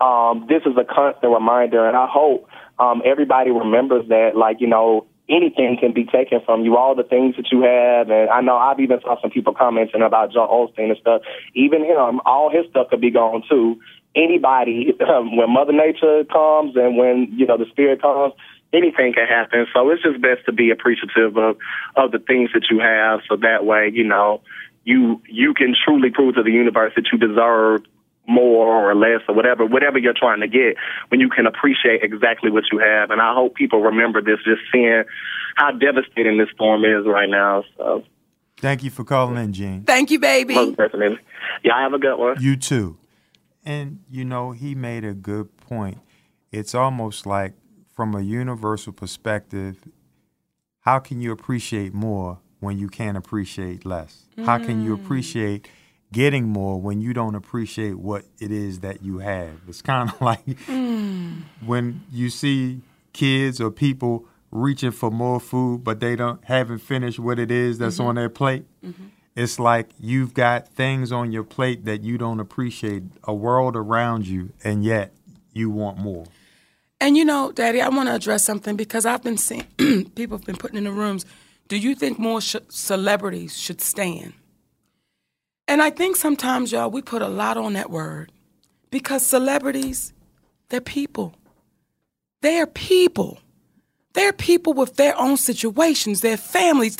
know, 0.00 0.06
um, 0.06 0.46
this 0.48 0.62
is 0.66 0.76
a 0.76 0.84
constant 0.84 1.32
reminder, 1.32 1.86
and 1.86 1.96
I 1.96 2.08
hope 2.10 2.48
um, 2.78 3.02
everybody 3.04 3.50
remembers 3.50 4.08
that. 4.08 4.32
Like 4.36 4.60
you 4.60 4.66
know, 4.66 5.06
anything 5.28 5.78
can 5.80 5.92
be 5.92 6.04
taken 6.04 6.40
from 6.44 6.64
you, 6.64 6.76
all 6.76 6.94
the 6.94 7.02
things 7.02 7.36
that 7.36 7.50
you 7.50 7.62
have. 7.62 8.10
And 8.10 8.28
I 8.30 8.40
know 8.40 8.56
I've 8.56 8.80
even 8.80 9.00
saw 9.00 9.20
some 9.20 9.30
people 9.30 9.54
commenting 9.54 10.02
about 10.02 10.32
John 10.32 10.48
Osteen 10.48 10.90
and 10.90 10.98
stuff. 10.98 11.22
Even 11.54 11.84
him, 11.84 12.20
all 12.26 12.50
his 12.50 12.68
stuff 12.70 12.88
could 12.90 13.00
be 13.00 13.10
gone 13.10 13.42
too. 13.48 13.80
Anybody, 14.14 14.94
um, 15.08 15.36
when 15.36 15.50
Mother 15.50 15.72
Nature 15.72 16.24
comes 16.24 16.76
and 16.76 16.96
when, 16.96 17.32
you 17.32 17.46
know, 17.46 17.56
the 17.56 17.66
spirit 17.70 18.02
comes, 18.02 18.34
anything 18.72 19.12
can 19.14 19.26
happen. 19.26 19.66
So 19.74 19.88
it's 19.90 20.02
just 20.02 20.20
best 20.20 20.44
to 20.46 20.52
be 20.52 20.70
appreciative 20.70 21.36
of, 21.36 21.56
of 21.96 22.12
the 22.12 22.18
things 22.18 22.50
that 22.52 22.66
you 22.70 22.80
have. 22.80 23.20
So 23.28 23.36
that 23.36 23.64
way, 23.64 23.90
you 23.92 24.04
know, 24.04 24.42
you, 24.84 25.22
you 25.28 25.54
can 25.54 25.74
truly 25.84 26.10
prove 26.10 26.34
to 26.34 26.42
the 26.42 26.50
universe 26.50 26.92
that 26.96 27.06
you 27.10 27.18
deserve 27.18 27.82
more 28.26 28.90
or 28.90 28.94
less 28.94 29.20
or 29.28 29.34
whatever, 29.34 29.66
whatever 29.66 29.98
you're 29.98 30.14
trying 30.16 30.40
to 30.40 30.48
get, 30.48 30.76
when 31.08 31.20
you 31.20 31.28
can 31.28 31.46
appreciate 31.46 32.02
exactly 32.02 32.50
what 32.50 32.64
you 32.72 32.78
have. 32.78 33.10
And 33.10 33.20
I 33.20 33.34
hope 33.34 33.54
people 33.54 33.80
remember 33.82 34.22
this, 34.22 34.38
just 34.44 34.62
seeing 34.72 35.04
how 35.56 35.72
devastating 35.72 36.38
this 36.38 36.48
storm 36.54 36.84
is 36.84 37.06
right 37.06 37.28
now. 37.28 37.64
So, 37.76 38.04
Thank 38.58 38.82
you 38.82 38.90
for 38.90 39.04
calling 39.04 39.36
in, 39.36 39.52
Gene. 39.52 39.84
Thank 39.84 40.10
you, 40.10 40.18
baby. 40.18 40.54
most 40.54 40.76
definitely. 40.76 41.18
Y'all 41.62 41.78
have 41.78 41.92
a 41.92 41.98
good 41.98 42.16
one. 42.16 42.36
You 42.40 42.56
too. 42.56 42.96
And 43.64 44.00
you 44.10 44.24
know, 44.24 44.52
he 44.52 44.74
made 44.74 45.04
a 45.04 45.14
good 45.14 45.56
point. 45.56 45.98
It's 46.52 46.74
almost 46.74 47.26
like 47.26 47.54
from 47.94 48.14
a 48.14 48.20
universal 48.20 48.92
perspective, 48.92 49.88
how 50.80 50.98
can 50.98 51.20
you 51.20 51.32
appreciate 51.32 51.94
more 51.94 52.40
when 52.60 52.78
you 52.78 52.88
can't 52.88 53.16
appreciate 53.16 53.84
less? 53.84 54.26
How 54.44 54.58
can 54.58 54.82
you 54.82 54.96
mm. 54.96 55.04
appreciate 55.04 55.68
getting 56.14 56.48
more 56.48 56.80
when 56.80 57.00
you 57.00 57.12
don't 57.12 57.34
appreciate 57.34 57.98
what 57.98 58.24
it 58.38 58.50
is 58.50 58.80
that 58.80 59.02
you 59.02 59.18
have? 59.18 59.60
It's 59.68 59.82
kind 59.82 60.10
of 60.10 60.20
like 60.20 60.46
mm. 60.46 61.42
when 61.64 62.02
you 62.10 62.30
see 62.30 62.80
kids 63.12 63.60
or 63.60 63.70
people 63.70 64.26
reaching 64.50 64.92
for 64.92 65.10
more 65.10 65.40
food 65.40 65.82
but 65.82 65.98
they 65.98 66.14
don't 66.14 66.42
haven't 66.44 66.78
finished 66.78 67.18
what 67.18 67.40
it 67.40 67.50
is 67.50 67.78
that's 67.78 67.96
mm-hmm. 67.96 68.06
on 68.06 68.14
their 68.14 68.28
plate. 68.28 68.64
Mm-hmm. 68.84 69.06
It's 69.36 69.58
like 69.58 69.90
you've 69.98 70.32
got 70.32 70.68
things 70.68 71.10
on 71.10 71.32
your 71.32 71.42
plate 71.42 71.84
that 71.86 72.04
you 72.04 72.18
don't 72.18 72.38
appreciate, 72.38 73.02
a 73.24 73.34
world 73.34 73.74
around 73.74 74.28
you, 74.28 74.52
and 74.62 74.84
yet 74.84 75.12
you 75.52 75.70
want 75.70 75.98
more. 75.98 76.26
And 77.00 77.16
you 77.16 77.24
know, 77.24 77.50
Daddy, 77.50 77.80
I 77.80 77.88
want 77.88 78.08
to 78.08 78.14
address 78.14 78.44
something 78.44 78.76
because 78.76 79.04
I've 79.04 79.24
been 79.24 79.36
seeing 79.36 79.64
people 80.14 80.38
have 80.38 80.46
been 80.46 80.56
putting 80.56 80.78
in 80.78 80.84
the 80.84 80.92
rooms. 80.92 81.26
Do 81.66 81.76
you 81.76 81.96
think 81.96 82.18
more 82.18 82.40
sh- 82.40 82.56
celebrities 82.68 83.58
should 83.58 83.80
stand? 83.80 84.34
And 85.66 85.82
I 85.82 85.90
think 85.90 86.16
sometimes, 86.16 86.72
y'all, 86.72 86.90
we 86.90 87.02
put 87.02 87.22
a 87.22 87.28
lot 87.28 87.56
on 87.56 87.72
that 87.72 87.90
word 87.90 88.30
because 88.90 89.26
celebrities, 89.26 90.12
they're 90.68 90.80
people. 90.80 91.34
They're 92.42 92.66
people. 92.66 93.38
They're 94.12 94.32
people 94.32 94.74
with 94.74 94.96
their 94.96 95.16
own 95.18 95.36
situations, 95.36 96.20
their 96.20 96.36
families. 96.36 96.98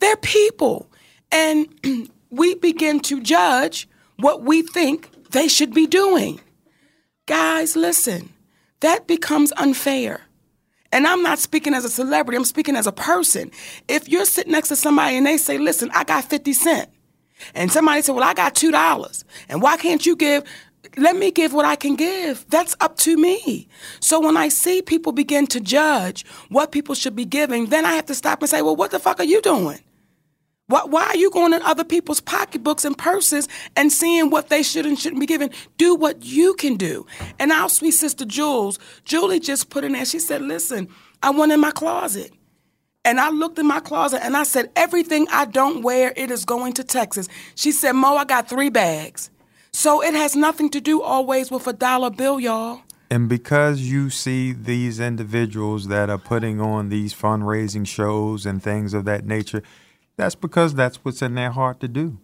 They're 0.00 0.16
people. 0.16 0.90
And 1.30 1.68
we 2.30 2.54
begin 2.56 3.00
to 3.00 3.20
judge 3.20 3.88
what 4.16 4.42
we 4.42 4.62
think 4.62 5.10
they 5.30 5.48
should 5.48 5.72
be 5.72 5.86
doing. 5.86 6.40
Guys, 7.26 7.76
listen, 7.76 8.30
that 8.80 9.06
becomes 9.06 9.52
unfair. 9.56 10.22
And 10.92 11.06
I'm 11.06 11.22
not 11.22 11.38
speaking 11.38 11.74
as 11.74 11.84
a 11.84 11.90
celebrity, 11.90 12.36
I'm 12.36 12.44
speaking 12.44 12.76
as 12.76 12.86
a 12.86 12.92
person. 12.92 13.52
If 13.88 14.08
you're 14.08 14.24
sitting 14.24 14.52
next 14.52 14.68
to 14.68 14.76
somebody 14.76 15.16
and 15.16 15.26
they 15.26 15.36
say, 15.36 15.56
listen, 15.56 15.90
I 15.94 16.04
got 16.04 16.24
50 16.24 16.52
cents, 16.52 16.90
and 17.54 17.70
somebody 17.70 18.02
said, 18.02 18.14
well, 18.14 18.24
I 18.24 18.34
got 18.34 18.54
$2, 18.54 19.24
and 19.48 19.62
why 19.62 19.76
can't 19.76 20.04
you 20.04 20.16
give? 20.16 20.44
Let 20.96 21.16
me 21.16 21.30
give 21.30 21.52
what 21.52 21.66
I 21.66 21.76
can 21.76 21.94
give. 21.94 22.44
That's 22.48 22.74
up 22.80 22.96
to 22.98 23.16
me. 23.16 23.68
So 24.00 24.18
when 24.18 24.36
I 24.36 24.48
see 24.48 24.82
people 24.82 25.12
begin 25.12 25.46
to 25.48 25.60
judge 25.60 26.24
what 26.48 26.72
people 26.72 26.94
should 26.94 27.14
be 27.14 27.24
giving, 27.24 27.66
then 27.66 27.84
I 27.84 27.92
have 27.92 28.06
to 28.06 28.14
stop 28.14 28.40
and 28.40 28.48
say, 28.48 28.62
well, 28.62 28.76
what 28.76 28.90
the 28.90 28.98
fuck 28.98 29.20
are 29.20 29.24
you 29.24 29.42
doing? 29.42 29.78
Why, 30.70 31.06
are 31.06 31.16
you 31.16 31.30
going 31.32 31.52
in 31.52 31.62
other 31.62 31.82
people's 31.82 32.20
pocketbooks 32.20 32.84
and 32.84 32.96
purses 32.96 33.48
and 33.74 33.90
seeing 33.90 34.30
what 34.30 34.50
they 34.50 34.62
should 34.62 34.86
and 34.86 34.96
shouldn't 34.96 35.20
be 35.20 35.26
given? 35.26 35.50
Do 35.78 35.96
what 35.96 36.24
you 36.24 36.54
can 36.54 36.76
do. 36.76 37.06
And 37.40 37.50
our 37.50 37.68
sweet 37.68 37.90
sister 37.92 38.24
Jules, 38.24 38.78
Julie 39.04 39.40
just 39.40 39.68
put 39.68 39.82
in 39.82 39.92
there, 39.92 40.04
she 40.04 40.20
said, 40.20 40.42
listen, 40.42 40.88
I 41.24 41.30
went 41.30 41.50
in 41.50 41.60
my 41.60 41.72
closet. 41.72 42.32
And 43.04 43.18
I 43.18 43.30
looked 43.30 43.58
in 43.58 43.66
my 43.66 43.80
closet 43.80 44.20
and 44.22 44.36
I 44.36 44.42
said, 44.42 44.70
everything 44.76 45.26
I 45.30 45.46
don't 45.46 45.82
wear, 45.82 46.12
it 46.16 46.30
is 46.30 46.44
going 46.44 46.74
to 46.74 46.84
Texas. 46.84 47.28
She 47.54 47.72
said, 47.72 47.92
Mo, 47.92 48.16
I 48.16 48.24
got 48.24 48.48
three 48.48 48.68
bags. 48.68 49.30
So 49.72 50.02
it 50.02 50.14
has 50.14 50.36
nothing 50.36 50.68
to 50.70 50.80
do 50.80 51.00
always 51.00 51.50
with 51.50 51.66
a 51.66 51.72
dollar 51.72 52.10
bill, 52.10 52.38
y'all. 52.38 52.82
And 53.10 53.28
because 53.28 53.80
you 53.80 54.10
see 54.10 54.52
these 54.52 55.00
individuals 55.00 55.88
that 55.88 56.10
are 56.10 56.18
putting 56.18 56.60
on 56.60 56.90
these 56.90 57.14
fundraising 57.14 57.86
shows 57.86 58.44
and 58.44 58.62
things 58.62 58.92
of 58.92 59.04
that 59.06 59.24
nature, 59.24 59.62
that's 60.16 60.34
because 60.34 60.74
that's 60.74 60.98
what's 60.98 61.22
in 61.22 61.34
their 61.34 61.50
heart 61.50 61.80
to 61.80 61.88
do. 61.88 62.18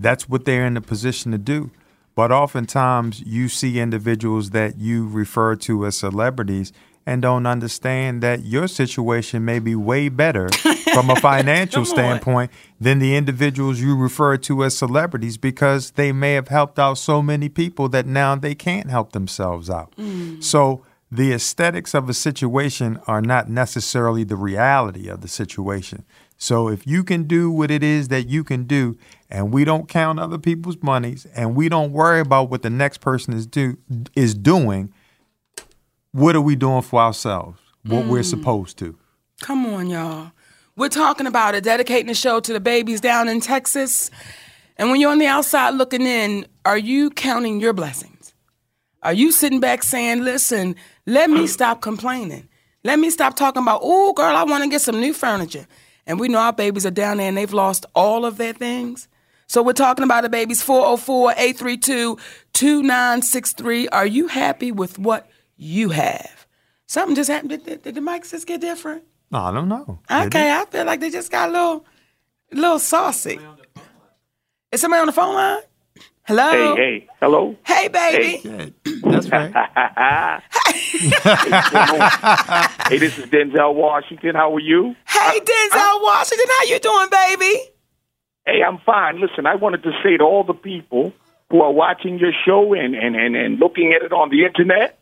That's 0.00 0.28
what 0.28 0.44
they're 0.46 0.66
in 0.66 0.74
the 0.74 0.80
position 0.80 1.30
to 1.32 1.38
do. 1.38 1.70
But 2.14 2.32
oftentimes 2.32 3.20
you 3.20 3.48
see 3.48 3.78
individuals 3.78 4.50
that 4.50 4.78
you 4.78 5.06
refer 5.06 5.56
to 5.56 5.86
as 5.86 5.96
celebrities 5.96 6.72
and 7.04 7.22
don't 7.22 7.46
understand 7.46 8.22
that 8.22 8.44
your 8.44 8.68
situation 8.68 9.44
may 9.44 9.58
be 9.58 9.74
way 9.74 10.08
better 10.08 10.48
from 10.94 11.10
a 11.10 11.16
financial 11.16 11.84
standpoint 11.84 12.50
than 12.80 12.98
the 12.98 13.16
individuals 13.16 13.80
you 13.80 13.96
refer 13.96 14.36
to 14.36 14.64
as 14.64 14.76
celebrities 14.76 15.36
because 15.36 15.92
they 15.92 16.12
may 16.12 16.34
have 16.34 16.48
helped 16.48 16.78
out 16.78 16.94
so 16.94 17.22
many 17.22 17.48
people 17.48 17.88
that 17.88 18.06
now 18.06 18.34
they 18.34 18.54
can't 18.54 18.90
help 18.90 19.12
themselves 19.12 19.68
out. 19.68 19.94
Mm. 19.96 20.42
So 20.42 20.84
the 21.10 21.32
aesthetics 21.32 21.92
of 21.94 22.08
a 22.08 22.14
situation 22.14 22.98
are 23.06 23.20
not 23.20 23.48
necessarily 23.50 24.24
the 24.24 24.36
reality 24.36 25.08
of 25.08 25.20
the 25.20 25.28
situation. 25.28 26.04
So 26.38 26.68
if 26.68 26.86
you 26.86 27.04
can 27.04 27.24
do 27.24 27.50
what 27.50 27.70
it 27.70 27.82
is 27.82 28.08
that 28.08 28.28
you 28.28 28.42
can 28.42 28.64
do, 28.64 28.96
and 29.30 29.52
we 29.52 29.64
don't 29.64 29.88
count 29.88 30.18
other 30.18 30.38
people's 30.38 30.82
monies, 30.82 31.26
and 31.36 31.54
we 31.54 31.68
don't 31.68 31.92
worry 31.92 32.20
about 32.20 32.50
what 32.50 32.62
the 32.62 32.70
next 32.70 32.98
person 32.98 33.34
is 33.34 33.46
do 33.46 33.76
is 34.16 34.34
doing, 34.34 34.92
what 36.12 36.36
are 36.36 36.40
we 36.40 36.56
doing 36.56 36.82
for 36.82 37.00
ourselves? 37.00 37.58
What 37.84 38.06
we're 38.06 38.20
mm. 38.20 38.30
supposed 38.30 38.78
to. 38.78 38.96
Come 39.40 39.66
on, 39.66 39.88
y'all. 39.88 40.30
We're 40.76 40.88
talking 40.88 41.26
about 41.26 41.54
it, 41.54 41.64
dedicating 41.64 42.06
the 42.06 42.14
show 42.14 42.38
to 42.40 42.52
the 42.52 42.60
babies 42.60 43.00
down 43.00 43.28
in 43.28 43.40
Texas. 43.40 44.10
And 44.76 44.90
when 44.90 45.00
you're 45.00 45.10
on 45.10 45.18
the 45.18 45.26
outside 45.26 45.70
looking 45.70 46.02
in, 46.02 46.46
are 46.64 46.78
you 46.78 47.10
counting 47.10 47.60
your 47.60 47.72
blessings? 47.72 48.34
Are 49.02 49.12
you 49.12 49.32
sitting 49.32 49.58
back 49.58 49.82
saying, 49.82 50.22
listen, 50.22 50.76
let 51.06 51.28
me 51.28 51.46
stop 51.48 51.80
complaining? 51.80 52.48
Let 52.84 52.98
me 52.98 53.10
stop 53.10 53.34
talking 53.34 53.62
about, 53.62 53.80
oh, 53.82 54.12
girl, 54.12 54.36
I 54.36 54.44
want 54.44 54.62
to 54.62 54.70
get 54.70 54.80
some 54.80 55.00
new 55.00 55.12
furniture. 55.12 55.66
And 56.06 56.20
we 56.20 56.28
know 56.28 56.38
our 56.38 56.52
babies 56.52 56.86
are 56.86 56.90
down 56.90 57.16
there 57.16 57.28
and 57.28 57.36
they've 57.36 57.52
lost 57.52 57.84
all 57.94 58.24
of 58.24 58.38
their 58.38 58.52
things. 58.52 59.08
So 59.46 59.62
we're 59.62 59.72
talking 59.72 60.04
about 60.04 60.22
the 60.22 60.28
babies 60.28 60.62
404 60.62 61.32
832 61.32 62.16
2963. 62.52 63.88
Are 63.88 64.06
you 64.06 64.28
happy 64.28 64.72
with 64.72 64.98
what 64.98 65.28
you 65.62 65.90
have? 65.90 66.46
Something 66.86 67.14
just 67.14 67.30
happened. 67.30 67.50
Did, 67.50 67.64
did, 67.64 67.82
did 67.82 67.94
the 67.94 68.00
mics 68.00 68.30
just 68.30 68.46
get 68.46 68.60
different? 68.60 69.04
I 69.32 69.50
don't 69.52 69.68
know. 69.68 70.00
Okay, 70.10 70.52
I 70.52 70.64
feel 70.66 70.84
like 70.84 71.00
they 71.00 71.10
just 71.10 71.30
got 71.30 71.48
a 71.48 71.52
little, 71.52 71.86
little 72.52 72.78
saucy. 72.78 73.38
Is 74.70 74.80
somebody 74.80 75.00
on 75.00 75.06
the 75.06 75.12
phone 75.12 75.34
line? 75.34 75.62
Hello. 76.24 76.76
Hey, 76.76 77.00
hey, 77.00 77.08
hello. 77.20 77.56
Hey, 77.66 77.88
baby. 77.88 78.40
That's 79.02 79.28
right. 79.30 79.52
hey, 82.88 82.98
this 82.98 83.18
is 83.18 83.26
Denzel 83.26 83.74
Washington. 83.74 84.34
How 84.36 84.54
are 84.54 84.60
you? 84.60 84.94
Hey, 85.08 85.40
Denzel 85.40 86.02
Washington. 86.02 86.46
How 86.58 86.64
you 86.66 86.78
doing, 86.78 87.08
baby? 87.10 87.58
Hey, 88.46 88.62
I'm 88.62 88.78
fine. 88.86 89.20
Listen, 89.20 89.46
I 89.46 89.56
wanted 89.56 89.82
to 89.82 89.92
say 90.02 90.16
to 90.16 90.24
all 90.24 90.44
the 90.44 90.54
people 90.54 91.12
who 91.50 91.60
are 91.60 91.72
watching 91.72 92.18
your 92.18 92.32
show 92.46 92.72
and, 92.72 92.94
and, 92.94 93.16
and, 93.16 93.34
and 93.36 93.58
looking 93.58 93.92
at 93.92 94.02
it 94.02 94.12
on 94.12 94.30
the 94.30 94.44
internet, 94.44 94.98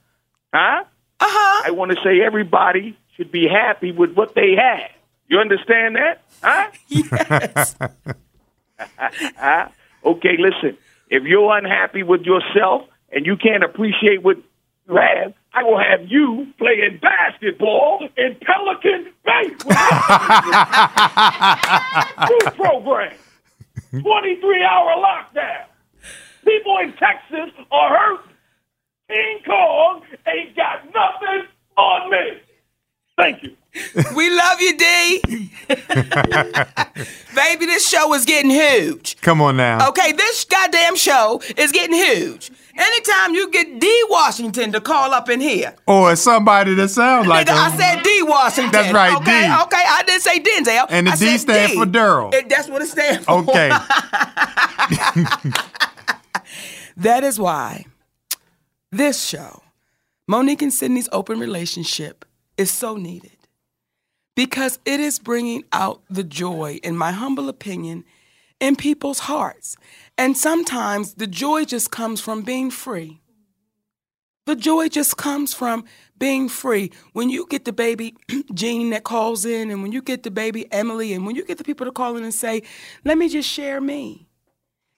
huh? 0.53 0.85
Uh-huh. 1.21 1.63
I 1.67 1.71
want 1.73 1.91
to 1.93 1.97
say 2.03 2.21
everybody 2.25 2.97
should 3.17 3.31
be 3.31 3.47
happy 3.49 3.93
with 3.93 4.15
what 4.15 4.35
they 4.35 4.55
have. 4.57 4.91
You 5.29 5.39
understand 5.39 5.97
that? 5.97 6.23
Huh? 6.43 6.71
Yes. 6.89 7.77
Huh? 9.37 9.69
okay, 10.07 10.39
listen. 10.39 10.79
If 11.11 11.25
you're 11.25 11.55
unhappy 11.55 12.03
with 12.03 12.23
yourself 12.23 12.89
and 13.13 13.27
you 13.27 13.37
can't 13.37 13.63
appreciate 13.63 14.23
what 14.23 14.39
you 14.89 14.97
have, 14.97 15.35
I 15.53 15.63
will 15.65 15.79
have 15.79 16.09
you 16.09 16.47
playing 16.57 16.99
basketball 17.03 18.09
in 18.17 18.37
Pelican 18.41 19.13
Bay. 19.23 19.49
New 22.31 22.51
program. 22.53 23.13
23 23.91 24.63
hour 24.63 24.95
lockdown. 24.97 25.65
People 26.45 26.79
in 26.79 26.93
Texas 26.95 27.51
are 27.71 27.99
hurt. 27.99 28.30
King 29.11 29.41
Kong 29.45 30.03
ain't 30.29 30.55
got 30.55 30.85
nothing 30.95 31.49
on 31.77 32.11
me. 32.13 32.41
Thank 33.17 33.43
you. 33.43 33.57
we 34.17 34.31
love 34.31 34.61
you, 34.61 34.77
D. 34.79 35.21
baby, 37.35 37.67
this 37.67 37.89
show 37.89 38.15
is 38.15 38.25
getting 38.25 38.53
huge. 38.53 39.21
Come 39.21 39.43
on 39.43 39.57
now. 39.57 39.89
Okay, 39.89 40.13
this 40.13 40.45
goddamn 40.45 40.95
show 40.95 41.43
is 41.57 41.73
getting 41.73 41.97
huge. 41.97 42.53
Anytime 42.77 43.35
you 43.35 43.51
get 43.51 43.81
D. 43.81 44.05
Washington 44.11 44.71
to 44.73 44.81
call 44.81 45.13
up 45.13 45.29
in 45.29 45.41
here, 45.41 45.75
Or 45.89 46.15
somebody 46.15 46.75
that 46.75 46.91
sounds 46.91 47.27
like 47.27 47.49
Nigga, 47.49 47.53
I 47.53 47.77
said 47.77 48.03
D. 48.05 48.23
Washington. 48.23 48.71
That's 48.73 48.93
right, 48.93 49.17
okay, 49.17 49.49
D. 49.49 49.63
Okay, 49.63 49.85
I 49.89 50.05
didn't 50.07 50.23
say 50.23 50.39
Denzel. 50.39 50.87
And 50.89 51.09
the 51.09 51.13
I 51.13 51.17
D 51.17 51.27
said 51.27 51.41
stand 51.41 51.73
D. 51.73 51.79
for 51.79 51.87
Daryl. 51.87 52.49
That's 52.49 52.69
what 52.69 52.81
it 52.81 52.87
stands 52.87 53.25
for. 53.25 53.39
Okay. 53.41 53.71
That 56.97 57.25
is 57.25 57.39
why 57.39 57.87
this 58.93 59.25
show, 59.25 59.63
Monique 60.27 60.63
and 60.63 60.73
Sydney's 60.73 61.09
open 61.13 61.39
relationship, 61.39 62.25
is 62.57 62.71
so 62.71 62.97
needed. 62.97 63.37
Because 64.37 64.79
it 64.85 65.01
is 65.01 65.19
bringing 65.19 65.65
out 65.73 66.03
the 66.09 66.25
joy, 66.25 66.81
in 66.83 66.97
my 66.97 67.13
humble 67.13 67.49
opinion, 67.49 68.05
in 68.61 68.77
people's 68.77 69.21
hearts. 69.21 69.77
And 70.17 70.37
sometimes 70.37 71.15
the 71.15 71.27
joy 71.27 71.65
just 71.65 71.91
comes 71.91 72.21
from 72.21 72.43
being 72.43 72.71
free. 72.71 73.21
The 74.47 74.57
joy 74.57 74.89
just 74.89 75.17
comes 75.17 75.55
from 75.55 75.85
being 76.19 76.49
free. 76.49 76.91
When 77.13 77.31
you 77.31 77.47
get 77.49 77.65
the 77.65 77.73
baby 77.73 78.15
Gene 78.55 78.91
that 78.91 79.05
calls 79.05 79.45
in, 79.45 79.71
and 79.71 79.83
when 79.83 79.93
you 79.93 80.03
get 80.03 80.23
the 80.23 80.31
baby 80.31 80.67
Emily, 80.73 81.13
and 81.13 81.27
when 81.27 81.37
you 81.37 81.45
get 81.45 81.59
the 81.59 81.65
people 81.65 81.87
to 81.87 81.93
call 81.93 82.17
in 82.17 82.25
and 82.25 82.35
say, 82.35 82.63
let 83.05 83.17
me 83.19 83.29
just 83.29 83.49
share 83.49 83.81
me. 83.81 84.27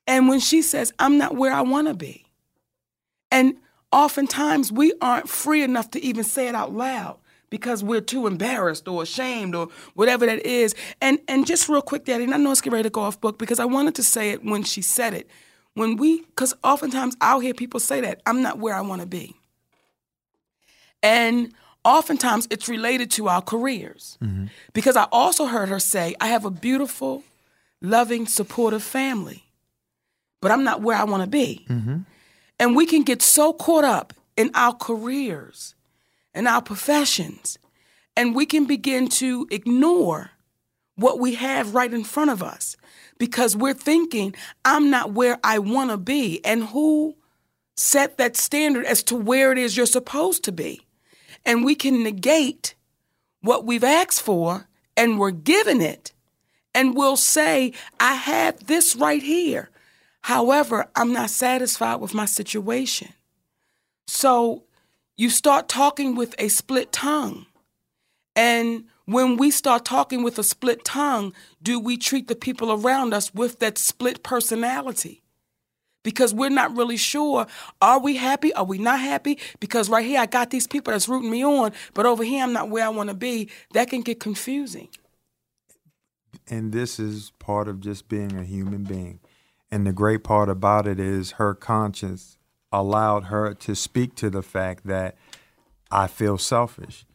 And 0.07 0.29
when 0.29 0.41
she 0.41 0.63
says, 0.63 0.93
I'm 0.99 1.19
not 1.19 1.37
where 1.37 1.53
I 1.53 1.61
want 1.61 1.89
to 1.89 1.95
be. 1.95 2.25
And 3.31 3.57
oftentimes 3.93 4.73
we 4.73 4.93
aren't 5.01 5.29
free 5.29 5.63
enough 5.63 5.91
to 5.93 6.03
even 6.03 6.25
say 6.25 6.49
it 6.49 6.55
out 6.55 6.73
loud 6.73 7.19
because 7.51 7.85
we're 7.85 8.01
too 8.01 8.27
embarrassed 8.27 8.89
or 8.89 9.03
ashamed 9.03 9.55
or 9.55 9.69
whatever 9.95 10.25
that 10.27 10.45
is. 10.45 10.75
And 11.01 11.19
and 11.29 11.47
just 11.47 11.69
real 11.69 11.83
quick, 11.83 12.07
Daddy, 12.07 12.25
and 12.25 12.35
I 12.35 12.39
know 12.39 12.51
it's 12.51 12.61
getting 12.61 12.73
ready 12.73 12.89
to 12.89 12.91
go 12.91 13.03
off 13.03 13.21
book 13.21 13.39
because 13.39 13.61
I 13.61 13.67
wanted 13.67 13.95
to 13.97 14.03
say 14.03 14.31
it 14.31 14.43
when 14.43 14.65
she 14.65 14.83
said 14.83 15.15
it. 15.15 15.29
When 15.75 15.97
we, 15.97 16.21
because 16.23 16.55
oftentimes 16.63 17.17
I'll 17.21 17.41
hear 17.41 17.55
people 17.55 17.81
say 17.81 18.01
that, 18.03 18.21
I'm 18.27 18.43
not 18.43 18.59
where 18.59 18.75
I 18.75 18.83
want 18.83 19.01
to 19.01 19.07
be. 19.07 19.35
And 21.03 21.53
oftentimes 21.85 22.47
it's 22.51 22.69
related 22.69 23.11
to 23.13 23.29
our 23.29 23.41
careers. 23.43 24.19
Mm-hmm. 24.23 24.47
Because 24.73 24.97
I 24.97 25.05
also 25.11 25.47
heard 25.47 25.69
her 25.69 25.81
say, 25.81 26.15
I 26.21 26.29
have 26.29 26.45
a 26.45 26.51
beautiful, 26.51 27.25
loving, 27.81 28.27
supportive 28.27 28.83
family, 28.83 29.45
but 30.41 30.51
I'm 30.51 30.65
not 30.65 30.83
where 30.83 30.97
I 30.97 31.05
want 31.05 31.23
to 31.23 31.29
be. 31.29 31.67
Mm-hmm. 31.69 32.01
And 32.59 32.77
we 32.77 32.87
can 32.87 33.03
get 33.03 33.23
so 33.23 33.53
caught 33.53 33.85
up 33.85 34.13
in 34.37 34.51
our 34.55 34.73
careers 34.73 35.75
and 36.35 36.49
our 36.49 36.63
professions, 36.63 37.59
and 38.17 38.35
we 38.35 38.47
can 38.47 38.67
begin 38.67 39.09
to 39.09 39.47
ignore 39.51 40.31
what 40.97 41.19
we 41.19 41.35
have 41.35 41.75
right 41.75 41.93
in 41.93 42.05
front 42.05 42.31
of 42.31 42.43
us 42.43 42.77
because 43.19 43.57
we're 43.57 43.75
thinking, 43.75 44.35
I'm 44.65 44.91
not 44.91 45.13
where 45.13 45.39
I 45.43 45.59
want 45.59 45.91
to 45.91 45.97
be. 45.97 46.45
And 46.45 46.65
who 46.65 47.17
set 47.77 48.19
that 48.19 48.37
standard 48.37 48.85
as 48.85 49.03
to 49.05 49.17
where 49.17 49.53
it 49.53 49.59
is 49.59 49.77
you're 49.77 49.87
supposed 49.87 50.45
to 50.45 50.53
be? 50.53 50.87
And 51.45 51.65
we 51.65 51.75
can 51.75 52.03
negate 52.03 52.75
what 53.41 53.65
we've 53.65 53.85
asked 53.85 54.23
for 54.23 54.69
and 54.97 55.19
we're 55.19 55.31
given 55.31 55.81
it. 55.81 56.13
And 56.75 56.97
we'll 56.97 57.17
say, 57.17 57.73
I 58.01 58.15
have 58.15 58.67
this 58.67 58.97
right 58.97 59.23
here. 59.23 59.71
However, 60.23 60.89
I'm 60.97 61.13
not 61.13 61.31
satisfied 61.31 61.97
with 61.97 62.15
my 62.15 62.27
situation. 62.27 63.13
So 64.07 64.65
you 65.17 65.31
start 65.31 65.69
talking 65.69 66.15
with 66.15 66.35
a 66.39 66.49
split 66.49 66.93
tongue. 66.93 67.47
And 68.35 68.85
when 69.05 69.37
we 69.37 69.51
start 69.51 69.85
talking 69.85 70.23
with 70.23 70.39
a 70.39 70.45
split 70.45 70.85
tongue, 70.85 71.35
do 71.63 71.79
we 71.79 71.97
treat 71.97 72.29
the 72.29 72.37
people 72.37 72.73
around 72.73 73.13
us 73.13 73.35
with 73.35 73.59
that 73.59 73.79
split 73.79 74.23
personality? 74.23 75.23
Because 76.05 76.35
we're 76.35 76.51
not 76.51 76.77
really 76.77 76.97
sure 76.97 77.47
are 77.81 78.01
we 78.01 78.17
happy? 78.17 78.53
Are 78.55 78.65
we 78.65 78.79
not 78.79 79.01
happy? 79.01 79.39
Because 79.61 79.89
right 79.89 80.05
here, 80.05 80.21
I 80.21 80.27
got 80.27 80.51
these 80.51 80.67
people 80.67 80.93
that's 80.93 81.09
rooting 81.09 81.31
me 81.31 81.45
on, 81.45 81.73
but 81.95 82.07
over 82.07 82.25
here, 82.25 82.43
I'm 82.43 82.53
not 82.53 82.71
where 82.71 82.85
I 82.85 82.89
want 82.89 83.09
to 83.11 83.15
be. 83.15 83.51
That 83.75 83.91
can 83.91 84.01
get 84.03 84.19
confusing. 84.21 84.89
and 86.49 86.73
this 86.73 86.99
is 86.99 87.33
part 87.39 87.69
of 87.69 87.81
just 87.81 88.09
being 88.09 88.37
a 88.37 88.45
human 88.45 88.85
being. 88.85 89.21
And 89.73 89.87
the 89.87 89.93
great 89.93 90.23
part 90.23 90.51
about 90.51 90.87
it 90.87 91.01
is 91.01 91.33
her 91.33 91.55
conscience 91.55 92.37
allowed 92.71 93.25
her 93.25 93.55
to 93.55 93.75
speak 93.75 94.15
to 94.17 94.29
the 94.29 94.43
fact 94.43 94.87
that 94.87 95.17
I 95.91 96.09
feel 96.09 96.37
selfish. 96.37 97.07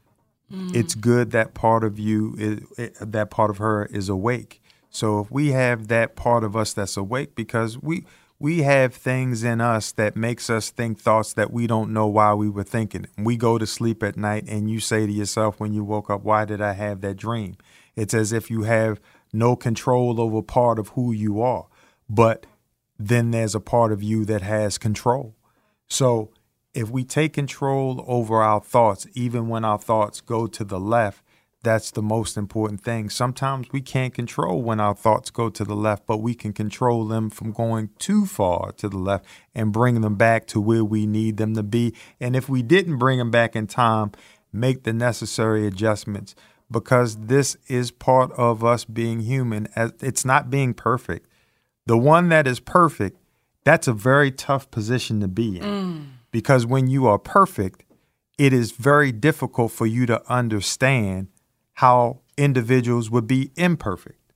Mm. 0.51 0.75
It's 0.75 0.95
good 0.95 1.29
that 1.31 1.53
part 1.53 1.83
of 1.83 1.99
you, 1.99 2.35
is, 2.39 2.61
eh, 2.79 2.89
that 2.99 3.29
part 3.29 3.51
of 3.51 3.59
her 3.59 3.85
is 3.85 4.09
awake. 4.09 4.59
So 4.89 5.19
if 5.19 5.31
we 5.31 5.49
have 5.49 5.87
that 5.89 6.15
part 6.15 6.43
of 6.43 6.55
us 6.55 6.73
that's 6.73 6.97
awake, 6.97 7.35
because 7.35 7.77
we 7.77 8.05
we 8.39 8.61
have 8.61 8.93
things 8.93 9.43
in 9.43 9.61
us 9.61 9.91
that 9.93 10.15
makes 10.15 10.47
us 10.47 10.69
think 10.69 10.99
thoughts 10.99 11.33
that 11.33 11.51
we 11.51 11.65
don't 11.65 11.91
know 11.91 12.05
why 12.05 12.35
we 12.35 12.47
were 12.49 12.63
thinking. 12.63 13.07
We 13.17 13.35
go 13.35 13.57
to 13.57 13.65
sleep 13.65 14.03
at 14.03 14.15
night 14.15 14.45
and 14.47 14.69
you 14.69 14.79
say 14.79 15.07
to 15.07 15.11
yourself 15.11 15.59
when 15.59 15.73
you 15.73 15.83
woke 15.83 16.09
up, 16.09 16.23
"Why 16.23 16.45
did 16.45 16.61
I 16.61 16.73
have 16.73 17.01
that 17.01 17.17
dream?" 17.17 17.57
It's 17.95 18.13
as 18.13 18.31
if 18.31 18.51
you 18.51 18.63
have 18.63 18.99
no 19.33 19.55
control 19.55 20.21
over 20.21 20.41
part 20.41 20.77
of 20.79 20.89
who 20.89 21.11
you 21.11 21.41
are, 21.41 21.65
but 22.09 22.45
then 22.99 23.31
there's 23.31 23.55
a 23.55 23.59
part 23.59 23.91
of 23.91 24.01
you 24.01 24.25
that 24.25 24.41
has 24.41 24.77
control. 24.77 25.35
So 25.87 26.31
if 26.73 26.89
we 26.89 27.03
take 27.03 27.33
control 27.33 28.03
over 28.07 28.41
our 28.41 28.61
thoughts, 28.61 29.07
even 29.13 29.47
when 29.47 29.65
our 29.65 29.77
thoughts 29.77 30.21
go 30.21 30.47
to 30.47 30.63
the 30.63 30.79
left, 30.79 31.23
that's 31.63 31.91
the 31.91 32.03
most 32.03 32.37
important 32.37 32.81
thing. 32.81 33.09
Sometimes 33.09 33.67
we 33.71 33.81
can't 33.81 34.13
control 34.13 34.61
when 34.61 34.79
our 34.79 34.93
thoughts 34.95 35.31
go 35.31 35.49
to 35.49 35.65
the 35.65 35.75
left, 35.75 36.05
but 36.05 36.17
we 36.17 36.33
can 36.33 36.53
control 36.53 37.05
them 37.05 37.29
from 37.29 37.51
going 37.51 37.89
too 37.97 38.25
far 38.25 38.71
to 38.73 38.87
the 38.87 38.97
left 38.97 39.25
and 39.55 39.73
bring 39.73 40.01
them 40.01 40.15
back 40.15 40.45
to 40.47 40.61
where 40.61 40.85
we 40.85 41.05
need 41.05 41.37
them 41.37 41.55
to 41.55 41.63
be. 41.63 41.93
And 42.19 42.35
if 42.35 42.47
we 42.47 42.61
didn't 42.61 42.97
bring 42.97 43.17
them 43.17 43.31
back 43.31 43.55
in 43.55 43.67
time, 43.67 44.11
make 44.53 44.83
the 44.83 44.93
necessary 44.93 45.65
adjustments 45.67 46.35
because 46.69 47.25
this 47.25 47.57
is 47.67 47.91
part 47.91 48.31
of 48.33 48.63
us 48.63 48.85
being 48.85 49.21
human. 49.21 49.67
It's 49.75 50.25
not 50.25 50.49
being 50.49 50.73
perfect. 50.73 51.26
The 51.87 51.97
one 51.97 52.27
that 52.29 52.47
is 52.47 52.59
perfect, 52.59 53.17
that's 53.63 53.87
a 53.87 53.93
very 53.93 54.29
tough 54.29 54.69
position 54.71 55.21
to 55.21 55.27
be 55.27 55.57
in 55.57 55.63
mm. 55.63 56.05
because 56.31 56.65
when 56.65 56.87
you 56.87 57.07
are 57.07 57.17
perfect, 57.17 57.85
it 58.37 58.51
is 58.51 58.71
very 58.71 59.13
difficult 59.13 59.71
for 59.71 59.87
you 59.87 60.05
to 60.05 60.21
understand 60.31 61.29
how 61.75 62.19
individuals 62.37 63.09
would 63.09 63.25
be 63.25 63.51
imperfect. 63.55 64.33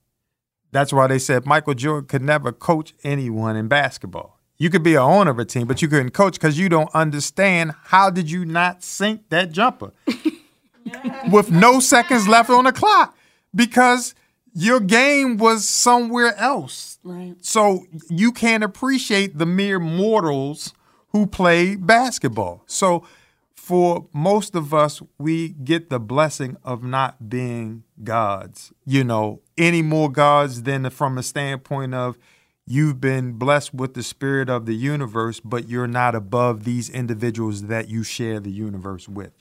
That's 0.70 0.94
why 0.94 1.06
they 1.06 1.18
said 1.18 1.44
Michael 1.44 1.74
Jordan 1.74 2.08
could 2.08 2.22
never 2.22 2.52
coach 2.52 2.94
anyone 3.04 3.54
in 3.54 3.68
basketball. 3.68 4.40
You 4.56 4.70
could 4.70 4.82
be 4.82 4.94
a 4.94 5.02
owner 5.02 5.30
of 5.30 5.38
a 5.38 5.44
team, 5.44 5.66
but 5.66 5.82
you 5.82 5.88
couldn't 5.88 6.12
coach 6.12 6.34
because 6.34 6.58
you 6.58 6.70
don't 6.70 6.90
understand 6.94 7.72
how 7.84 8.08
did 8.08 8.30
you 8.30 8.46
not 8.46 8.82
sink 8.82 9.28
that 9.28 9.52
jumper 9.52 9.92
with 11.30 11.50
no 11.50 11.80
seconds 11.80 12.26
left 12.26 12.48
on 12.48 12.64
the 12.64 12.72
clock 12.72 13.14
because 13.54 14.14
your 14.52 14.80
game 14.80 15.36
was 15.36 15.68
somewhere 15.68 16.36
else. 16.36 16.98
Right. 17.02 17.34
So 17.40 17.86
you 18.08 18.32
can't 18.32 18.64
appreciate 18.64 19.38
the 19.38 19.46
mere 19.46 19.78
mortals 19.78 20.74
who 21.08 21.26
play 21.26 21.76
basketball. 21.76 22.62
So 22.66 23.04
for 23.54 24.08
most 24.12 24.54
of 24.54 24.74
us, 24.74 25.00
we 25.18 25.50
get 25.50 25.88
the 25.88 26.00
blessing 26.00 26.56
of 26.64 26.82
not 26.82 27.28
being 27.28 27.84
gods, 28.02 28.72
you 28.84 29.04
know, 29.04 29.40
any 29.56 29.82
more 29.82 30.10
gods 30.10 30.64
than 30.64 30.88
from 30.90 31.16
a 31.16 31.22
standpoint 31.22 31.94
of 31.94 32.18
you've 32.66 33.00
been 33.00 33.34
blessed 33.34 33.72
with 33.72 33.94
the 33.94 34.02
spirit 34.02 34.48
of 34.48 34.66
the 34.66 34.74
universe, 34.74 35.40
but 35.40 35.68
you're 35.68 35.86
not 35.86 36.14
above 36.14 36.64
these 36.64 36.90
individuals 36.90 37.62
that 37.66 37.88
you 37.88 38.02
share 38.02 38.40
the 38.40 38.50
universe 38.50 39.08
with. 39.08 39.32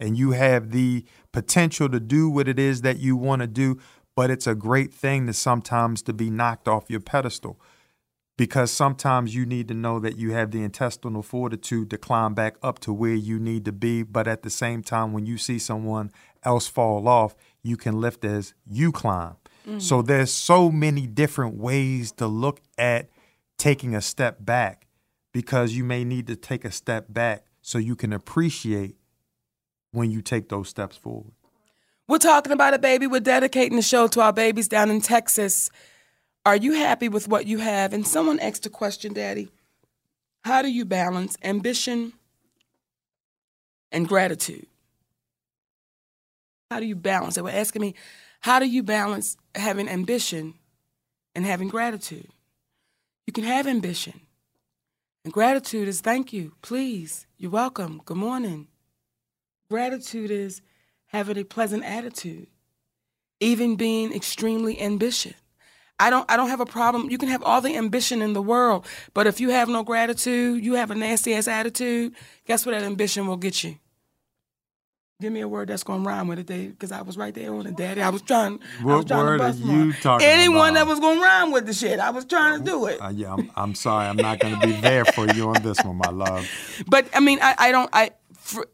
And 0.00 0.16
you 0.16 0.30
have 0.32 0.70
the 0.70 1.04
potential 1.32 1.88
to 1.88 2.00
do 2.00 2.30
what 2.30 2.48
it 2.48 2.58
is 2.58 2.82
that 2.82 2.98
you 2.98 3.16
want 3.16 3.42
to 3.42 3.48
do, 3.48 3.78
but 4.18 4.32
it's 4.32 4.48
a 4.48 4.54
great 4.56 4.92
thing 4.92 5.28
to 5.28 5.32
sometimes 5.32 6.02
to 6.02 6.12
be 6.12 6.28
knocked 6.28 6.66
off 6.66 6.90
your 6.90 6.98
pedestal 6.98 7.56
because 8.36 8.68
sometimes 8.68 9.32
you 9.32 9.46
need 9.46 9.68
to 9.68 9.74
know 9.74 10.00
that 10.00 10.18
you 10.18 10.32
have 10.32 10.50
the 10.50 10.60
intestinal 10.60 11.22
fortitude 11.22 11.88
to 11.88 11.96
climb 11.96 12.34
back 12.34 12.56
up 12.60 12.80
to 12.80 12.92
where 12.92 13.14
you 13.14 13.38
need 13.38 13.64
to 13.64 13.70
be. 13.70 14.02
But 14.02 14.26
at 14.26 14.42
the 14.42 14.50
same 14.50 14.82
time, 14.82 15.12
when 15.12 15.24
you 15.24 15.38
see 15.38 15.60
someone 15.60 16.10
else 16.42 16.66
fall 16.66 17.06
off, 17.06 17.36
you 17.62 17.76
can 17.76 18.00
lift 18.00 18.24
as 18.24 18.54
you 18.68 18.90
climb. 18.90 19.36
Mm. 19.64 19.80
So 19.80 20.02
there's 20.02 20.32
so 20.32 20.68
many 20.68 21.06
different 21.06 21.56
ways 21.56 22.10
to 22.10 22.26
look 22.26 22.60
at 22.76 23.10
taking 23.56 23.94
a 23.94 24.00
step 24.00 24.38
back 24.44 24.88
because 25.32 25.74
you 25.74 25.84
may 25.84 26.02
need 26.02 26.26
to 26.26 26.34
take 26.34 26.64
a 26.64 26.72
step 26.72 27.06
back 27.08 27.44
so 27.62 27.78
you 27.78 27.94
can 27.94 28.12
appreciate 28.12 28.96
when 29.92 30.10
you 30.10 30.22
take 30.22 30.48
those 30.48 30.68
steps 30.68 30.96
forward. 30.96 31.37
We're 32.08 32.18
talking 32.18 32.52
about 32.52 32.72
a 32.72 32.78
baby. 32.78 33.06
We're 33.06 33.20
dedicating 33.20 33.76
the 33.76 33.82
show 33.82 34.08
to 34.08 34.22
our 34.22 34.32
babies 34.32 34.66
down 34.66 34.90
in 34.90 35.02
Texas. 35.02 35.70
Are 36.46 36.56
you 36.56 36.72
happy 36.72 37.10
with 37.10 37.28
what 37.28 37.46
you 37.46 37.58
have? 37.58 37.92
And 37.92 38.06
someone 38.06 38.40
asked 38.40 38.64
a 38.64 38.70
question, 38.70 39.12
Daddy. 39.12 39.50
How 40.42 40.62
do 40.62 40.70
you 40.70 40.86
balance 40.86 41.36
ambition 41.44 42.14
and 43.92 44.08
gratitude? 44.08 44.66
How 46.70 46.80
do 46.80 46.86
you 46.86 46.96
balance? 46.96 47.34
They 47.34 47.42
were 47.42 47.50
asking 47.50 47.82
me, 47.82 47.94
how 48.40 48.58
do 48.58 48.66
you 48.66 48.82
balance 48.82 49.36
having 49.54 49.88
ambition 49.88 50.54
and 51.34 51.44
having 51.44 51.68
gratitude? 51.68 52.28
You 53.26 53.34
can 53.34 53.44
have 53.44 53.66
ambition. 53.66 54.20
And 55.24 55.32
gratitude 55.32 55.88
is 55.88 56.00
thank 56.00 56.32
you, 56.32 56.54
please, 56.62 57.26
you're 57.36 57.50
welcome, 57.50 58.00
good 58.06 58.16
morning. 58.16 58.68
Gratitude 59.68 60.30
is 60.30 60.62
having 61.08 61.36
a 61.38 61.44
pleasant 61.44 61.84
attitude, 61.84 62.46
even 63.40 63.76
being 63.76 64.12
extremely 64.14 64.80
ambitious. 64.80 65.34
I 66.00 66.10
don't 66.10 66.30
I 66.30 66.36
don't 66.36 66.48
have 66.48 66.60
a 66.60 66.66
problem. 66.66 67.10
You 67.10 67.18
can 67.18 67.28
have 67.28 67.42
all 67.42 67.60
the 67.60 67.76
ambition 67.76 68.22
in 68.22 68.32
the 68.32 68.42
world, 68.42 68.86
but 69.14 69.26
if 69.26 69.40
you 69.40 69.50
have 69.50 69.68
no 69.68 69.82
gratitude, 69.82 70.64
you 70.64 70.74
have 70.74 70.90
a 70.90 70.94
nasty 70.94 71.34
ass 71.34 71.48
attitude, 71.48 72.14
guess 72.46 72.64
what 72.64 72.72
that 72.72 72.82
ambition 72.84 73.26
will 73.26 73.36
get 73.36 73.64
you? 73.64 73.78
Give 75.20 75.32
me 75.32 75.40
a 75.40 75.48
word 75.48 75.68
that's 75.68 75.82
gonna 75.82 76.04
rhyme 76.04 76.28
with 76.28 76.38
it, 76.38 76.46
Dave, 76.46 76.70
because 76.70 76.92
I 76.92 77.02
was 77.02 77.16
right 77.16 77.34
there 77.34 77.52
on 77.52 77.66
it, 77.66 77.74
Daddy. 77.76 78.00
I 78.00 78.10
was 78.10 78.22
trying. 78.22 78.60
What 78.80 78.92
I 78.92 78.96
was 78.98 79.04
trying 79.06 79.24
word 79.24 79.38
to 79.38 79.44
are 79.46 79.50
you 79.50 79.92
talking 79.94 80.24
Anyone 80.24 80.70
about? 80.70 80.84
that 80.84 80.86
was 80.86 81.00
gonna 81.00 81.20
rhyme 81.20 81.50
with 81.50 81.66
the 81.66 81.72
shit, 81.72 81.98
I 81.98 82.10
was 82.10 82.24
trying 82.24 82.60
to 82.60 82.64
do 82.64 82.86
it. 82.86 83.02
Uh, 83.02 83.08
yeah, 83.08 83.34
I'm, 83.34 83.50
I'm 83.56 83.74
sorry. 83.74 84.06
I'm 84.06 84.16
not 84.16 84.38
going 84.38 84.60
to 84.60 84.64
be 84.64 84.74
there 84.74 85.04
for 85.04 85.26
you 85.32 85.48
on 85.48 85.60
this 85.64 85.82
one, 85.82 85.96
my 85.96 86.10
love. 86.10 86.48
But 86.86 87.08
I 87.12 87.18
mean, 87.18 87.40
I, 87.42 87.56
I 87.58 87.72
don't. 87.72 87.90
I 87.92 88.10
for, 88.34 88.68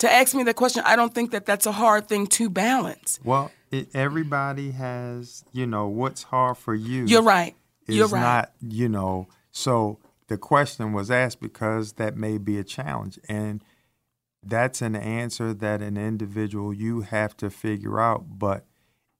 to 0.00 0.10
ask 0.10 0.34
me 0.34 0.42
the 0.42 0.54
question, 0.54 0.82
I 0.86 0.96
don't 0.96 1.14
think 1.14 1.30
that 1.30 1.46
that's 1.46 1.66
a 1.66 1.72
hard 1.72 2.08
thing 2.08 2.26
to 2.28 2.50
balance. 2.50 3.20
Well, 3.22 3.52
it, 3.70 3.88
everybody 3.94 4.72
has, 4.72 5.44
you 5.52 5.66
know, 5.66 5.88
what's 5.88 6.24
hard 6.24 6.56
for 6.56 6.74
you. 6.74 7.04
You're 7.04 7.22
right. 7.22 7.54
You're 7.86 8.08
right. 8.08 8.20
not, 8.20 8.52
you 8.60 8.88
know, 8.88 9.28
so 9.52 9.98
the 10.28 10.38
question 10.38 10.92
was 10.92 11.10
asked 11.10 11.40
because 11.40 11.94
that 11.94 12.16
may 12.16 12.38
be 12.38 12.58
a 12.58 12.64
challenge. 12.64 13.18
And 13.28 13.62
that's 14.42 14.80
an 14.80 14.96
answer 14.96 15.52
that 15.52 15.82
an 15.82 15.98
individual 15.98 16.72
you 16.72 17.02
have 17.02 17.36
to 17.38 17.50
figure 17.50 18.00
out. 18.00 18.38
But 18.38 18.64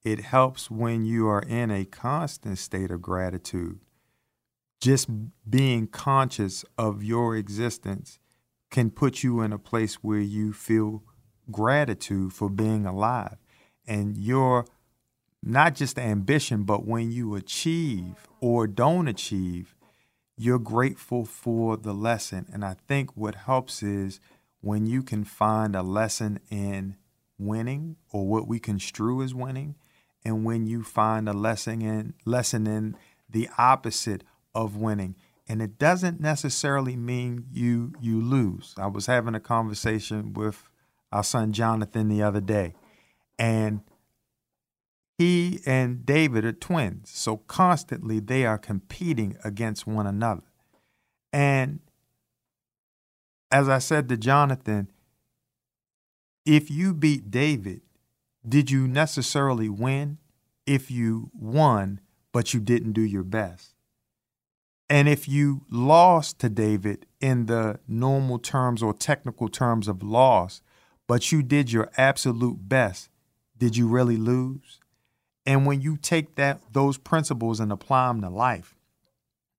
it 0.03 0.21
helps 0.21 0.71
when 0.71 1.05
you 1.05 1.27
are 1.27 1.43
in 1.43 1.69
a 1.69 1.85
constant 1.85 2.57
state 2.57 2.89
of 2.89 3.03
gratitude. 3.03 3.79
Just 4.79 5.09
being 5.47 5.85
conscious 5.85 6.65
of 6.75 7.03
your 7.03 7.35
existence 7.35 8.17
can 8.71 8.89
put 8.89 9.21
you 9.21 9.41
in 9.41 9.53
a 9.53 9.59
place 9.59 9.95
where 9.95 10.19
you 10.19 10.53
feel 10.53 11.03
gratitude 11.51 12.33
for 12.33 12.49
being 12.49 12.85
alive. 12.85 13.37
And 13.85 14.17
your 14.17 14.65
not 15.43 15.75
just 15.75 15.99
ambition, 15.99 16.63
but 16.63 16.85
when 16.85 17.11
you 17.11 17.35
achieve 17.35 18.15
or 18.39 18.67
don't 18.67 19.07
achieve, 19.07 19.75
you're 20.37 20.59
grateful 20.59 21.25
for 21.25 21.77
the 21.77 21.93
lesson. 21.93 22.45
And 22.51 22.63
I 22.63 22.75
think 22.87 23.15
what 23.15 23.35
helps 23.35 23.83
is 23.83 24.19
when 24.61 24.85
you 24.85 25.03
can 25.03 25.23
find 25.23 25.75
a 25.75 25.83
lesson 25.83 26.39
in 26.49 26.95
winning 27.37 27.97
or 28.11 28.27
what 28.27 28.47
we 28.47 28.59
construe 28.59 29.23
as 29.23 29.33
winning, 29.33 29.75
and 30.23 30.45
when 30.45 30.67
you 30.67 30.83
find 30.83 31.27
a 31.27 31.33
lesson 31.33 31.81
in 31.81 32.13
lesson 32.25 32.67
in 32.67 32.95
the 33.27 33.49
opposite 33.57 34.23
of 34.53 34.75
winning. 34.75 35.15
And 35.47 35.61
it 35.61 35.77
doesn't 35.77 36.21
necessarily 36.21 36.95
mean 36.95 37.45
you 37.51 37.93
you 37.99 38.21
lose. 38.21 38.73
I 38.77 38.87
was 38.87 39.07
having 39.07 39.35
a 39.35 39.39
conversation 39.39 40.33
with 40.33 40.69
our 41.11 41.23
son 41.23 41.51
Jonathan 41.51 42.07
the 42.07 42.23
other 42.23 42.39
day, 42.39 42.73
and 43.37 43.81
he 45.17 45.59
and 45.65 46.05
David 46.05 46.45
are 46.45 46.51
twins. 46.51 47.11
So 47.11 47.37
constantly 47.37 48.19
they 48.19 48.45
are 48.45 48.57
competing 48.57 49.37
against 49.43 49.85
one 49.85 50.07
another. 50.07 50.43
And 51.33 51.79
as 53.51 53.69
I 53.69 53.79
said 53.79 54.09
to 54.09 54.17
Jonathan, 54.17 54.91
if 56.45 56.71
you 56.71 56.93
beat 56.93 57.29
David, 57.29 57.81
did 58.47 58.71
you 58.71 58.87
necessarily 58.87 59.69
win? 59.69 60.17
If 60.65 60.89
you 60.89 61.29
won, 61.33 61.99
but 62.31 62.53
you 62.53 62.59
didn't 62.59 62.93
do 62.93 63.01
your 63.01 63.23
best. 63.23 63.70
And 64.91 65.07
if 65.07 65.25
you 65.25 65.61
lost 65.69 66.39
to 66.39 66.49
David 66.49 67.05
in 67.21 67.45
the 67.45 67.79
normal 67.87 68.39
terms 68.39 68.83
or 68.83 68.93
technical 68.93 69.47
terms 69.47 69.87
of 69.87 70.03
loss, 70.03 70.61
but 71.07 71.31
you 71.31 71.41
did 71.41 71.71
your 71.71 71.89
absolute 71.95 72.67
best, 72.67 73.09
did 73.57 73.77
you 73.77 73.87
really 73.87 74.17
lose? 74.17 74.81
And 75.45 75.65
when 75.65 75.79
you 75.79 75.95
take 75.95 76.35
that 76.35 76.59
those 76.73 76.97
principles 76.97 77.61
and 77.61 77.71
apply 77.71 78.07
them 78.07 78.19
to 78.19 78.27
life, 78.27 78.75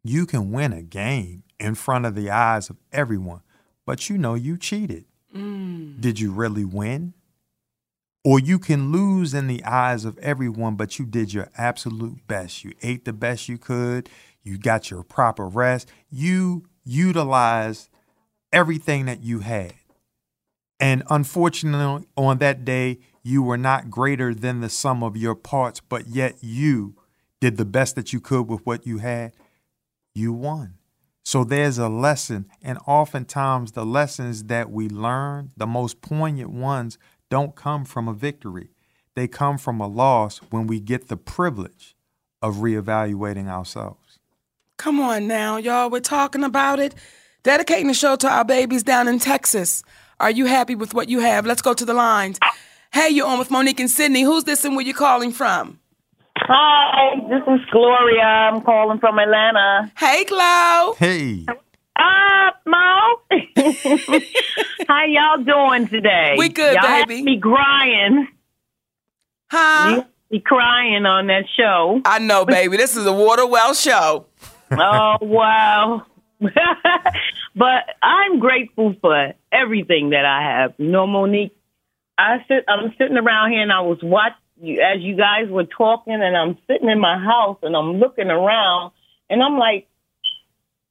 you 0.04 0.26
can 0.26 0.52
win 0.52 0.74
a 0.74 0.82
game 0.82 1.44
in 1.58 1.76
front 1.76 2.04
of 2.04 2.14
the 2.14 2.28
eyes 2.28 2.68
of 2.68 2.76
everyone, 2.92 3.40
but 3.86 4.10
you 4.10 4.18
know 4.18 4.34
you 4.34 4.58
cheated. 4.58 5.06
Mm. 5.34 5.98
Did 5.98 6.20
you 6.20 6.30
really 6.30 6.66
win? 6.66 7.14
Or 8.22 8.38
you 8.38 8.58
can 8.58 8.92
lose 8.92 9.32
in 9.32 9.46
the 9.46 9.64
eyes 9.64 10.04
of 10.04 10.18
everyone, 10.18 10.76
but 10.76 10.98
you 10.98 11.06
did 11.06 11.32
your 11.32 11.48
absolute 11.56 12.26
best. 12.28 12.64
You 12.64 12.74
ate 12.82 13.06
the 13.06 13.14
best 13.14 13.48
you 13.48 13.56
could. 13.56 14.10
You 14.43 14.59
got 14.59 14.90
your 14.90 15.03
proper 15.03 15.47
rest. 15.47 15.90
You 16.11 16.64
utilized 16.84 17.88
everything 18.53 19.07
that 19.07 19.22
you 19.22 19.40
had. 19.40 19.74
And 20.80 21.05
unfortunately, 21.11 22.07
on 22.16 22.38
that 22.38 22.64
day, 22.64 22.99
you 23.22 23.43
were 23.43 23.57
not 23.57 23.88
greater 23.88 24.34
than 24.34 24.61
the 24.61 24.68
sum 24.68 25.03
of 25.03 25.16
your 25.16 25.36
parts, 25.36 25.80
but 25.80 26.09
yet 26.09 26.36
you 26.40 26.97
did 27.40 27.57
the 27.57 27.64
best 27.64 27.95
that 27.95 28.12
you 28.12 28.20
could 28.20 28.49
with 28.49 28.66
what 28.66 28.86
you 28.86 28.99
had. 28.99 29.32
You 30.14 30.32
won. 30.32 30.74
So 31.24 31.45
there's 31.45 31.78
a 31.78 31.88
lesson. 31.88 32.47
And 32.61 32.78
oftentimes, 32.86 33.72
the 33.72 33.86
lessons 33.86 34.45
that 34.45 34.70
we 34.70 34.88
learn, 34.88 35.53
the 35.57 35.66
most 35.66 36.01
poignant 36.01 36.51
ones, 36.51 36.99
don't 37.30 37.55
come 37.55 37.84
from 37.84 38.09
a 38.09 38.12
victory. 38.12 38.70
They 39.14 39.28
come 39.28 39.59
from 39.59 39.80
a 39.80 39.86
loss 39.86 40.38
when 40.51 40.66
we 40.66 40.80
get 40.80 41.09
the 41.09 41.16
privilege 41.16 41.95
of 42.40 42.57
reevaluating 42.57 43.47
ourselves. 43.47 44.01
Come 44.78 45.00
on 45.00 45.26
now, 45.26 45.56
y'all. 45.58 45.90
We're 45.90 46.00
talking 46.00 46.44
about 46.44 46.80
it. 46.80 46.94
Dedicating 47.42 47.88
the 47.88 47.94
show 47.94 48.16
to 48.16 48.28
our 48.28 48.44
babies 48.44 48.82
down 48.82 49.08
in 49.08 49.18
Texas. 49.18 49.82
Are 50.20 50.30
you 50.30 50.46
happy 50.46 50.74
with 50.74 50.94
what 50.94 51.08
you 51.08 51.20
have? 51.20 51.46
Let's 51.46 51.62
go 51.62 51.74
to 51.74 51.84
the 51.84 51.94
lines. 51.94 52.38
Hey, 52.92 53.08
you're 53.10 53.26
on 53.26 53.38
with 53.38 53.50
Monique 53.50 53.80
and 53.80 53.90
Sydney. 53.90 54.22
Who's 54.22 54.44
this 54.44 54.64
and 54.64 54.76
where 54.76 54.84
you 54.84 54.94
calling 54.94 55.32
from? 55.32 55.78
Hi, 56.36 57.16
this 57.28 57.42
is 57.42 57.60
Gloria. 57.70 58.22
I'm 58.22 58.60
calling 58.62 58.98
from 58.98 59.18
Atlanta. 59.18 59.92
Hey, 59.96 60.24
Glo. 60.24 60.94
Hey. 60.98 61.46
Up, 61.96 62.60
Mo. 62.66 63.20
How 64.88 65.04
y'all 65.06 65.44
doing 65.44 65.88
today? 65.88 66.34
We 66.38 66.48
good, 66.48 66.74
y'all 66.74 66.82
have 66.86 67.08
baby. 67.08 67.22
me 67.22 67.40
crying. 67.40 68.28
Huh? 69.50 69.96
You 69.96 70.04
be 70.30 70.40
crying 70.40 71.04
on 71.06 71.26
that 71.26 71.44
show. 71.56 72.00
I 72.04 72.18
know, 72.18 72.44
baby. 72.44 72.76
This 72.76 72.96
is 72.96 73.06
a 73.06 73.12
water 73.12 73.46
well 73.46 73.74
show. 73.74 74.26
Oh 74.78 75.16
wow. 75.20 76.06
but 76.40 77.84
I'm 78.02 78.40
grateful 78.40 78.94
for 79.00 79.32
everything 79.52 80.10
that 80.10 80.24
I 80.24 80.42
have. 80.42 80.74
You 80.78 80.90
know, 80.90 81.06
Monique, 81.06 81.56
I 82.18 82.38
sit 82.48 82.64
I'm 82.68 82.92
sitting 82.98 83.16
around 83.16 83.52
here 83.52 83.62
and 83.62 83.72
I 83.72 83.80
was 83.80 83.98
watching 84.02 84.36
you 84.60 84.80
as 84.80 85.00
you 85.00 85.16
guys 85.16 85.48
were 85.48 85.64
talking 85.64 86.14
and 86.14 86.36
I'm 86.36 86.58
sitting 86.66 86.88
in 86.88 87.00
my 87.00 87.18
house 87.18 87.58
and 87.62 87.76
I'm 87.76 87.98
looking 87.98 88.28
around 88.28 88.92
and 89.30 89.42
I'm 89.42 89.58
like, 89.58 89.88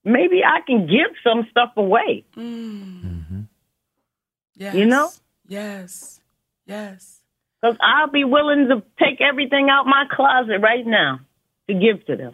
maybe 0.03 0.41
I 0.43 0.61
can 0.65 0.87
give 0.87 1.15
some 1.23 1.47
stuff 1.51 1.71
away. 1.77 2.25
Mm. 2.35 3.47
Yes. 4.55 4.75
You 4.75 4.85
know? 4.85 5.09
Yes. 5.47 6.19
Yes. 6.65 7.19
Because 7.61 7.77
I'll 7.81 8.09
be 8.09 8.23
willing 8.23 8.69
to 8.69 8.83
take 8.99 9.21
everything 9.21 9.69
out 9.69 9.85
my 9.85 10.05
closet 10.09 10.59
right 10.61 10.85
now 10.85 11.19
to 11.67 11.73
give 11.73 12.05
to 12.05 12.15
them. 12.15 12.33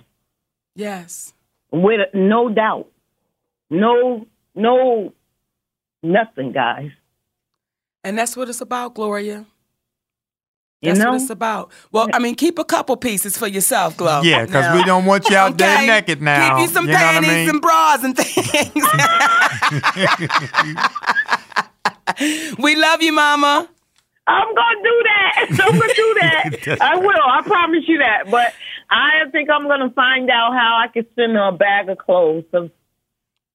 Yes. 0.75 1.33
With 1.71 2.01
no 2.13 2.49
doubt. 2.49 2.87
No, 3.69 4.25
no, 4.55 5.13
nothing, 6.01 6.51
guys. 6.53 6.91
And 8.03 8.17
that's 8.17 8.37
what 8.37 8.47
it's 8.49 8.61
about, 8.61 8.95
Gloria. 8.95 9.45
You 10.81 10.91
That's 10.91 10.99
know? 10.99 11.11
what 11.13 11.21
it's 11.21 11.29
about. 11.31 11.71
Well, 11.91 12.07
I 12.13 12.19
mean, 12.19 12.35
keep 12.35 12.59
a 12.59 12.63
couple 12.63 12.95
pieces 12.97 13.35
for 13.35 13.47
yourself, 13.47 13.97
Glow. 13.97 14.21
Yeah, 14.21 14.45
because 14.45 14.77
we 14.77 14.83
don't 14.83 15.05
want 15.05 15.27
you 15.27 15.35
out 15.35 15.57
there 15.57 15.85
naked 15.85 16.21
now. 16.21 16.55
Keep 16.55 16.61
you 16.61 16.73
some 16.73 16.85
You 16.85 16.91
know 16.93 16.99
what 16.99 17.03
I 17.03 17.13
panties 17.13 17.31
mean? 17.31 17.49
and 17.49 17.61
bras 17.61 18.03
and 18.03 18.15
things. 18.15 18.85
we 22.59 22.75
love 22.75 23.01
you, 23.01 23.11
Mama. 23.11 23.67
I'm 24.27 24.53
gonna 24.53 24.83
do 24.83 25.03
that. 25.03 25.47
I'm 25.63 25.79
gonna 25.79 25.93
do 25.93 26.15
that. 26.21 26.81
I 26.81 26.97
will. 26.97 27.09
I 27.25 27.41
promise 27.43 27.83
you 27.87 27.99
that. 27.99 28.29
But 28.29 28.53
I 28.89 29.29
think 29.31 29.49
I'm 29.49 29.67
gonna 29.67 29.89
find 29.91 30.29
out 30.29 30.51
how 30.53 30.79
I 30.83 30.87
can 30.91 31.05
send 31.15 31.33
her 31.33 31.47
a 31.47 31.51
bag 31.51 31.89
of 31.89 31.97
clothes. 31.97 32.43
'cause 32.51 32.69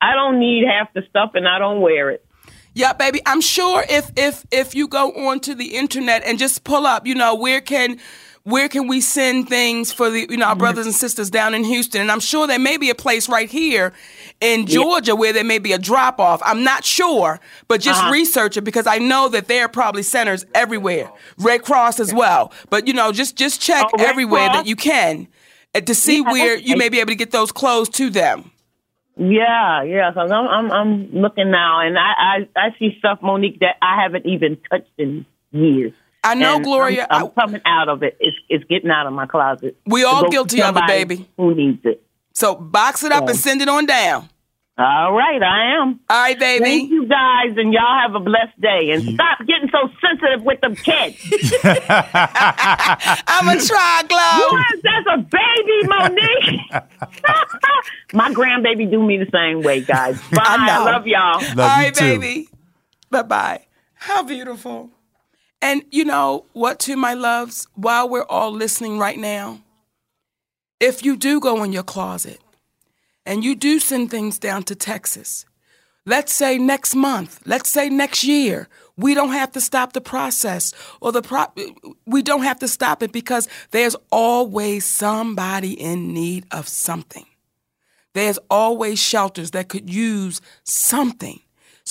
I 0.01 0.15
don't 0.15 0.41
need 0.41 0.65
half 0.67 0.93
the 0.95 1.03
stuff, 1.09 1.33
and 1.35 1.47
I 1.47 1.59
don't 1.61 1.81
wear 1.81 2.11
it. 2.11 2.25
Yeah, 2.75 2.93
baby. 2.95 3.21
I'm 3.27 3.41
sure 3.43 3.85
if 3.89 4.11
if 4.17 4.45
if 4.51 4.75
you 4.75 4.89
go 4.89 5.11
onto 5.29 5.55
the 5.55 5.77
internet 5.77 6.25
and 6.25 6.39
just 6.39 6.65
pull 6.65 6.87
up, 6.87 7.07
you 7.07 7.15
know, 7.15 7.35
where 7.35 7.61
can 7.61 7.99
where 8.45 8.69
can 8.69 8.89
we 8.89 9.01
send 9.01 9.49
things 9.49 9.93
for 9.93 10.11
the 10.11 10.27
you 10.29 10.37
know 10.37 10.47
our 10.47 10.57
brothers 10.57 10.87
and 10.87 10.95
sisters 10.95 11.31
down 11.31 11.55
in 11.55 11.65
Houston? 11.65 12.01
And 12.01 12.11
I'm 12.11 12.21
sure 12.21 12.47
there 12.47 12.59
may 12.59 12.77
be 12.77 12.91
a 12.91 12.95
place 12.95 13.29
right 13.29 13.49
here 13.51 13.93
in 14.41 14.67
Georgia 14.67 15.15
where 15.15 15.33
there 15.33 15.45
may 15.45 15.59
be 15.61 15.73
a 15.73 15.79
drop 15.79 16.19
off. 16.19 16.43
I'm 16.45 16.65
not 16.65 16.85
sure, 16.85 17.39
but 17.69 17.81
just 17.81 18.01
Uh-huh. 18.01 18.13
research 18.13 18.57
it 18.57 18.63
because 18.63 18.87
I 18.87 18.99
know 18.99 19.29
that 19.29 19.47
there 19.49 19.65
are 19.67 19.69
probably 19.69 20.03
centers 20.03 20.45
everywhere. 20.55 21.11
Red 21.39 21.63
Cross 21.63 22.01
as 22.01 22.13
well. 22.13 22.53
But 22.71 22.87
you 22.89 22.95
know, 22.95 23.13
just 23.13 23.37
just 23.37 23.61
check 23.61 23.85
Oh, 23.93 24.03
everywhere 24.05 24.49
Cross? 24.49 24.57
that 24.65 24.67
you 24.67 24.77
can 24.77 25.29
uh, 25.75 25.81
to 25.81 25.95
see 25.95 26.21
Yeah, 26.23 26.33
where 26.33 26.57
you 26.57 26.77
may 26.77 26.89
be 26.89 26.99
able 27.01 27.11
to 27.11 27.15
get 27.17 27.31
those 27.31 27.53
clothes 27.53 27.89
to 27.91 28.11
them. 28.11 28.51
Yeah, 29.17 29.83
yeah. 29.85 30.13
So 30.15 30.21
I'm 30.21 30.33
I'm 30.33 30.73
I'm 30.73 31.13
looking 31.13 31.51
now, 31.51 31.81
and 31.81 31.99
I 31.99 32.13
I, 32.19 32.49
I 32.57 32.69
see 32.79 32.97
stuff, 32.99 33.19
Monique, 33.23 33.61
that 33.61 33.77
I 33.83 34.03
haven't 34.03 34.27
even 34.27 34.57
touched 34.71 34.91
in 34.99 35.27
years. 35.53 35.93
I 36.25 36.35
know, 36.35 36.57
And 36.57 36.65
Gloria. 36.65 37.07
I'm, 37.11 37.25
I'm 37.25 37.31
coming 37.31 37.61
out 37.67 37.89
of 37.89 38.03
it. 38.03 38.17
It's 38.21 38.37
it's 38.49 38.65
getting 38.65 38.91
out 38.91 39.07
of 39.07 39.13
my 39.13 39.27
closet. 39.27 39.77
We 39.87 40.05
all 40.05 40.31
guilty 40.31 40.63
of 40.63 40.77
it, 40.77 40.79
somebody 40.79 41.05
baby. 41.05 41.29
Who 41.37 41.55
needs 41.55 41.81
it? 41.85 42.03
So 42.33 42.55
box 42.55 43.03
it 43.03 43.13
up 43.13 43.29
and 43.29 43.37
send 43.37 43.61
it 43.61 43.69
on 43.69 43.87
down. 43.87 44.29
All 44.79 45.13
right, 45.13 45.43
I 45.43 45.77
am. 45.83 46.01
All 46.09 46.19
right, 46.23 46.39
baby. 46.39 46.65
Thank 46.65 46.91
you 46.91 47.07
guys, 47.07 47.55
and 47.59 47.75
y'all 47.75 48.01
have 48.01 48.15
a 48.15 48.21
blessed 48.21 48.59
day. 48.59 48.91
And 48.93 49.03
stop 49.15 49.39
getting 49.47 49.69
so 49.71 49.91
sensitive 50.01 50.43
with 50.45 50.61
them 50.63 50.75
kids. 50.77 51.17
I'm 51.63 53.49
a 53.49 53.61
try, 53.61 54.03
Glow. 54.09 54.39
Yours, 54.39 54.83
that's 54.83 55.07
a 55.13 55.19
baby, 55.19 55.89
Monique. 55.89 56.85
My 58.15 58.33
grandbaby 58.33 58.91
do 58.91 59.03
me 59.03 59.19
the 59.19 59.29
same 59.31 59.63
way, 59.63 59.83
guys. 59.83 60.17
Bye. 60.31 60.43
I 60.43 60.71
I, 60.71 60.85
love 60.91 61.07
y'all. 61.07 61.41
Love 61.55 61.59
All 61.71 61.83
you 61.85 61.91
too. 61.91 62.19
baby. 62.21 62.49
Bye 63.11 63.23
bye. 63.23 63.67
How 63.95 64.23
beautiful. 64.23 64.91
And 65.63 65.85
you 65.93 66.05
know 66.05 66.45
what, 66.53 66.81
to 66.81 66.97
my 66.97 67.15
loves, 67.15 67.69
while 67.75 68.09
we're 68.09 68.25
all 68.25 68.51
listening 68.51 68.99
right 68.99 69.19
now, 69.19 69.61
if 70.81 71.05
you 71.05 71.17
do 71.17 71.39
go 71.39 71.63
in 71.63 71.73
your 71.73 71.85
closet 71.85 72.41
and 73.25 73.45
you 73.45 73.55
do 73.55 73.79
send 73.79 74.11
things 74.11 74.41
down 74.41 74.65
to 74.65 74.75
Texas, 74.75 75.47
let's 76.05 76.33
say 76.33 76.59
next 76.59 76.97
month, 76.97 77.41
let's 77.47 77.71
say 77.71 77.89
next 77.89 78.25
year, 78.25 78.69
we 78.97 79.15
don't 79.15 79.31
have 79.31 79.53
to 79.53 79.61
stop 79.61 79.93
the 79.93 80.01
process 80.01 80.75
or 81.01 81.13
the 81.13 81.23
pro- 81.23 81.53
we 82.07 82.23
don't 82.23 82.43
have 82.43 82.59
to 82.59 82.67
stop 82.67 83.01
it 83.05 83.13
because 83.13 83.49
there's 83.71 83.95
always 84.11 84.85
somebody 84.85 85.81
in 85.81 86.13
need 86.13 86.45
of 86.51 86.67
something. 86.67 87.27
There's 88.15 88.39
always 88.51 89.01
shelters 89.01 89.53
that 89.53 89.69
could 89.69 89.89
use 89.89 90.41
something. 90.65 91.41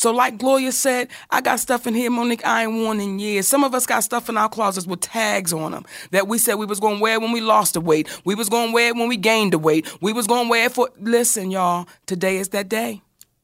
So, 0.02 0.12
like 0.12 0.40
Gloria 0.40 0.72
said, 0.72 1.10
I 1.30 1.42
got 1.42 1.60
stuff 1.60 1.86
in 1.86 1.94
here, 1.94 2.10
Monique, 2.10 2.44
I 2.44 2.64
ain't 2.64 2.74
worn 2.74 3.00
in 3.00 3.20
years. 3.20 3.48
Some 3.48 3.64
of 3.64 3.76
us 3.76 3.86
got 3.86 4.04
stuff 4.04 4.30
in 4.30 4.36
our 4.36 4.50
closets 4.50 4.88
with 4.88 5.02
tags 5.02 5.54
on 5.54 5.74
them 5.74 5.86
that 6.10 6.28
we 6.28 6.40
said 6.40 6.56
we 6.56 6.66
was 6.66 6.80
gonna 6.80 7.00
wear 7.00 7.20
when 7.20 7.32
we 7.32 7.40
lost 7.40 7.76
the 7.76 7.82
weight. 7.82 8.10
We 8.26 8.34
was 8.34 8.50
gonna 8.50 8.72
wear 8.72 8.88
it 8.88 8.96
when 8.96 9.10
we 9.10 9.16
gained 9.16 9.54
the 9.54 9.60
weight. 9.60 9.88
We 10.02 10.12
was 10.12 10.26
gonna 10.26 10.50
wear 10.50 10.66
it 10.66 10.72
for. 10.72 10.90
Listen, 11.00 11.52
y'all, 11.52 11.88
today 12.08 12.38
is 12.38 12.50
that 12.50 12.68
day. 12.68 13.04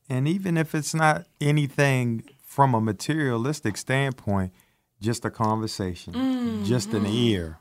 And 0.09 0.27
even 0.27 0.57
if 0.57 0.73
it's 0.73 0.95
not 0.95 1.27
anything 1.39 2.23
from 2.41 2.73
a 2.73 2.81
materialistic 2.81 3.77
standpoint, 3.77 4.51
just 4.99 5.25
a 5.25 5.29
conversation, 5.29 6.65
just 6.65 6.91
an 6.91 7.03
mm-hmm. 7.03 7.13
ear, 7.13 7.59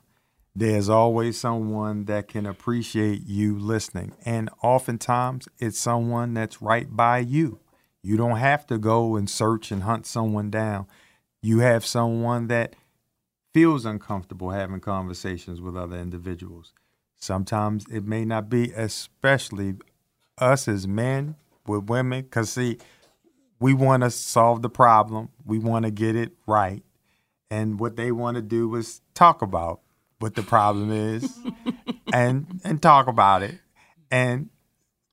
there's 0.55 0.89
always 0.89 1.39
someone 1.39 2.07
that 2.07 2.29
can 2.29 2.47
appreciate 2.47 3.27
you 3.27 3.59
listening. 3.59 4.15
And 4.25 4.49
oftentimes, 4.63 5.49
it's 5.59 5.79
someone 5.79 6.33
that's 6.33 6.63
right 6.63 6.89
by 6.89 7.19
you. 7.19 7.61
You 8.07 8.17
don't 8.17 8.37
have 8.37 8.69
to 8.69 8.79
go 8.79 9.17
and 9.17 9.29
search 9.29 9.73
and 9.73 9.83
hunt 9.83 10.07
someone 10.07 10.49
down. 10.49 10.87
You 11.43 11.59
have 11.59 11.85
someone 11.85 12.47
that 12.47 12.77
feels 13.53 13.85
uncomfortable 13.85 14.51
having 14.51 14.79
conversations 14.79 15.61
with 15.61 15.77
other 15.77 15.97
individuals. 15.97 16.73
Sometimes 17.17 17.85
it 17.91 18.05
may 18.07 18.25
not 18.25 18.49
be, 18.49 18.71
especially 18.75 19.75
us 20.39 20.69
as 20.69 20.87
men 20.87 21.35
with 21.67 21.91
women, 21.91 22.23
because 22.23 22.51
see, 22.51 22.79
we 23.59 23.75
want 23.75 24.05
to 24.05 24.11
solve 24.13 24.63
the 24.63 24.71
problem, 24.71 25.31
we 25.45 25.59
want 25.59 25.85
to 25.85 25.91
get 25.91 26.15
it 26.15 26.31
right. 26.47 26.85
And 27.51 27.81
what 27.81 27.97
they 27.97 28.13
want 28.13 28.37
to 28.37 28.43
do 28.43 28.73
is 28.77 29.01
talk 29.15 29.43
about 29.43 29.81
what 30.21 30.37
the 30.37 30.45
problem 30.45 30.93
is 30.93 31.37
and 32.13 32.61
and 32.63 32.81
talk 32.81 33.09
about 33.09 33.43
it. 33.43 33.59
And 34.13 34.51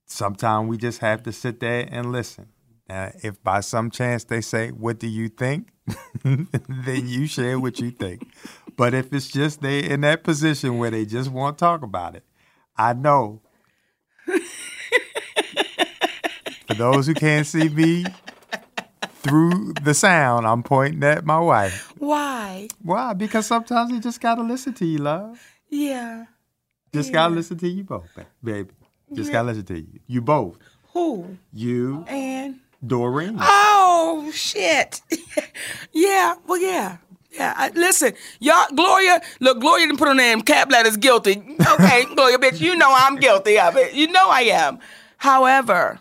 sometimes 0.06 0.68
we 0.68 0.76
just 0.76 1.00
have 1.00 1.24
to 1.24 1.32
sit 1.32 1.58
there 1.58 1.88
and 1.90 2.12
listen. 2.12 2.50
Now, 2.88 3.12
if 3.22 3.42
by 3.42 3.60
some 3.60 3.90
chance 3.90 4.24
they 4.24 4.40
say, 4.40 4.70
What 4.70 4.98
do 4.98 5.06
you 5.06 5.28
think? 5.28 5.68
then 6.24 7.08
you 7.08 7.26
share 7.26 7.58
what 7.58 7.80
you 7.80 7.90
think. 7.90 8.26
But 8.76 8.94
if 8.94 9.12
it's 9.12 9.28
just 9.28 9.60
they 9.62 9.84
in 9.84 10.00
that 10.02 10.24
position 10.24 10.78
where 10.78 10.90
they 10.90 11.04
just 11.04 11.30
won't 11.30 11.58
talk 11.58 11.82
about 11.82 12.16
it, 12.16 12.24
I 12.76 12.92
know. 12.92 13.40
For 16.66 16.74
those 16.74 17.06
who 17.06 17.14
can't 17.14 17.46
see 17.46 17.68
me 17.68 18.04
through 19.22 19.74
the 19.82 19.94
sound, 19.94 20.46
I'm 20.46 20.62
pointing 20.62 21.02
at 21.04 21.24
my 21.24 21.38
wife. 21.38 21.92
Why? 21.98 22.68
Why? 22.82 23.12
Because 23.12 23.46
sometimes 23.46 23.90
you 23.92 24.00
just 24.00 24.20
gotta 24.20 24.42
listen 24.42 24.72
to 24.74 24.84
you, 24.86 24.98
love. 24.98 25.40
Yeah. 25.68 26.26
Just 26.92 27.12
gotta 27.12 27.34
listen 27.34 27.58
to 27.58 27.68
you 27.68 27.84
both, 27.84 28.08
baby. 28.42 28.70
Just 29.12 29.30
gotta 29.32 29.48
listen 29.48 29.64
to 29.66 29.78
you. 29.80 30.00
You 30.06 30.20
both. 30.22 30.58
Who? 30.92 31.36
You, 31.52 32.04
And 32.08 32.60
Doreen. 32.86 33.36
oh 33.40 34.30
shit. 34.34 35.00
yeah. 35.92 36.34
Well, 36.46 36.60
yeah. 36.60 36.98
Yeah, 37.32 37.52
I, 37.56 37.70
listen, 37.70 38.12
y'all, 38.38 38.68
Gloria, 38.72 39.20
look, 39.40 39.58
Gloria 39.58 39.86
didn't 39.86 39.98
put 39.98 40.06
her 40.06 40.14
name, 40.14 40.40
cap 40.42 40.70
letters 40.70 40.96
guilty. 40.96 41.42
Okay, 41.68 42.04
Gloria, 42.14 42.38
bitch, 42.38 42.60
you 42.60 42.76
know 42.76 42.94
I'm 42.96 43.16
guilty 43.16 43.58
of 43.58 43.76
it. 43.76 43.92
You 43.92 44.06
know 44.12 44.28
I 44.28 44.42
am. 44.42 44.78
However, 45.16 45.98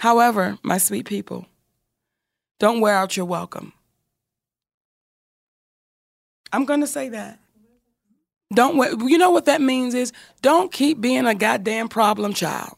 however, 0.00 0.58
my 0.64 0.78
sweet 0.78 1.06
people, 1.06 1.46
don't 2.58 2.80
wear 2.80 2.96
out 2.96 3.16
your 3.16 3.26
welcome. 3.26 3.72
I'm 6.52 6.64
going 6.64 6.80
to 6.80 6.86
say 6.88 7.08
that. 7.10 7.38
Don't 8.52 8.76
wear, 8.76 8.92
you 9.08 9.18
know 9.18 9.30
what 9.30 9.46
that 9.46 9.60
means 9.60 9.94
is 9.94 10.12
don't 10.42 10.70
keep 10.72 11.00
being 11.00 11.26
a 11.26 11.34
goddamn 11.34 11.88
problem 11.88 12.34
child. 12.34 12.76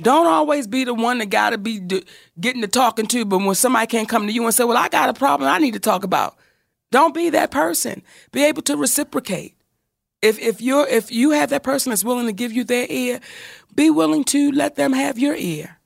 Don't 0.00 0.26
always 0.26 0.66
be 0.66 0.84
the 0.84 0.94
one 0.94 1.18
that 1.18 1.26
got 1.26 1.50
to 1.50 1.58
be 1.58 1.80
d- 1.80 2.04
getting 2.40 2.62
to 2.62 2.68
talking 2.68 3.06
to, 3.08 3.24
but 3.24 3.38
when 3.38 3.54
somebody 3.54 3.86
can't 3.86 4.08
come 4.08 4.26
to 4.26 4.32
you 4.32 4.44
and 4.44 4.54
say, 4.54 4.64
Well, 4.64 4.76
I 4.76 4.88
got 4.88 5.08
a 5.08 5.14
problem 5.14 5.50
I 5.50 5.58
need 5.58 5.74
to 5.74 5.80
talk 5.80 6.04
about, 6.04 6.36
don't 6.90 7.14
be 7.14 7.30
that 7.30 7.50
person. 7.50 8.02
Be 8.32 8.44
able 8.44 8.62
to 8.62 8.76
reciprocate. 8.76 9.54
If, 10.22 10.38
if, 10.40 10.60
you're, 10.60 10.86
if 10.86 11.12
you 11.12 11.30
have 11.30 11.50
that 11.50 11.62
person 11.62 11.90
that's 11.90 12.04
willing 12.04 12.26
to 12.26 12.32
give 12.32 12.52
you 12.52 12.64
their 12.64 12.86
ear, 12.88 13.20
be 13.74 13.88
willing 13.90 14.24
to 14.24 14.50
let 14.52 14.74
them 14.76 14.92
have 14.92 15.18
your 15.18 15.34
ear. 15.36 15.78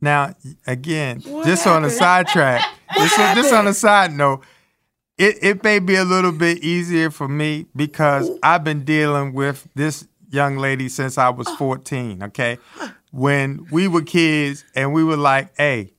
Now, 0.00 0.34
again, 0.66 1.20
What 1.20 1.46
just 1.46 1.66
on 1.66 1.84
a 1.84 1.88
happened? 1.90 1.92
sidetrack, 1.98 2.64
just, 2.96 3.18
on, 3.18 3.36
just 3.36 3.52
on 3.52 3.66
a 3.66 3.74
side 3.74 4.12
note, 4.12 4.42
it, 5.18 5.36
it 5.42 5.62
may 5.62 5.78
be 5.78 5.94
a 5.96 6.04
little 6.04 6.32
bit 6.32 6.64
easier 6.64 7.10
for 7.10 7.28
me 7.28 7.66
because 7.76 8.30
I've 8.42 8.64
been 8.64 8.84
dealing 8.84 9.34
with 9.34 9.68
this 9.74 10.06
young 10.30 10.56
lady 10.56 10.88
since 10.88 11.18
I 11.18 11.28
was 11.28 11.48
14, 11.50 12.22
okay? 12.24 12.58
When 13.12 13.66
we 13.70 13.88
were 13.88 14.02
kids 14.02 14.64
and 14.74 14.92
we 14.92 15.02
were 15.02 15.16
like, 15.16 15.56
hey, 15.56 15.92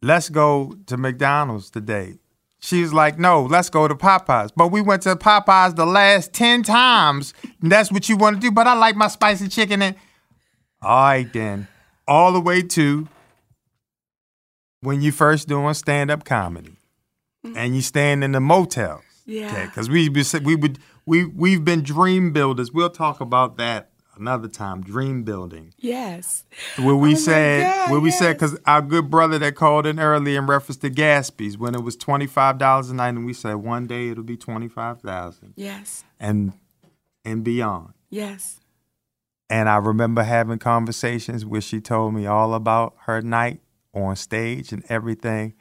let's 0.00 0.28
go 0.28 0.76
to 0.86 0.96
McDonald's 0.96 1.70
today. 1.70 2.14
She 2.60 2.80
was 2.80 2.94
like, 2.94 3.18
no, 3.18 3.42
let's 3.42 3.68
go 3.68 3.88
to 3.88 3.94
Popeyes. 3.94 4.50
But 4.54 4.68
we 4.68 4.80
went 4.80 5.02
to 5.02 5.16
Popeyes 5.16 5.74
the 5.74 5.84
last 5.84 6.32
10 6.32 6.62
times. 6.62 7.34
And 7.60 7.72
that's 7.72 7.90
what 7.90 8.08
you 8.08 8.16
want 8.16 8.36
to 8.36 8.40
do. 8.40 8.52
But 8.52 8.66
I 8.68 8.74
like 8.74 8.94
my 8.94 9.08
spicy 9.08 9.48
chicken. 9.48 9.82
And 9.82 9.96
all 10.80 11.04
right, 11.04 11.32
then. 11.32 11.68
All 12.06 12.32
the 12.32 12.40
way 12.40 12.62
to 12.62 13.08
when 14.80 15.00
you 15.00 15.12
first 15.12 15.48
doing 15.48 15.72
stand 15.74 16.10
up 16.10 16.24
comedy, 16.24 16.76
mm-hmm. 17.46 17.56
and 17.56 17.74
you 17.74 17.80
stand 17.80 18.24
in 18.24 18.32
the 18.32 18.40
motels. 18.40 19.04
Yeah. 19.24 19.66
Because 19.66 19.88
we 19.88 20.08
we 20.08 20.24
said 20.24 20.44
we 20.44 20.56
would 20.56 20.78
we 21.06 21.24
we've 21.24 21.64
been 21.64 21.82
dream 21.82 22.32
builders. 22.32 22.72
We'll 22.72 22.90
talk 22.90 23.20
about 23.20 23.56
that 23.58 23.91
another 24.16 24.48
time. 24.48 24.82
Dream 24.82 25.22
building. 25.22 25.72
Yes. 25.78 26.44
Where 26.78 26.94
we 26.96 27.12
Oh 27.12 27.16
said, 27.18 27.62
God, 27.64 27.90
where 27.90 28.00
we 28.00 28.10
said, 28.10 28.34
because 28.34 28.58
our 28.66 28.82
good 28.82 29.10
brother 29.10 29.38
that 29.38 29.54
called 29.54 29.86
in 29.86 29.98
early 30.00 30.36
in 30.36 30.46
reference 30.46 30.76
to 30.78 30.90
Gatsby's 30.90 31.56
when 31.58 31.74
it 31.74 31.82
was 31.82 31.96
twenty 31.96 32.26
five 32.26 32.58
dollars 32.58 32.90
a 32.90 32.94
night, 32.94 33.10
and 33.10 33.26
we 33.26 33.32
said 33.32 33.54
one 33.54 33.86
day 33.86 34.08
it'll 34.08 34.22
be 34.24 34.36
twenty 34.36 34.68
five 34.68 35.00
thousand, 35.00 35.54
Yes. 35.56 36.04
and 36.20 36.52
and 37.24 37.44
beyond. 37.44 37.94
Yes. 38.10 38.58
And 39.50 39.68
I 39.68 39.76
remember 39.76 40.22
having 40.22 40.58
conversations 40.58 41.44
where 41.44 41.60
she 41.60 41.80
told 41.80 42.14
me 42.14 42.26
all 42.26 42.54
about 42.54 42.94
her 43.04 43.20
night 43.20 43.60
on 43.94 44.16
stage 44.16 44.72
and 44.72 44.82
everything, 44.88 45.52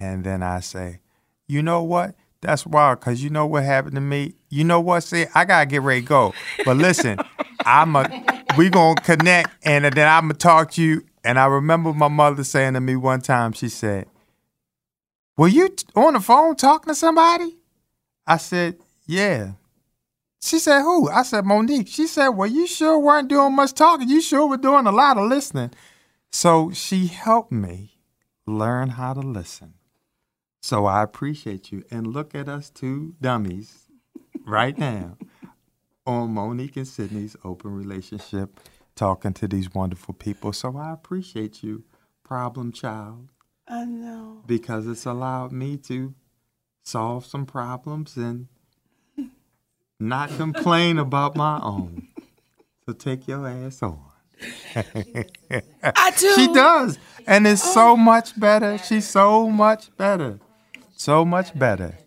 and 0.00 0.24
then 0.24 0.42
I 0.42 0.58
say, 0.60 1.00
you 1.46 1.62
know 1.62 1.82
what? 1.82 2.14
That's 2.40 2.66
wild, 2.66 3.00
cause 3.00 3.20
you 3.20 3.30
know 3.30 3.46
what 3.46 3.64
happened 3.64 3.94
to 3.96 4.00
me. 4.00 4.34
You 4.48 4.64
know 4.64 4.80
what? 4.80 5.00
See, 5.02 5.26
I 5.34 5.44
gotta 5.44 5.66
get 5.66 5.82
ready 5.82 6.02
to 6.02 6.06
go. 6.06 6.34
But 6.64 6.76
listen, 6.76 7.18
I'm 7.64 7.96
a 7.96 8.44
we 8.56 8.70
gonna 8.70 9.00
connect, 9.00 9.50
and 9.64 9.84
then 9.84 10.08
I'm 10.08 10.22
gonna 10.22 10.34
talk 10.34 10.72
to 10.72 10.82
you. 10.82 11.04
And 11.24 11.38
I 11.38 11.46
remember 11.46 11.92
my 11.92 12.08
mother 12.08 12.44
saying 12.44 12.74
to 12.74 12.80
me 12.80 12.96
one 12.96 13.20
time, 13.20 13.52
she 13.52 13.68
said, 13.68 14.06
"Were 15.36 15.48
you 15.48 15.68
t- 15.68 15.84
on 15.94 16.14
the 16.14 16.20
phone 16.20 16.56
talking 16.56 16.88
to 16.88 16.94
somebody?" 16.94 17.58
I 18.26 18.36
said, 18.36 18.78
"Yeah." 19.06 19.52
She 20.40 20.58
said, 20.58 20.82
"Who?" 20.82 21.08
I 21.10 21.22
said, 21.22 21.44
"Monique." 21.44 21.88
She 21.88 22.06
said, 22.06 22.28
"Well, 22.28 22.48
you 22.48 22.66
sure 22.66 22.98
weren't 22.98 23.28
doing 23.28 23.54
much 23.54 23.72
talking. 23.72 24.08
You 24.08 24.20
sure 24.20 24.46
were 24.46 24.56
doing 24.56 24.86
a 24.86 24.92
lot 24.92 25.18
of 25.18 25.28
listening." 25.28 25.72
So 26.30 26.70
she 26.70 27.06
helped 27.06 27.52
me 27.52 27.98
learn 28.46 28.90
how 28.90 29.14
to 29.14 29.20
listen. 29.20 29.74
So 30.60 30.86
I 30.86 31.02
appreciate 31.02 31.72
you. 31.72 31.84
And 31.90 32.06
look 32.06 32.34
at 32.34 32.48
us 32.48 32.70
two 32.70 33.14
dummies 33.20 33.88
right 34.46 34.76
now 34.76 35.16
on 36.08 36.32
Monique 36.32 36.78
and 36.78 36.88
Sydney's 36.88 37.36
open 37.44 37.70
relationship, 37.74 38.58
talking 38.96 39.34
to 39.34 39.46
these 39.46 39.74
wonderful 39.74 40.14
people. 40.14 40.54
So 40.54 40.74
I 40.76 40.92
appreciate 40.92 41.62
you, 41.62 41.84
problem 42.24 42.72
child, 42.72 43.28
I 43.68 43.84
know. 43.84 44.42
because 44.46 44.86
it's 44.86 45.04
allowed 45.04 45.52
me 45.52 45.76
to 45.88 46.14
solve 46.82 47.26
some 47.26 47.44
problems 47.44 48.16
and 48.16 48.48
not 50.00 50.30
complain 50.30 50.98
about 50.98 51.36
my 51.36 51.60
own. 51.62 52.08
So 52.86 52.94
take 52.94 53.28
your 53.28 53.46
ass 53.46 53.82
on. 53.82 54.00
I 54.74 56.12
do. 56.16 56.34
She 56.36 56.46
does. 56.54 56.98
And 57.26 57.46
it's 57.46 57.62
so 57.62 57.90
oh. 57.90 57.96
much 57.96 58.38
better. 58.40 58.78
She's 58.78 59.06
so 59.06 59.50
much 59.50 59.94
better. 59.98 60.40
So 60.96 61.26
much 61.26 61.56
better. 61.58 61.98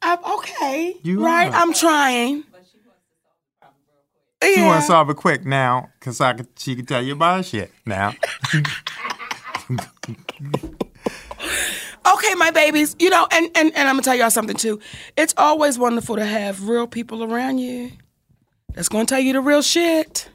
I'm 0.00 0.24
okay. 0.24 0.96
You 1.02 1.22
right? 1.22 1.52
are. 1.52 1.54
I'm 1.54 1.74
trying. 1.74 2.44
She 4.42 4.60
Yeah. 4.60 4.66
want 4.66 4.80
to 4.82 4.86
solve 4.86 5.10
it 5.10 5.16
quick 5.16 5.44
now, 5.44 5.90
cause 6.00 6.20
I 6.20 6.32
could, 6.34 6.46
she 6.56 6.76
could 6.76 6.86
tell 6.88 7.02
you 7.02 7.14
about 7.14 7.38
her 7.38 7.42
shit 7.42 7.72
now. 7.84 8.14
Okay, 12.06 12.34
my 12.36 12.50
babies. 12.50 12.96
You 12.98 13.10
know, 13.10 13.26
and, 13.30 13.46
and, 13.54 13.74
and 13.76 13.88
I'm 13.88 13.94
gonna 13.96 14.02
tell 14.02 14.14
y'all 14.14 14.30
something 14.30 14.56
too. 14.56 14.80
It's 15.16 15.34
always 15.36 15.78
wonderful 15.78 16.16
to 16.16 16.24
have 16.24 16.66
real 16.68 16.86
people 16.86 17.22
around 17.22 17.58
you 17.58 17.92
that's 18.74 18.88
gonna 18.88 19.04
tell 19.04 19.20
you 19.20 19.32
the 19.34 19.40
real 19.40 19.62
shit. 19.62 20.28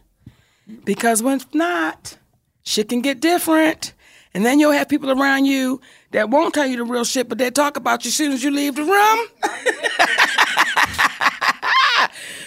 Because 0.85 1.21
when 1.23 1.37
it's 1.37 1.47
not, 1.53 2.17
shit 2.63 2.89
can 2.89 3.01
get 3.01 3.19
different. 3.19 3.93
And 4.35 4.45
then 4.45 4.59
you'll 4.59 4.71
have 4.71 4.87
people 4.89 5.11
around 5.11 5.45
you 5.45 5.79
that 6.11 6.29
won't 6.29 6.53
tell 6.53 6.65
you 6.65 6.77
the 6.77 6.83
real 6.83 7.03
shit, 7.03 7.27
but 7.29 7.37
they 7.37 7.51
talk 7.51 7.77
about 7.77 8.03
you 8.05 8.09
as 8.09 8.15
soon 8.15 8.31
as 8.31 8.43
you 8.43 8.49
leave 8.51 8.75
the 8.75 8.83
room. 8.83 9.19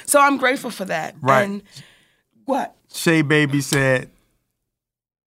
so 0.07 0.21
I'm 0.21 0.37
grateful 0.37 0.71
for 0.71 0.85
that. 0.87 1.15
Right. 1.21 1.43
And 1.43 1.63
what? 2.45 2.75
Shay 2.93 3.23
Baby 3.23 3.61
said, 3.61 4.11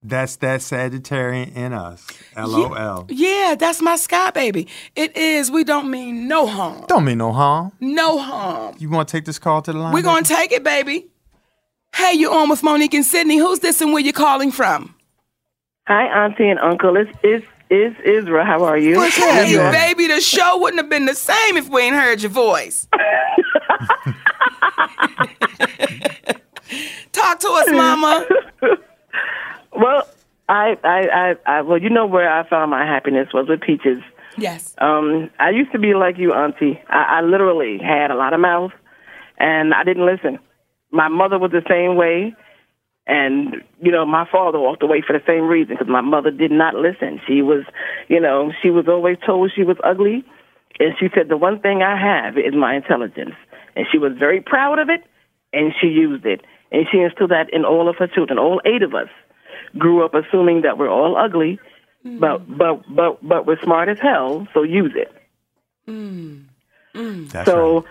"That's 0.01 0.37
that 0.37 0.61
Sagittarian 0.61 1.55
in 1.55 1.73
us." 1.73 2.05
LOL. 2.35 3.05
Yeah, 3.09 3.55
that's 3.57 3.81
my 3.81 3.95
sky 3.95 4.31
baby. 4.31 4.67
It 4.95 5.15
is. 5.15 5.51
We 5.51 5.63
don't 5.63 5.89
mean 5.91 6.27
no 6.27 6.47
harm. 6.47 6.85
Don't 6.87 7.05
mean 7.05 7.17
no 7.17 7.31
harm. 7.31 7.71
No 7.79 8.17
harm. 8.17 8.75
You 8.79 8.89
want 8.89 9.07
to 9.09 9.11
take 9.17 9.25
this 9.25 9.39
call 9.39 9.61
to 9.63 9.73
the 9.73 9.79
line? 9.79 9.93
We're 9.93 10.01
gonna 10.01 10.23
take 10.23 10.51
it, 10.51 10.63
baby. 10.63 11.07
Hey, 11.95 12.13
you 12.13 12.31
on 12.31 12.49
with 12.49 12.63
Monique 12.63 12.93
and 12.93 13.05
Sydney? 13.05 13.37
Who's 13.37 13.59
this 13.59 13.81
and 13.81 13.91
where 13.93 14.01
you 14.01 14.13
calling 14.13 14.51
from? 14.51 14.95
Hi, 15.87 16.05
Auntie 16.25 16.47
and 16.47 16.59
Uncle. 16.59 16.95
It's 16.97 17.11
it's 17.23 17.45
it's 17.69 17.99
Israel. 18.03 18.45
How 18.45 18.63
are 18.63 18.77
you? 18.77 18.99
Hey, 19.01 19.55
baby, 19.71 20.07
the 20.07 20.21
show 20.21 20.57
wouldn't 20.57 20.81
have 20.81 20.89
been 20.89 21.05
the 21.05 21.15
same 21.15 21.57
if 21.57 21.69
we 21.69 21.81
ain't 21.81 21.95
heard 21.95 22.21
your 22.21 22.31
voice. 22.31 22.87
Talk 27.11 27.39
to 27.39 27.49
us, 27.49 27.69
Mama. 27.71 28.25
Well, 29.75 30.07
I, 30.47 30.77
I, 30.83 31.07
I, 31.07 31.35
I, 31.45 31.61
well, 31.61 31.77
you 31.81 31.89
know 31.89 32.05
where 32.05 32.31
I 32.31 32.47
found 32.47 32.71
my 32.71 32.85
happiness 32.85 33.29
was 33.33 33.47
with 33.47 33.61
Peaches. 33.61 34.01
Yes. 34.37 34.73
Um, 34.79 35.29
I 35.39 35.49
used 35.51 35.71
to 35.73 35.79
be 35.79 35.93
like 35.93 36.17
you, 36.17 36.33
Auntie. 36.33 36.81
I, 36.89 37.19
I 37.19 37.21
literally 37.21 37.77
had 37.77 38.11
a 38.11 38.15
lot 38.15 38.33
of 38.33 38.39
mouth, 38.39 38.71
and 39.37 39.73
I 39.73 39.83
didn't 39.83 40.05
listen. 40.05 40.39
My 40.91 41.07
mother 41.07 41.37
was 41.37 41.51
the 41.51 41.63
same 41.69 41.95
way, 41.95 42.35
and 43.09 43.63
you 43.81 43.91
know, 43.91 44.05
my 44.05 44.25
father 44.31 44.59
walked 44.59 44.83
away 44.83 45.01
for 45.05 45.13
the 45.13 45.25
same 45.25 45.47
reason 45.47 45.75
because 45.75 45.91
my 45.91 46.01
mother 46.01 46.29
did 46.29 46.51
not 46.51 46.75
listen. 46.75 47.19
She 47.27 47.41
was, 47.41 47.63
you 48.07 48.19
know, 48.19 48.53
she 48.61 48.69
was 48.69 48.85
always 48.87 49.17
told 49.25 49.51
she 49.55 49.63
was 49.63 49.77
ugly, 49.83 50.23
and 50.79 50.93
she 50.99 51.07
said 51.15 51.27
the 51.27 51.35
one 51.35 51.59
thing 51.59 51.81
I 51.81 51.99
have 51.99 52.37
is 52.37 52.53
my 52.53 52.75
intelligence, 52.75 53.33
and 53.75 53.87
she 53.91 53.97
was 53.97 54.13
very 54.17 54.41
proud 54.41 54.77
of 54.77 54.89
it, 54.89 55.03
and 55.51 55.73
she 55.81 55.87
used 55.87 56.25
it, 56.25 56.41
and 56.71 56.85
she 56.91 56.99
instilled 56.99 57.31
that 57.31 57.51
in 57.51 57.65
all 57.65 57.89
of 57.89 57.95
her 57.95 58.07
children. 58.07 58.37
All 58.37 58.61
eight 58.63 58.83
of 58.83 58.93
us 58.93 59.09
grew 59.75 60.05
up 60.05 60.13
assuming 60.13 60.61
that 60.61 60.77
we're 60.77 60.91
all 60.91 61.17
ugly, 61.17 61.59
hmm. 62.03 62.19
but 62.19 62.45
but 62.47 62.83
but 62.95 63.27
but 63.27 63.47
we're 63.47 63.59
smart 63.63 63.89
as 63.89 63.97
hell, 63.99 64.47
so 64.53 64.61
use 64.61 64.93
it. 64.95 65.11
Hmm. 65.87 66.41
Hmm. 66.93 67.25
That's 67.25 67.49
so 67.49 67.85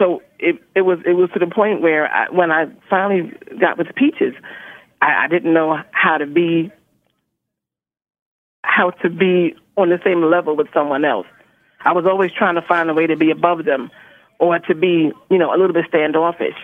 so 0.00 0.22
it 0.38 0.62
it 0.74 0.82
was 0.82 0.98
it 1.04 1.14
was 1.14 1.30
to 1.34 1.38
the 1.38 1.46
point 1.46 1.80
where 1.80 2.06
I, 2.06 2.30
when 2.30 2.50
I 2.50 2.66
finally 2.88 3.32
got 3.60 3.78
with 3.78 3.88
Peaches, 3.94 4.34
I, 5.00 5.24
I 5.24 5.28
didn't 5.28 5.52
know 5.52 5.78
how 5.90 6.18
to 6.18 6.26
be 6.26 6.70
how 8.62 8.90
to 9.02 9.10
be 9.10 9.54
on 9.76 9.90
the 9.90 9.98
same 10.04 10.22
level 10.22 10.56
with 10.56 10.68
someone 10.72 11.04
else. 11.04 11.26
I 11.84 11.92
was 11.92 12.06
always 12.06 12.32
trying 12.32 12.56
to 12.56 12.62
find 12.62 12.90
a 12.90 12.94
way 12.94 13.06
to 13.06 13.16
be 13.16 13.30
above 13.30 13.64
them 13.64 13.90
or 14.38 14.58
to 14.58 14.74
be, 14.74 15.12
you 15.30 15.38
know, 15.38 15.50
a 15.54 15.56
little 15.56 15.72
bit 15.72 15.86
standoffish 15.88 16.56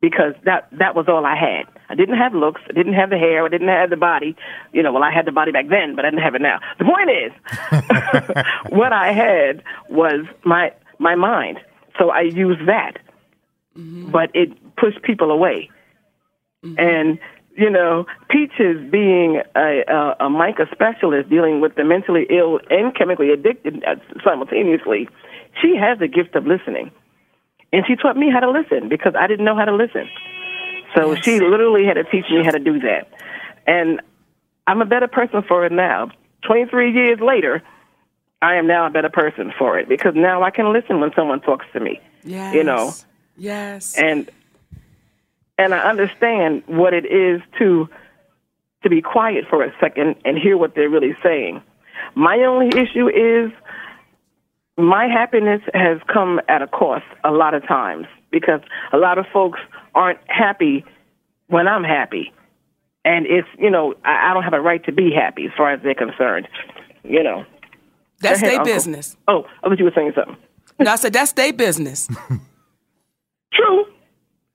because 0.00 0.34
that 0.44 0.68
that 0.72 0.94
was 0.94 1.06
all 1.08 1.24
I 1.24 1.36
had. 1.36 1.64
I 1.88 1.94
didn't 1.94 2.16
have 2.16 2.34
looks, 2.34 2.60
I 2.68 2.72
didn't 2.72 2.94
have 2.94 3.10
the 3.10 3.18
hair, 3.18 3.44
I 3.44 3.48
didn't 3.48 3.68
have 3.68 3.90
the 3.90 3.96
body. 3.96 4.36
You 4.72 4.82
know, 4.82 4.92
well 4.92 5.04
I 5.04 5.12
had 5.12 5.26
the 5.26 5.32
body 5.32 5.52
back 5.52 5.68
then, 5.68 5.94
but 5.96 6.04
I 6.04 6.10
didn't 6.10 6.22
have 6.22 6.34
it 6.34 6.42
now. 6.42 6.60
The 6.78 6.84
point 6.84 7.10
is 7.10 8.42
what 8.76 8.92
I 8.92 9.12
had 9.12 9.62
was 9.88 10.26
my 10.44 10.72
my 10.98 11.14
mind. 11.14 11.58
So 11.98 12.10
I 12.10 12.22
used 12.22 12.68
that. 12.68 12.98
But 14.10 14.30
it 14.34 14.76
pushed 14.76 15.02
people 15.02 15.30
away. 15.30 15.70
And 16.78 17.18
you 17.56 17.68
know, 17.70 18.06
Peaches 18.30 18.78
being 18.90 19.42
a, 19.54 19.82
a, 19.86 20.26
a 20.26 20.30
MICA 20.30 20.66
specialist 20.72 21.28
dealing 21.28 21.60
with 21.60 21.74
the 21.74 21.84
mentally 21.84 22.26
ill 22.30 22.60
and 22.70 22.94
chemically 22.94 23.30
addicted 23.30 23.84
uh, 23.84 23.96
simultaneously, 24.24 25.08
she 25.60 25.76
has 25.76 25.98
the 25.98 26.08
gift 26.08 26.34
of 26.34 26.46
listening. 26.46 26.90
And 27.72 27.84
she 27.86 27.96
taught 27.96 28.16
me 28.16 28.30
how 28.30 28.40
to 28.40 28.50
listen 28.50 28.88
because 28.88 29.14
I 29.18 29.26
didn't 29.26 29.44
know 29.44 29.56
how 29.56 29.64
to 29.64 29.74
listen. 29.74 30.08
So 30.94 31.14
she 31.16 31.40
literally 31.40 31.84
had 31.86 31.94
to 31.94 32.04
teach 32.04 32.26
me 32.30 32.44
how 32.44 32.50
to 32.50 32.58
do 32.58 32.78
that. 32.80 33.08
And 33.66 34.00
I'm 34.66 34.82
a 34.82 34.86
better 34.86 35.08
person 35.08 35.42
for 35.46 35.64
it 35.64 35.72
now. 35.72 36.10
23 36.46 36.92
years 36.92 37.18
later, 37.20 37.62
I 38.42 38.56
am 38.56 38.66
now 38.66 38.86
a 38.86 38.90
better 38.90 39.08
person 39.08 39.52
for 39.56 39.78
it 39.78 39.88
because 39.88 40.14
now 40.16 40.42
I 40.42 40.50
can 40.50 40.72
listen 40.72 41.00
when 41.00 41.12
someone 41.14 41.40
talks 41.40 41.64
to 41.72 41.80
me. 41.80 42.00
Yes. 42.24 42.54
You 42.54 42.64
know, 42.64 42.92
Yes. 43.36 43.96
and 43.96 44.28
and 45.58 45.72
I 45.74 45.78
understand 45.88 46.64
what 46.66 46.92
it 46.92 47.06
is 47.06 47.40
to 47.58 47.88
to 48.82 48.90
be 48.90 49.00
quiet 49.00 49.44
for 49.48 49.62
a 49.62 49.72
second 49.80 50.16
and 50.24 50.36
hear 50.36 50.56
what 50.58 50.74
they're 50.74 50.90
really 50.90 51.16
saying. 51.22 51.62
My 52.16 52.38
only 52.40 52.68
issue 52.78 53.08
is 53.08 53.52
my 54.76 55.06
happiness 55.06 55.62
has 55.72 55.98
come 56.12 56.40
at 56.48 56.62
a 56.62 56.66
cost 56.66 57.04
a 57.22 57.30
lot 57.30 57.54
of 57.54 57.64
times 57.66 58.06
because 58.32 58.60
a 58.92 58.96
lot 58.96 59.18
of 59.18 59.26
folks 59.32 59.60
aren't 59.94 60.18
happy 60.26 60.84
when 61.46 61.68
I'm 61.68 61.84
happy. 61.84 62.32
And 63.04 63.26
it's, 63.26 63.48
you 63.58 63.70
know, 63.70 63.94
I, 64.04 64.30
I 64.30 64.34
don't 64.34 64.42
have 64.42 64.52
a 64.54 64.60
right 64.60 64.82
to 64.86 64.92
be 64.92 65.12
happy 65.12 65.46
as 65.46 65.52
far 65.56 65.72
as 65.72 65.80
they're 65.82 65.94
concerned. 65.94 66.48
You 67.04 67.22
know. 67.22 67.44
That's 68.22 68.40
their 68.40 68.64
business. 68.64 69.16
Oh, 69.28 69.44
I 69.62 69.68
thought 69.68 69.78
you 69.78 69.84
were 69.84 69.92
saying 69.94 70.12
something. 70.14 70.36
No, 70.78 70.90
I 70.92 70.96
said 70.96 71.12
that's 71.12 71.32
their 71.32 71.52
business. 71.52 72.08
True, 73.52 73.84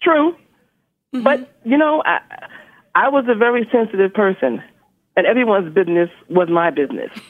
true. 0.01 0.31
Mm-hmm. 1.13 1.21
But 1.23 1.55
you 1.63 1.77
know, 1.77 2.01
I 2.03 2.19
I 2.95 3.09
was 3.09 3.25
a 3.29 3.35
very 3.35 3.67
sensitive 3.71 4.11
person, 4.13 4.61
and 5.15 5.27
everyone's 5.27 5.71
business 5.73 6.09
was 6.29 6.49
my 6.49 6.71
business. 6.71 7.11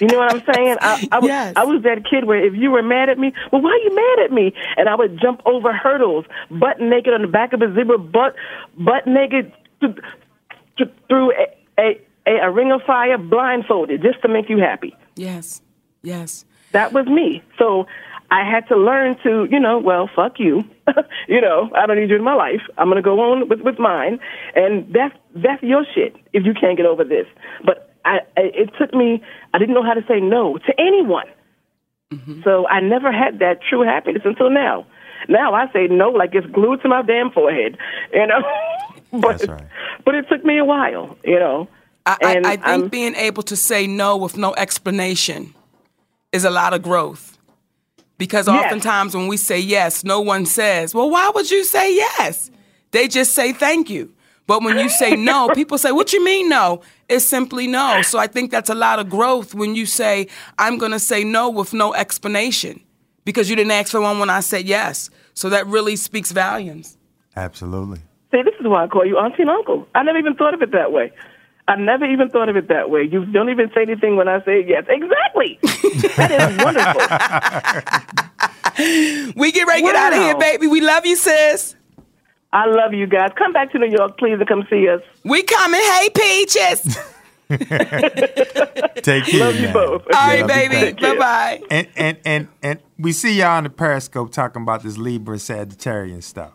you 0.00 0.06
know 0.06 0.18
what 0.18 0.32
I'm 0.34 0.42
saying? 0.54 0.76
I, 0.80 1.08
I, 1.10 1.18
was, 1.18 1.28
Yes. 1.28 1.52
I 1.56 1.64
was 1.64 1.82
that 1.82 2.04
kid 2.08 2.24
where 2.26 2.44
if 2.44 2.54
you 2.54 2.70
were 2.70 2.82
mad 2.82 3.08
at 3.08 3.18
me, 3.18 3.32
well, 3.50 3.62
why 3.62 3.70
are 3.70 3.78
you 3.78 3.94
mad 3.94 4.24
at 4.26 4.32
me? 4.32 4.52
And 4.76 4.88
I 4.88 4.94
would 4.94 5.18
jump 5.20 5.40
over 5.46 5.72
hurdles, 5.72 6.26
butt 6.50 6.80
naked 6.80 7.14
on 7.14 7.22
the 7.22 7.28
back 7.28 7.52
of 7.52 7.62
a 7.62 7.74
zebra, 7.74 7.98
butt 7.98 8.34
butt 8.78 9.06
naked 9.06 9.52
th- 9.80 9.96
th- 10.76 10.90
through 11.08 11.32
a, 11.32 11.80
a, 11.80 12.00
a, 12.28 12.46
a 12.46 12.50
ring 12.50 12.72
of 12.72 12.82
fire, 12.82 13.18
blindfolded, 13.18 14.02
just 14.02 14.20
to 14.22 14.28
make 14.28 14.48
you 14.48 14.58
happy. 14.58 14.94
Yes. 15.16 15.62
Yes. 16.02 16.44
That 16.72 16.92
was 16.92 17.06
me. 17.06 17.42
So 17.58 17.86
I 18.30 18.48
had 18.48 18.68
to 18.68 18.76
learn 18.76 19.16
to, 19.22 19.48
you 19.50 19.58
know, 19.58 19.78
well, 19.78 20.08
fuck 20.14 20.38
you. 20.38 20.64
you 21.28 21.40
know, 21.40 21.70
I 21.74 21.86
don't 21.86 21.98
need 21.98 22.10
you 22.10 22.16
in 22.16 22.24
my 22.24 22.34
life. 22.34 22.60
I'm 22.76 22.88
gonna 22.88 23.02
go 23.02 23.20
on 23.20 23.48
with 23.48 23.60
with 23.62 23.78
mine, 23.78 24.20
and 24.54 24.92
that's 24.92 25.14
that's 25.34 25.62
your 25.62 25.84
shit. 25.94 26.14
If 26.32 26.44
you 26.44 26.52
can't 26.52 26.76
get 26.76 26.86
over 26.86 27.04
this, 27.04 27.26
but 27.64 27.94
I, 28.04 28.18
I 28.36 28.42
it 28.54 28.70
took 28.78 28.92
me. 28.92 29.22
I 29.54 29.58
didn't 29.58 29.74
know 29.74 29.82
how 29.82 29.94
to 29.94 30.04
say 30.06 30.20
no 30.20 30.58
to 30.58 30.72
anyone. 30.78 31.26
Mm-hmm. 32.12 32.42
So 32.42 32.66
I 32.68 32.80
never 32.80 33.12
had 33.12 33.38
that 33.38 33.60
true 33.62 33.82
happiness 33.82 34.22
until 34.24 34.50
now. 34.50 34.86
Now 35.28 35.54
I 35.54 35.70
say 35.72 35.88
no 35.88 36.10
like 36.10 36.34
it's 36.34 36.46
glued 36.46 36.82
to 36.82 36.88
my 36.88 37.02
damn 37.02 37.30
forehead. 37.30 37.78
You 38.12 38.26
know, 38.26 38.42
but 39.20 39.46
but 40.04 40.14
it 40.14 40.26
took 40.28 40.44
me 40.44 40.58
a 40.58 40.64
while. 40.64 41.16
You 41.24 41.38
know, 41.38 41.68
I, 42.08 42.16
I, 42.24 42.32
And 42.36 42.46
I 42.46 42.50
think 42.56 42.66
I'm- 42.66 42.88
being 42.88 43.14
able 43.14 43.42
to 43.44 43.56
say 43.56 43.86
no 43.86 44.16
with 44.16 44.36
no 44.36 44.54
explanation 44.56 45.54
is 46.32 46.44
a 46.44 46.50
lot 46.50 46.72
of 46.74 46.82
growth. 46.82 47.36
Because 48.16 48.48
Yes. 48.48 48.64
oftentimes 48.64 49.14
when 49.14 49.28
we 49.28 49.36
say 49.36 49.58
yes, 49.58 50.02
no 50.04 50.20
one 50.20 50.44
says, 50.46 50.94
Well, 50.94 51.10
why 51.10 51.30
would 51.34 51.50
you 51.50 51.64
say 51.64 51.94
yes? 51.94 52.50
They 52.90 53.06
just 53.08 53.32
say 53.34 53.52
thank 53.52 53.90
you. 53.90 54.12
But 54.46 54.62
when 54.62 54.78
you 54.78 54.88
say 54.88 55.14
no, 55.14 55.48
people 55.54 55.78
say, 55.78 55.92
What 55.92 56.12
you 56.12 56.24
mean 56.24 56.48
no? 56.48 56.80
It's 57.08 57.24
simply 57.24 57.66
no. 57.66 58.02
So 58.02 58.18
I 58.18 58.26
think 58.26 58.50
that's 58.50 58.70
a 58.70 58.74
lot 58.74 58.98
of 58.98 59.08
growth 59.08 59.54
when 59.54 59.74
you 59.76 59.86
say, 59.86 60.26
I'm 60.58 60.78
going 60.78 60.92
to 60.92 60.98
say 60.98 61.22
no 61.24 61.48
with 61.48 61.72
no 61.72 61.94
explanation 61.94 62.80
because 63.24 63.48
you 63.50 63.56
didn't 63.56 63.72
ask 63.72 63.90
for 63.92 64.00
one 64.00 64.18
when 64.18 64.30
I 64.30 64.40
said 64.40 64.66
yes. 64.66 65.10
So 65.34 65.48
that 65.50 65.66
really 65.66 65.96
speaks 65.96 66.32
volumes. 66.32 66.96
Absolutely. 67.36 67.98
See, 68.32 68.42
this 68.42 68.54
is 68.60 68.66
why 68.66 68.84
I 68.84 68.88
call 68.88 69.06
you 69.06 69.16
auntie 69.18 69.42
and 69.42 69.50
uncle. 69.50 69.86
I 69.94 70.02
never 70.02 70.18
even 70.18 70.34
thought 70.34 70.52
of 70.54 70.60
it 70.60 70.72
that 70.72 70.90
way. 70.92 71.12
I 71.68 71.76
never 71.76 72.06
even 72.06 72.30
thought 72.30 72.48
of 72.48 72.56
it 72.56 72.68
that 72.68 72.90
way. 72.90 73.02
You 73.02 73.26
don't 73.26 73.50
even 73.50 73.70
say 73.74 73.82
anything 73.82 74.16
when 74.16 74.26
I 74.26 74.42
say 74.44 74.64
yes. 74.66 74.84
Exactly. 74.88 75.58
that 76.16 76.30
is 76.50 76.56
wonderful. 76.64 77.02
We 79.36 79.52
get 79.52 79.66
ready 79.66 79.82
to 79.82 79.88
get 79.88 79.96
out 79.96 80.12
of 80.12 80.18
here, 80.20 80.38
baby. 80.38 80.66
We 80.68 80.80
love 80.80 81.04
you, 81.04 81.16
sis. 81.16 81.74
I 82.52 82.66
love 82.66 82.94
you 82.94 83.06
guys. 83.06 83.30
Come 83.36 83.52
back 83.52 83.72
to 83.72 83.78
New 83.78 83.90
York, 83.90 84.16
please, 84.18 84.38
and 84.38 84.46
come 84.46 84.66
see 84.70 84.88
us. 84.88 85.02
We 85.24 85.42
coming. 85.42 85.80
Hey, 85.80 86.08
Peaches. 86.14 86.98
Take 89.02 89.24
care. 89.24 89.40
Love 89.40 89.56
you 89.56 89.72
both. 89.72 90.02
All 90.02 90.10
right, 90.12 90.46
baby. 90.46 91.00
Bye 91.00 91.16
bye. 91.18 91.62
And 91.70 91.88
and 91.96 92.18
and 92.24 92.48
and 92.62 92.78
we 92.98 93.12
see 93.12 93.38
y'all 93.38 93.56
on 93.56 93.64
the 93.64 93.70
Periscope 93.70 94.32
talking 94.32 94.62
about 94.62 94.82
this 94.82 94.96
Libra 94.96 95.32
and 95.32 95.42
Sagittarian 95.42 96.22
stuff. 96.22 96.54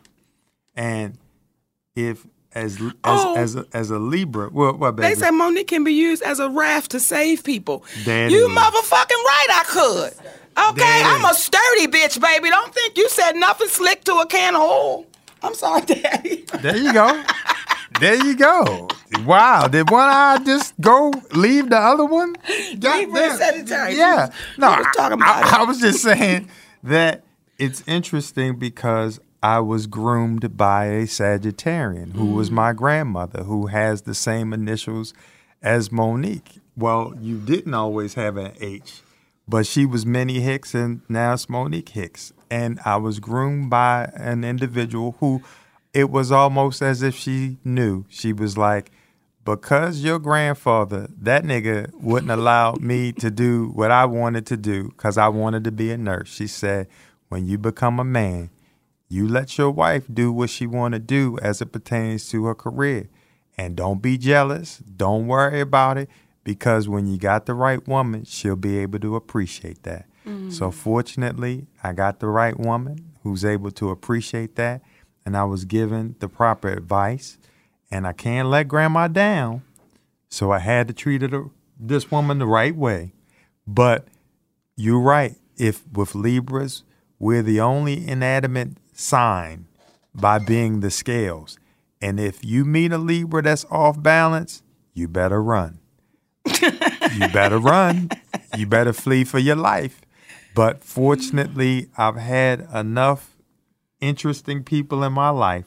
And 0.76 1.18
if 1.96 2.26
as 2.56 2.76
as 2.80 2.92
Oh. 3.04 3.36
as 3.36 3.56
a, 3.56 3.66
as 3.74 3.90
a 3.92 4.00
Libra, 4.00 4.50
what 4.50 4.80
what 4.80 4.96
They 4.98 5.10
baby? 5.10 5.20
said 5.20 5.32
Monique 5.32 5.68
can 5.68 5.84
be 5.84 5.94
used 5.94 6.22
as 6.24 6.40
a 6.40 6.50
raft 6.50 6.92
to 6.92 7.00
save 7.00 7.44
people. 7.44 7.84
It 8.06 8.32
you 8.32 8.48
is. 8.50 8.58
motherfucking 8.58 9.24
right, 9.26 9.48
I 9.52 9.64
could. 9.68 10.14
Okay, 10.70 11.02
I'm 11.04 11.26
a 11.26 11.34
sturdy 11.34 11.88
bitch, 11.88 12.22
baby. 12.22 12.50
Don't 12.50 12.74
think 12.74 12.96
you 12.98 13.10
said 13.10 13.34
nothing 13.36 13.68
slick 13.70 14.04
to 14.04 14.14
a 14.18 14.28
can 14.28 14.56
of 14.56 14.62
oil. 14.62 15.06
I'm 15.42 15.56
sorry, 15.56 15.82
Daddy. 15.86 16.46
There 16.62 16.78
you 16.78 16.94
go. 16.94 17.24
There 18.00 18.16
you 18.24 18.36
go. 18.36 18.88
Wow. 19.26 19.68
Did 19.68 19.90
one 19.90 20.08
eye 20.10 20.38
just 20.46 20.80
go 20.80 21.12
leave 21.34 21.70
the 21.70 21.78
other 21.78 22.06
one? 22.06 22.36
Libra 22.78 23.36
Sagittarius. 23.38 23.98
Yeah. 23.98 24.32
No, 24.58 24.70
was 24.70 24.86
I, 25.00 25.10
I. 25.22 25.60
I 25.60 25.64
was 25.64 25.80
just 25.80 26.02
saying 26.02 26.50
that 26.84 27.24
it's 27.60 27.84
interesting 27.88 28.58
because 28.58 29.20
I 29.44 29.60
was 29.60 29.88
groomed 29.88 30.56
by 30.56 30.86
a 30.86 31.04
Sagittarian 31.04 32.14
who 32.14 32.28
was 32.28 32.50
Mm. 32.50 32.54
my 32.54 32.74
grandmother, 32.74 33.44
who 33.44 33.68
has 33.68 34.04
the 34.04 34.16
same 34.16 34.54
initials 34.54 35.14
as 35.62 35.92
Monique. 35.92 36.62
Well, 36.78 37.14
you 37.20 37.38
didn't 37.40 37.74
always 37.74 38.14
have 38.14 38.38
an 38.38 38.54
H, 38.62 39.02
but 39.48 39.68
she 39.68 39.86
was 39.86 40.06
Minnie 40.06 40.40
Hicks 40.40 40.74
and 40.74 41.02
now 41.10 41.34
it's 41.34 41.50
Monique 41.50 41.90
Hicks. 41.90 42.32
And 42.50 42.80
I 42.86 42.96
was 42.96 43.20
groomed 43.20 43.70
by 43.70 44.10
an 44.16 44.46
individual 44.46 45.18
who 45.20 45.42
it 45.94 46.10
was 46.10 46.32
almost 46.32 46.82
as 46.82 47.02
if 47.04 47.14
she 47.14 47.58
knew. 47.66 48.06
She 48.08 48.32
was 48.32 48.58
like, 48.58 48.92
because 49.44 50.00
your 50.06 50.20
grandfather, 50.20 51.10
that 51.20 51.44
nigga 51.44 51.94
wouldn't 51.96 52.32
allow 52.32 52.76
me 52.80 53.12
to 53.14 53.30
do 53.30 53.72
what 53.76 53.92
I 53.92 54.06
wanted 54.06 54.46
to 54.48 54.58
do 54.58 54.90
because 54.90 55.18
I 55.18 55.28
wanted 55.28 55.66
to 55.66 55.72
be 55.72 55.92
a 55.92 55.98
nurse. 55.98 56.34
She 56.34 56.48
said, 56.48 56.88
when 57.28 57.46
you 57.46 57.58
become 57.58 58.00
a 58.00 58.06
man, 58.06 58.50
you 59.14 59.28
let 59.28 59.60
your 59.60 59.70
wife 59.70 60.06
do 60.12 60.34
what 60.34 60.50
she 60.50 60.66
want 60.66 60.94
to 60.94 61.00
do 61.00 61.38
as 61.44 61.62
it 61.62 61.68
pertains 61.68 62.28
to 62.30 62.46
her 62.46 62.56
career. 62.56 63.10
And 63.56 63.76
don't 63.76 64.02
be 64.02 64.18
jealous. 64.18 64.78
Don't 64.78 65.28
worry 65.28 65.62
about 65.62 66.00
it 66.00 66.10
because 66.44 66.90
when 66.90 67.06
you 67.06 67.20
got 67.20 67.46
the 67.46 67.54
right 67.54 67.88
woman, 67.88 68.26
she'll 68.26 68.56
be 68.56 68.80
able 68.80 69.00
to 69.00 69.16
appreciate 69.16 69.84
that. 69.84 70.08
Mm. 70.26 70.52
So 70.52 70.72
fortunately, 70.72 71.68
I 71.84 71.94
got 71.94 72.20
the 72.20 72.28
right 72.28 72.60
woman 72.60 73.12
who's 73.22 73.46
able 73.46 73.70
to 73.72 73.92
appreciate 73.92 74.56
that. 74.56 74.82
And 75.26 75.38
I 75.38 75.44
was 75.44 75.66
given 75.66 76.16
the 76.20 76.28
proper 76.28 76.70
advice. 76.70 77.38
And 77.92 78.08
I 78.08 78.14
can't 78.14 78.50
let 78.50 78.68
grandma 78.68 79.08
down. 79.08 79.62
So 80.28 80.52
I 80.52 80.58
had 80.58 80.88
to 80.88 80.94
treat 80.94 81.22
her, 81.22 81.46
this 81.80 82.10
woman 82.10 82.40
the 82.40 82.48
right 82.48 82.76
way. 82.76 83.14
But 83.68 84.08
you're 84.76 85.00
right. 85.00 85.36
If 85.56 85.88
with 85.92 86.16
Libras, 86.16 86.82
we're 87.20 87.44
the 87.44 87.62
only 87.62 88.08
inanimate 88.08 88.78
sign 88.94 89.68
by 90.14 90.40
being 90.40 90.80
the 90.80 90.92
scales. 90.92 91.58
And 92.02 92.20
if 92.20 92.44
you 92.44 92.66
meet 92.66 92.92
a 92.92 92.98
Libra 92.98 93.42
that's 93.42 93.66
off 93.72 94.02
balance, 94.02 94.62
you 94.94 95.08
better 95.08 95.42
run. 95.42 95.80
you 96.46 97.28
better 97.32 97.58
run. 97.60 98.10
You 98.58 98.68
better 98.68 98.94
flee 98.94 99.24
for 99.24 99.40
your 99.40 99.56
life. 99.56 100.02
But 100.54 100.84
fortunately, 100.84 101.90
I've 101.98 102.18
had 102.18 102.68
enough 102.74 103.36
interesting 104.02 104.64
people 104.64 105.04
in 105.04 105.14
my 105.14 105.30
life 105.30 105.66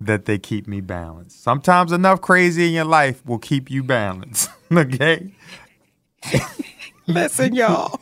that 0.00 0.24
they 0.24 0.38
keep 0.38 0.66
me 0.68 0.80
balanced. 0.80 1.42
Sometimes 1.42 1.92
enough 1.92 2.20
crazy 2.20 2.68
in 2.68 2.72
your 2.72 2.84
life 2.84 3.24
will 3.26 3.38
keep 3.38 3.70
you 3.70 3.82
balanced. 3.82 4.48
okay? 4.72 5.32
Listen, 7.06 7.54
y'all. 7.54 8.00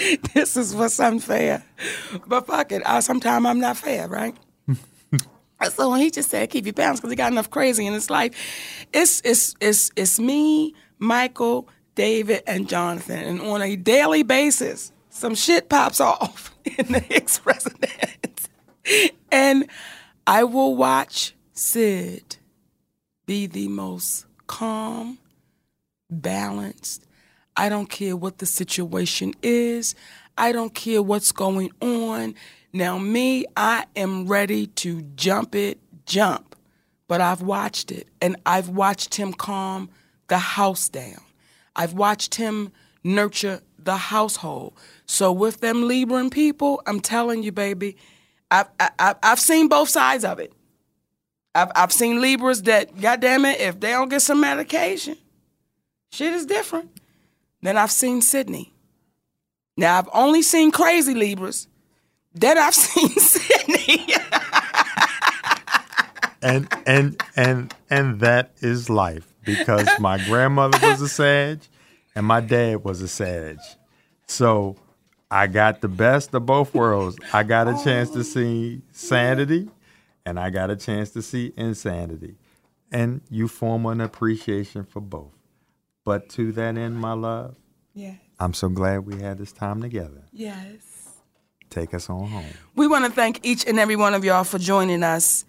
This 0.34 0.56
is 0.56 0.74
what's 0.74 0.98
unfair. 1.00 1.62
But 2.26 2.46
fuck 2.46 2.72
it. 2.72 2.86
Uh, 2.86 2.94
I, 2.94 3.00
sometimes 3.00 3.46
I'm 3.46 3.60
not 3.60 3.76
fair, 3.76 4.08
right? 4.08 4.36
so 5.70 5.90
when 5.90 6.00
he 6.00 6.10
just 6.10 6.30
said 6.30 6.50
keep 6.50 6.66
you 6.66 6.72
balanced 6.72 7.02
because 7.02 7.12
he 7.12 7.16
got 7.16 7.32
enough 7.32 7.50
crazy 7.50 7.86
in 7.86 7.92
his 7.92 8.10
life, 8.10 8.34
it's 8.92 9.20
it's 9.24 9.54
it's 9.60 9.90
it's 9.96 10.18
me, 10.18 10.74
Michael, 10.98 11.68
David, 11.94 12.42
and 12.46 12.68
Jonathan, 12.68 13.18
and 13.18 13.40
on 13.40 13.62
a 13.62 13.76
daily 13.76 14.22
basis, 14.22 14.92
some 15.10 15.34
shit 15.34 15.68
pops 15.68 16.00
off 16.00 16.54
in 16.78 16.92
the 16.92 17.00
Hicks 17.00 17.44
residence, 17.44 18.48
and 19.30 19.68
I 20.26 20.44
will 20.44 20.76
watch 20.76 21.34
Sid 21.52 22.36
be 23.26 23.46
the 23.46 23.68
most 23.68 24.26
calm, 24.46 25.18
balanced. 26.08 27.06
I 27.56 27.68
don't 27.68 27.88
care 27.88 28.16
what 28.16 28.38
the 28.38 28.46
situation 28.46 29.34
is. 29.42 29.94
I 30.38 30.52
don't 30.52 30.74
care 30.74 31.02
what's 31.02 31.32
going 31.32 31.70
on. 31.80 32.34
Now, 32.72 32.98
me, 32.98 33.44
I 33.56 33.86
am 33.96 34.26
ready 34.26 34.68
to 34.68 35.02
jump 35.16 35.54
it, 35.54 35.78
jump. 36.06 36.56
But 37.08 37.20
I've 37.20 37.42
watched 37.42 37.90
it, 37.90 38.06
and 38.22 38.36
I've 38.46 38.68
watched 38.68 39.16
him 39.16 39.32
calm 39.32 39.90
the 40.28 40.38
house 40.38 40.88
down. 40.88 41.20
I've 41.74 41.92
watched 41.92 42.36
him 42.36 42.72
nurture 43.02 43.60
the 43.78 43.96
household. 43.96 44.74
So, 45.06 45.32
with 45.32 45.60
them 45.60 45.82
Libran 45.82 46.30
people, 46.30 46.82
I'm 46.86 47.00
telling 47.00 47.42
you, 47.42 47.50
baby, 47.50 47.96
I've, 48.50 48.68
I, 48.78 49.14
I've 49.22 49.40
seen 49.40 49.68
both 49.68 49.88
sides 49.88 50.24
of 50.24 50.38
it. 50.38 50.52
I've, 51.54 51.72
I've 51.74 51.92
seen 51.92 52.20
Libras 52.20 52.62
that, 52.62 53.00
goddamn 53.00 53.44
it, 53.44 53.60
if 53.60 53.80
they 53.80 53.90
don't 53.90 54.08
get 54.08 54.22
some 54.22 54.40
medication, 54.40 55.16
shit 56.12 56.32
is 56.32 56.46
different. 56.46 56.99
Then 57.62 57.76
I've 57.78 57.90
seen 57.92 58.22
Sidney. 58.22 58.72
Now 59.76 59.98
I've 59.98 60.08
only 60.12 60.42
seen 60.42 60.70
crazy 60.72 61.14
Libras. 61.14 61.68
Then 62.34 62.58
I've 62.58 62.74
seen 62.86 63.10
Sidney. 63.10 64.14
and 66.42 66.68
and 66.86 67.22
and 67.36 67.74
and 67.90 68.20
that 68.20 68.52
is 68.60 68.90
life 68.90 69.32
because 69.44 69.88
my 69.98 70.18
grandmother 70.26 70.78
was 70.82 71.00
a 71.02 71.08
Sag 71.08 71.60
and 72.14 72.26
my 72.26 72.40
dad 72.40 72.84
was 72.84 73.02
a 73.02 73.08
Sag. 73.08 73.58
So 74.26 74.76
I 75.30 75.46
got 75.48 75.80
the 75.80 75.88
best 75.88 76.34
of 76.34 76.46
both 76.46 76.74
worlds. 76.74 77.16
I 77.32 77.42
got 77.44 77.68
a 77.68 77.74
chance 77.84 78.10
to 78.12 78.24
see 78.24 78.82
sanity 78.92 79.68
and 80.26 80.38
I 80.40 80.50
got 80.50 80.70
a 80.70 80.76
chance 80.76 81.10
to 81.12 81.22
see 81.22 81.52
insanity. 81.56 82.36
and 82.92 83.20
you 83.30 83.48
form 83.48 83.86
an 83.86 84.00
appreciation 84.00 84.84
for 84.84 85.00
both. 85.00 85.32
But 86.04 86.28
to 86.30 86.52
that 86.52 86.76
end, 86.76 86.98
my 86.98 87.12
love, 87.12 87.54
Yes. 87.94 88.18
I'm 88.38 88.54
so 88.54 88.68
glad 88.68 89.00
we 89.00 89.20
had 89.20 89.38
this 89.38 89.52
time 89.52 89.82
together. 89.82 90.22
Yes. 90.32 91.10
Take 91.68 91.92
us 91.94 92.08
on 92.08 92.28
home. 92.28 92.46
We 92.74 92.86
want 92.86 93.04
to 93.04 93.10
thank 93.10 93.40
each 93.42 93.66
and 93.66 93.78
every 93.78 93.96
one 93.96 94.14
of 94.14 94.24
y'all 94.24 94.44
for 94.44 94.58
joining 94.58 95.02
us. 95.02 95.44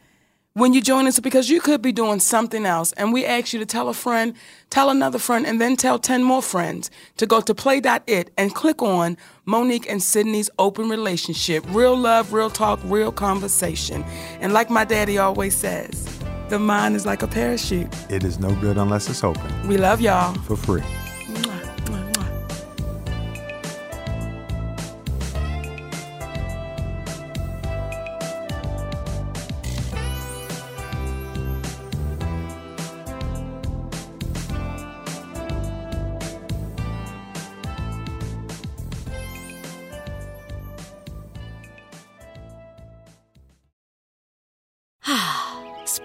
When 0.54 0.74
you 0.74 0.82
join 0.82 1.08
us, 1.08 1.18
because 1.18 1.50
you 1.50 1.62
could 1.62 1.82
be 1.82 1.94
doing 1.94 2.20
something 2.20 2.66
else, 2.66 2.92
and 2.94 3.14
we 3.14 3.26
ask 3.26 3.54
you 3.54 3.60
to 3.60 3.66
tell 3.66 3.88
a 3.88 3.94
friend, 3.94 4.34
tell 4.70 4.90
another 4.90 5.18
friend, 5.18 5.48
and 5.48 5.62
then 5.62 5.78
tell 5.78 5.98
10 5.98 6.24
more 6.24 6.42
friends 6.42 6.92
to 7.16 7.26
go 7.26 7.40
to 7.40 7.56
play.it 7.56 8.32
and 8.38 8.54
click 8.54 8.82
on 8.82 9.16
Monique 9.46 9.90
and 9.90 10.04
Sidney's 10.04 10.50
open 10.60 10.90
relationship. 10.90 11.64
Real 11.70 11.96
love, 11.96 12.34
real 12.34 12.50
talk, 12.50 12.82
real 12.84 13.14
conversation. 13.14 14.04
And 14.42 14.52
like 14.52 14.70
my 14.70 14.84
daddy 14.84 15.18
always 15.18 15.56
says, 15.56 16.06
the 16.52 16.60
mind 16.60 16.96
is 16.98 17.06
like 17.06 17.24
a 17.24 17.28
parachute. 17.28 17.88
It 18.10 18.24
is 18.26 18.38
no 18.38 18.54
good 18.56 18.78
unless 18.78 19.10
it's 19.10 19.24
open 19.24 19.68
We 19.68 19.78
love 19.78 20.02
y'all. 20.02 20.34
for 20.44 20.58
free. 20.58 20.84